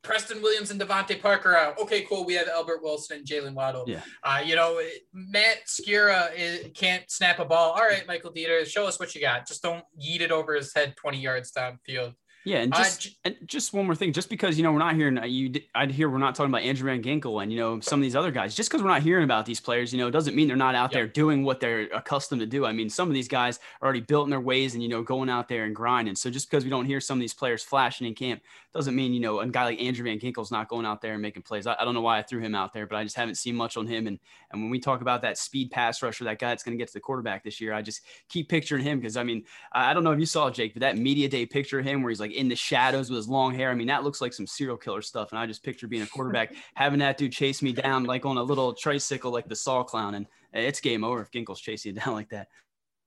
Preston 0.03 0.41
Williams 0.41 0.71
and 0.71 0.79
DeVante 0.79 1.21
Parker 1.21 1.55
out. 1.55 1.77
Okay, 1.79 2.03
cool. 2.03 2.25
We 2.25 2.33
have 2.35 2.47
Albert 2.47 2.81
Wilson 2.81 3.17
and 3.17 3.27
Jaylen 3.27 3.53
Waddle. 3.53 3.83
Yeah. 3.87 4.01
Uh, 4.23 4.41
you 4.43 4.55
know, 4.55 4.79
Matt 5.13 5.67
Skura 5.67 6.29
is, 6.35 6.71
can't 6.73 7.09
snap 7.11 7.39
a 7.39 7.45
ball. 7.45 7.73
All 7.73 7.81
right, 7.81 8.07
Michael 8.07 8.31
Deiter, 8.31 8.65
show 8.65 8.87
us 8.87 8.99
what 8.99 9.13
you 9.13 9.21
got. 9.21 9.47
Just 9.47 9.61
don't 9.61 9.83
yeet 10.01 10.21
it 10.21 10.31
over 10.31 10.55
his 10.55 10.73
head 10.73 10.95
20 10.95 11.19
yards 11.19 11.51
downfield. 11.51 12.13
Yeah, 12.47 12.59
and 12.59 12.73
just 12.73 13.07
uh, 13.07 13.09
and 13.25 13.35
just 13.45 13.73
one 13.73 13.85
more 13.85 13.95
thing, 13.95 14.13
just 14.13 14.29
because 14.29 14.57
you 14.57 14.63
know 14.63 14.71
we're 14.71 14.79
not 14.79 14.95
hearing 14.95 15.19
you, 15.25 15.51
I'd 15.75 15.91
hear 15.91 16.09
we're 16.09 16.17
not 16.17 16.33
talking 16.33 16.49
about 16.49 16.61
Andrew 16.61 16.89
Van 16.89 17.03
Ginkel 17.03 17.43
and 17.43 17.51
you 17.51 17.59
know 17.59 17.81
some 17.81 17.99
of 17.99 18.03
these 18.03 18.15
other 18.15 18.31
guys. 18.31 18.55
Just 18.55 18.69
because 18.69 18.81
we're 18.81 18.89
not 18.89 19.01
hearing 19.01 19.25
about 19.25 19.45
these 19.45 19.59
players, 19.59 19.91
you 19.91 19.99
know, 19.99 20.09
doesn't 20.09 20.33
mean 20.33 20.47
they're 20.47 20.55
not 20.55 20.73
out 20.73 20.83
yep. 20.83 20.91
there 20.91 21.07
doing 21.07 21.43
what 21.43 21.59
they're 21.59 21.89
accustomed 21.93 22.39
to 22.39 22.47
do. 22.47 22.65
I 22.65 22.71
mean, 22.71 22.89
some 22.89 23.09
of 23.09 23.13
these 23.13 23.27
guys 23.27 23.59
are 23.81 23.85
already 23.85 23.99
built 23.99 24.27
in 24.27 24.29
their 24.29 24.39
ways 24.39 24.75
and 24.75 24.81
you 24.81 24.87
know 24.87 25.03
going 25.03 25.29
out 25.29 25.49
there 25.49 25.65
and 25.65 25.75
grinding. 25.75 26.15
So 26.15 26.29
just 26.29 26.49
because 26.49 26.63
we 26.63 26.69
don't 26.69 26.85
hear 26.85 27.01
some 27.01 27.17
of 27.17 27.21
these 27.21 27.33
players 27.33 27.63
flashing 27.63 28.07
in 28.07 28.15
camp 28.15 28.41
doesn't 28.73 28.95
mean 28.95 29.11
you 29.11 29.19
know 29.19 29.39
a 29.39 29.47
guy 29.47 29.65
like 29.65 29.81
Andrew 29.81 30.05
Van 30.05 30.17
Ginkel's 30.17 30.51
not 30.51 30.69
going 30.69 30.85
out 30.85 31.01
there 31.01 31.13
and 31.13 31.21
making 31.21 31.43
plays. 31.43 31.67
I, 31.67 31.75
I 31.77 31.83
don't 31.83 31.95
know 31.95 32.01
why 32.01 32.17
I 32.17 32.21
threw 32.21 32.39
him 32.39 32.55
out 32.55 32.71
there, 32.71 32.87
but 32.87 32.95
I 32.95 33.03
just 33.03 33.17
haven't 33.17 33.35
seen 33.35 33.55
much 33.55 33.75
on 33.75 33.87
him. 33.87 34.07
And 34.07 34.19
and 34.51 34.61
when 34.61 34.69
we 34.69 34.79
talk 34.79 35.01
about 35.01 35.21
that 35.23 35.37
speed 35.37 35.69
pass 35.69 36.01
rusher, 36.01 36.23
that 36.23 36.39
guy 36.39 36.49
that's 36.49 36.63
going 36.63 36.77
to 36.77 36.81
get 36.81 36.87
to 36.87 36.93
the 36.93 37.01
quarterback 37.01 37.43
this 37.43 37.59
year, 37.59 37.73
I 37.73 37.81
just 37.81 38.03
keep 38.29 38.47
picturing 38.47 38.83
him 38.83 38.99
because 38.99 39.17
I 39.17 39.23
mean 39.23 39.43
I 39.73 39.93
don't 39.93 40.05
know 40.05 40.13
if 40.13 40.19
you 40.19 40.25
saw 40.25 40.49
Jake, 40.49 40.73
but 40.73 40.79
that 40.79 40.97
media 40.97 41.27
day 41.27 41.45
picture 41.45 41.79
of 41.79 41.85
him 41.85 42.01
where 42.03 42.09
he's 42.09 42.21
like 42.21 42.36
in 42.37 42.47
the 42.47 42.55
shadows 42.55 43.09
with 43.09 43.17
his 43.17 43.27
long 43.27 43.53
hair. 43.53 43.69
I 43.69 43.75
mean, 43.75 43.87
that 43.87 44.03
looks 44.03 44.21
like 44.21 44.33
some 44.33 44.47
serial 44.47 44.77
killer 44.77 45.01
stuff. 45.01 45.31
And 45.31 45.39
I 45.39 45.45
just 45.45 45.63
picture 45.63 45.87
being 45.87 46.03
a 46.03 46.07
quarterback, 46.07 46.53
having 46.75 46.99
that 46.99 47.17
dude 47.17 47.31
chase 47.31 47.61
me 47.61 47.73
down 47.73 48.05
like 48.05 48.25
on 48.25 48.37
a 48.37 48.43
little 48.43 48.73
tricycle, 48.73 49.31
like 49.31 49.47
the 49.47 49.55
Saw 49.55 49.83
clown. 49.83 50.15
And 50.15 50.27
it's 50.53 50.79
game 50.79 51.03
over 51.03 51.21
if 51.21 51.31
Ginkel's 51.31 51.61
chasing 51.61 51.95
you 51.95 52.01
down 52.01 52.13
like 52.13 52.29
that. 52.29 52.47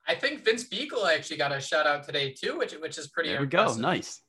I 0.07 0.15
think 0.15 0.45
Vince 0.45 0.65
Biegel 0.65 1.09
actually 1.09 1.37
got 1.37 1.53
a 1.53 1.61
shout 1.61 1.87
out 1.87 2.05
today 2.05 2.33
too, 2.33 2.59
which 2.59 2.73
which 2.73 2.99
is 2.99 3.09
pretty. 3.09 3.31
There 3.31 3.43
impressive. 3.43 3.77
we 3.77 3.83
go. 3.83 3.89
Nice. 3.89 4.23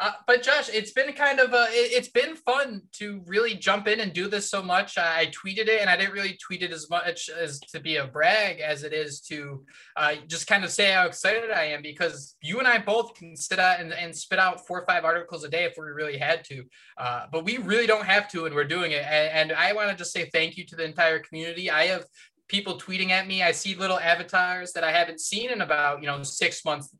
Uh, 0.00 0.10
but 0.26 0.42
Josh, 0.42 0.68
it's 0.72 0.90
been 0.90 1.12
kind 1.12 1.38
of 1.38 1.52
a, 1.52 1.66
it, 1.70 1.96
has 1.96 2.08
been 2.08 2.34
fun 2.34 2.82
to 2.92 3.22
really 3.26 3.54
jump 3.54 3.86
in 3.86 4.00
and 4.00 4.12
do 4.12 4.26
this 4.26 4.50
so 4.50 4.60
much. 4.60 4.98
I, 4.98 5.20
I, 5.20 5.26
tweeted 5.26 5.68
it, 5.68 5.80
and 5.80 5.88
I 5.88 5.96
didn't 5.96 6.12
really 6.14 6.36
tweet 6.44 6.62
it 6.62 6.72
as 6.72 6.90
much 6.90 7.28
as 7.28 7.60
to 7.60 7.78
be 7.78 7.96
a 7.96 8.06
brag 8.06 8.58
as 8.58 8.82
it 8.82 8.92
is 8.92 9.20
to 9.22 9.64
uh, 9.96 10.16
just 10.26 10.48
kind 10.48 10.64
of 10.64 10.72
say 10.72 10.90
how 10.90 11.06
excited 11.06 11.50
I 11.52 11.66
am 11.66 11.80
because 11.80 12.34
you 12.42 12.58
and 12.58 12.66
I 12.66 12.78
both 12.78 13.14
can 13.14 13.36
sit 13.36 13.60
out 13.60 13.78
and, 13.78 13.92
and 13.92 14.14
spit 14.14 14.40
out 14.40 14.66
four 14.66 14.80
or 14.80 14.86
five 14.86 15.04
articles 15.04 15.44
a 15.44 15.48
day 15.48 15.64
if 15.64 15.74
we 15.78 15.84
really 15.84 16.18
had 16.18 16.42
to, 16.46 16.64
uh, 16.98 17.26
but 17.30 17.44
we 17.44 17.58
really 17.58 17.86
don't 17.86 18.06
have 18.06 18.28
to, 18.32 18.46
and 18.46 18.54
we're 18.54 18.64
doing 18.64 18.90
it. 18.90 19.04
And, 19.04 19.50
and 19.50 19.52
I 19.52 19.74
want 19.74 19.90
to 19.90 19.96
just 19.96 20.12
say 20.12 20.28
thank 20.32 20.56
you 20.56 20.66
to 20.66 20.76
the 20.76 20.84
entire 20.84 21.20
community. 21.20 21.70
I 21.70 21.84
have 21.86 22.06
people 22.48 22.78
tweeting 22.78 23.10
at 23.10 23.26
me. 23.26 23.42
I 23.42 23.52
see 23.52 23.74
little 23.74 23.98
avatars 23.98 24.72
that 24.72 24.84
I 24.84 24.92
haven't 24.92 25.20
seen 25.20 25.50
in 25.50 25.60
about 25.60 26.00
you 26.00 26.06
know 26.06 26.22
six 26.22 26.64
months 26.64 26.94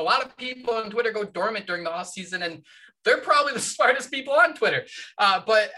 a 0.00 0.02
lot 0.02 0.24
of 0.24 0.36
people 0.36 0.74
on 0.74 0.90
Twitter 0.90 1.12
go 1.12 1.24
dormant 1.24 1.66
during 1.66 1.84
the 1.84 1.92
off 1.92 2.08
season, 2.08 2.42
and 2.42 2.64
they're 3.04 3.18
probably 3.18 3.52
the 3.52 3.60
smartest 3.74 4.10
people 4.10 4.34
on 4.34 4.54
Twitter. 4.54 4.84
Uh, 5.18 5.40
but 5.46 5.70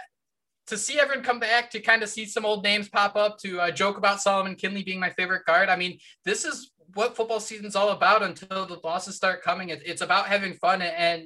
to 0.68 0.76
see 0.76 0.98
everyone 0.98 1.24
come 1.24 1.40
back, 1.40 1.70
to 1.70 1.80
kind 1.80 2.02
of 2.02 2.08
see 2.08 2.24
some 2.24 2.46
old 2.46 2.62
names 2.62 2.88
pop 2.88 3.16
up, 3.16 3.38
to 3.38 3.60
uh, 3.60 3.70
joke 3.70 3.98
about 3.98 4.20
Solomon 4.20 4.54
Kindley 4.54 4.82
being 4.82 5.00
my 5.00 5.10
favorite 5.10 5.44
guard. 5.44 5.68
I 5.68 5.76
mean, 5.76 5.98
this 6.24 6.44
is 6.44 6.72
what 6.94 7.16
football 7.16 7.40
season's 7.40 7.76
all 7.76 7.90
about 7.90 8.22
until 8.22 8.66
the 8.66 8.78
losses 8.84 9.16
start 9.16 9.42
coming. 9.42 9.70
It's 9.70 10.02
about 10.02 10.26
having 10.26 10.54
fun, 10.54 10.82
and 10.82 11.24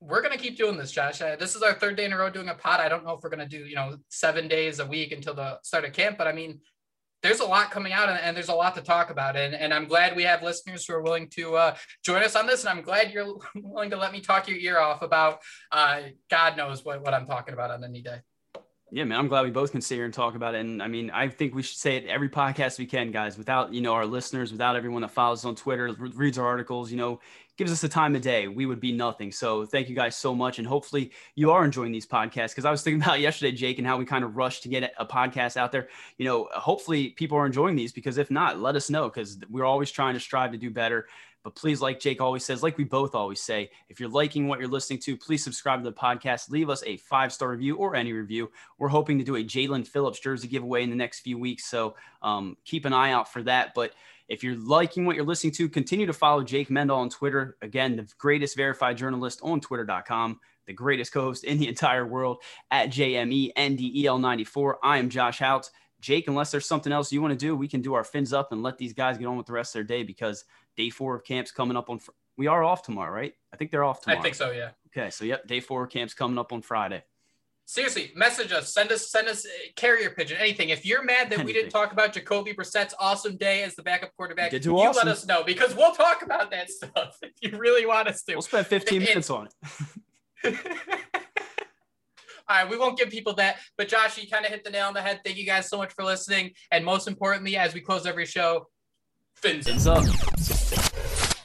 we're 0.00 0.22
gonna 0.22 0.38
keep 0.38 0.56
doing 0.56 0.78
this, 0.78 0.92
Josh. 0.92 1.20
Uh, 1.20 1.36
this 1.36 1.54
is 1.54 1.62
our 1.62 1.74
third 1.74 1.96
day 1.96 2.06
in 2.06 2.12
a 2.12 2.16
row 2.16 2.30
doing 2.30 2.48
a 2.48 2.54
pod. 2.54 2.80
I 2.80 2.88
don't 2.88 3.04
know 3.04 3.12
if 3.12 3.22
we're 3.22 3.30
gonna 3.30 3.48
do, 3.48 3.58
you 3.58 3.74
know, 3.74 3.96
seven 4.08 4.48
days 4.48 4.78
a 4.78 4.86
week 4.86 5.12
until 5.12 5.34
the 5.34 5.58
start 5.62 5.84
of 5.84 5.92
camp, 5.92 6.16
but 6.16 6.26
I 6.26 6.32
mean, 6.32 6.60
there's 7.22 7.40
a 7.40 7.44
lot 7.44 7.70
coming 7.70 7.92
out 7.92 8.08
and, 8.08 8.18
and, 8.18 8.36
there's 8.36 8.48
a 8.48 8.54
lot 8.54 8.74
to 8.74 8.82
talk 8.82 9.10
about. 9.10 9.36
And, 9.36 9.54
and 9.54 9.74
I'm 9.74 9.86
glad 9.86 10.16
we 10.16 10.22
have 10.24 10.42
listeners 10.42 10.86
who 10.86 10.94
are 10.94 11.02
willing 11.02 11.28
to 11.30 11.56
uh, 11.56 11.76
join 12.04 12.22
us 12.22 12.36
on 12.36 12.46
this. 12.46 12.60
And 12.60 12.70
I'm 12.70 12.82
glad 12.82 13.12
you're 13.12 13.36
willing 13.54 13.90
to 13.90 13.96
let 13.96 14.12
me 14.12 14.20
talk 14.20 14.48
your 14.48 14.58
ear 14.58 14.78
off 14.78 15.02
about 15.02 15.40
uh, 15.70 16.00
God 16.30 16.56
knows 16.56 16.84
what, 16.84 17.02
what 17.02 17.14
I'm 17.14 17.26
talking 17.26 17.54
about 17.54 17.70
on 17.70 17.84
any 17.84 18.02
day. 18.02 18.20
Yeah, 18.92 19.04
man, 19.04 19.20
I'm 19.20 19.28
glad 19.28 19.44
we 19.44 19.50
both 19.50 19.70
can 19.70 19.80
sit 19.80 19.94
here 19.94 20.04
and 20.04 20.12
talk 20.12 20.34
about 20.34 20.56
it. 20.56 20.62
And 20.62 20.82
I 20.82 20.88
mean, 20.88 21.10
I 21.10 21.28
think 21.28 21.54
we 21.54 21.62
should 21.62 21.76
say 21.76 21.96
it 21.96 22.06
every 22.06 22.28
podcast 22.28 22.78
we 22.78 22.86
can, 22.86 23.12
guys. 23.12 23.38
Without 23.38 23.72
you 23.72 23.80
know 23.80 23.94
our 23.94 24.04
listeners, 24.04 24.50
without 24.50 24.74
everyone 24.74 25.02
that 25.02 25.12
follows 25.12 25.44
on 25.44 25.54
Twitter, 25.54 25.92
reads 25.92 26.38
our 26.38 26.46
articles, 26.46 26.90
you 26.90 26.96
know, 26.96 27.20
gives 27.60 27.70
us 27.70 27.82
the 27.82 27.90
time 27.90 28.16
of 28.16 28.22
day, 28.22 28.48
we 28.48 28.64
would 28.64 28.80
be 28.80 28.90
nothing. 28.90 29.30
So 29.30 29.66
thank 29.66 29.90
you 29.90 29.94
guys 29.94 30.16
so 30.16 30.34
much, 30.34 30.58
and 30.58 30.66
hopefully 30.66 31.12
you 31.34 31.50
are 31.50 31.62
enjoying 31.62 31.92
these 31.92 32.06
podcasts. 32.06 32.52
Because 32.52 32.64
I 32.64 32.70
was 32.70 32.80
thinking 32.80 33.02
about 33.04 33.20
yesterday, 33.20 33.54
Jake, 33.54 33.76
and 33.76 33.86
how 33.86 33.98
we 33.98 34.06
kind 34.06 34.24
of 34.24 34.34
rushed 34.34 34.62
to 34.62 34.70
get 34.70 34.94
a 34.98 35.04
podcast 35.04 35.58
out 35.58 35.70
there. 35.70 35.88
You 36.16 36.24
know, 36.24 36.48
hopefully 36.54 37.10
people 37.10 37.36
are 37.36 37.44
enjoying 37.44 37.76
these. 37.76 37.92
Because 37.92 38.16
if 38.16 38.30
not, 38.30 38.58
let 38.60 38.76
us 38.76 38.88
know. 38.88 39.10
Because 39.10 39.38
we're 39.50 39.66
always 39.66 39.90
trying 39.90 40.14
to 40.14 40.20
strive 40.20 40.52
to 40.52 40.58
do 40.58 40.70
better 40.70 41.06
But 41.42 41.54
please, 41.54 41.80
like 41.80 42.00
Jake 42.00 42.20
always 42.20 42.44
says, 42.44 42.62
like 42.62 42.76
we 42.76 42.84
both 42.84 43.14
always 43.14 43.40
say, 43.40 43.70
if 43.88 43.98
you're 43.98 44.10
liking 44.10 44.46
what 44.46 44.58
you're 44.58 44.68
listening 44.68 44.98
to, 45.00 45.16
please 45.16 45.42
subscribe 45.42 45.82
to 45.82 45.88
the 45.88 45.96
podcast. 45.96 46.50
Leave 46.50 46.68
us 46.68 46.82
a 46.84 46.98
five 46.98 47.32
star 47.32 47.48
review 47.50 47.76
or 47.76 47.96
any 47.96 48.12
review. 48.12 48.50
We're 48.78 48.88
hoping 48.88 49.18
to 49.18 49.24
do 49.24 49.36
a 49.36 49.44
Jaelan 49.44 49.86
Phillips 49.86 50.20
jersey 50.20 50.48
giveaway 50.48 50.82
in 50.82 50.90
the 50.90 50.96
next 50.96 51.20
few 51.20 51.38
weeks. 51.38 51.64
So 51.64 51.96
um, 52.22 52.56
keep 52.64 52.84
an 52.84 52.92
eye 52.92 53.12
out 53.12 53.32
for 53.32 53.42
that. 53.44 53.72
But 53.74 53.92
if 54.30 54.44
you're 54.44 54.56
liking 54.56 55.04
what 55.04 55.16
you're 55.16 55.24
listening 55.24 55.52
to, 55.54 55.68
continue 55.68 56.06
to 56.06 56.12
follow 56.12 56.44
Jake 56.44 56.70
Mendel 56.70 56.96
on 56.96 57.10
Twitter. 57.10 57.56
Again, 57.62 57.96
the 57.96 58.08
greatest 58.16 58.56
verified 58.56 58.96
journalist 58.96 59.40
on 59.42 59.60
twitter.com, 59.60 60.38
the 60.66 60.72
greatest 60.72 61.12
co 61.12 61.22
host 61.22 61.42
in 61.42 61.58
the 61.58 61.66
entire 61.68 62.06
world 62.06 62.40
at 62.70 62.90
JMENDEL94. 62.90 64.74
I 64.84 64.98
am 64.98 65.10
Josh 65.10 65.40
Hout. 65.40 65.68
Jake, 66.00 66.28
unless 66.28 66.52
there's 66.52 66.64
something 66.64 66.92
else 66.92 67.12
you 67.12 67.20
want 67.20 67.32
to 67.32 67.36
do, 67.36 67.56
we 67.56 67.68
can 67.68 67.82
do 67.82 67.92
our 67.94 68.04
fins 68.04 68.32
up 68.32 68.52
and 68.52 68.62
let 68.62 68.78
these 68.78 68.94
guys 68.94 69.18
get 69.18 69.26
on 69.26 69.36
with 69.36 69.46
the 69.46 69.52
rest 69.52 69.74
of 69.74 69.80
their 69.80 69.96
day 69.98 70.04
because 70.04 70.44
day 70.76 70.90
four 70.90 71.16
of 71.16 71.24
camp's 71.24 71.50
coming 71.50 71.76
up 71.76 71.90
on. 71.90 71.98
Fr- 71.98 72.12
we 72.38 72.46
are 72.46 72.62
off 72.62 72.84
tomorrow, 72.84 73.12
right? 73.12 73.34
I 73.52 73.56
think 73.56 73.72
they're 73.72 73.84
off 73.84 74.00
tomorrow. 74.00 74.20
I 74.20 74.22
think 74.22 74.36
so. 74.36 74.52
Yeah. 74.52 74.70
Okay, 74.96 75.10
so 75.10 75.24
yep, 75.24 75.46
day 75.46 75.60
four 75.60 75.84
of 75.84 75.90
camp's 75.90 76.14
coming 76.14 76.38
up 76.38 76.52
on 76.52 76.62
Friday. 76.62 77.02
Seriously, 77.70 78.10
message 78.16 78.50
us, 78.50 78.74
send 78.74 78.90
us, 78.90 79.12
send 79.12 79.28
us 79.28 79.46
uh, 79.46 79.48
carrier 79.76 80.10
pigeon, 80.10 80.38
anything. 80.40 80.70
If 80.70 80.84
you're 80.84 81.04
mad 81.04 81.30
that 81.30 81.34
anything. 81.34 81.46
we 81.46 81.52
didn't 81.52 81.70
talk 81.70 81.92
about 81.92 82.12
Jacoby 82.12 82.52
Brissett's 82.52 82.94
awesome 82.98 83.36
day 83.36 83.62
as 83.62 83.76
the 83.76 83.82
backup 83.84 84.10
quarterback, 84.16 84.52
you 84.52 84.76
awesome. 84.76 85.06
let 85.06 85.16
us 85.16 85.24
know 85.24 85.44
because 85.44 85.76
we'll 85.76 85.92
talk 85.92 86.22
about 86.22 86.50
that 86.50 86.68
stuff 86.68 87.16
if 87.22 87.30
you 87.40 87.56
really 87.56 87.86
want 87.86 88.08
us 88.08 88.24
to. 88.24 88.34
We'll 88.34 88.42
spend 88.42 88.66
15 88.66 89.02
minutes 89.04 89.30
on 89.30 89.46
it. 89.46 90.56
All 92.48 92.56
right, 92.56 92.68
we 92.68 92.76
won't 92.76 92.98
give 92.98 93.08
people 93.08 93.34
that, 93.34 93.58
but 93.78 93.86
Josh, 93.86 94.18
you 94.18 94.28
kind 94.28 94.44
of 94.44 94.50
hit 94.50 94.64
the 94.64 94.70
nail 94.70 94.88
on 94.88 94.94
the 94.94 95.00
head. 95.00 95.20
Thank 95.24 95.36
you 95.36 95.46
guys 95.46 95.68
so 95.68 95.78
much 95.78 95.92
for 95.92 96.02
listening, 96.02 96.50
and 96.72 96.84
most 96.84 97.06
importantly, 97.06 97.56
as 97.56 97.72
we 97.72 97.80
close 97.80 98.04
every 98.04 98.26
show, 98.26 98.66
fins, 99.36 99.68
fins 99.68 99.86
up. 99.86 100.59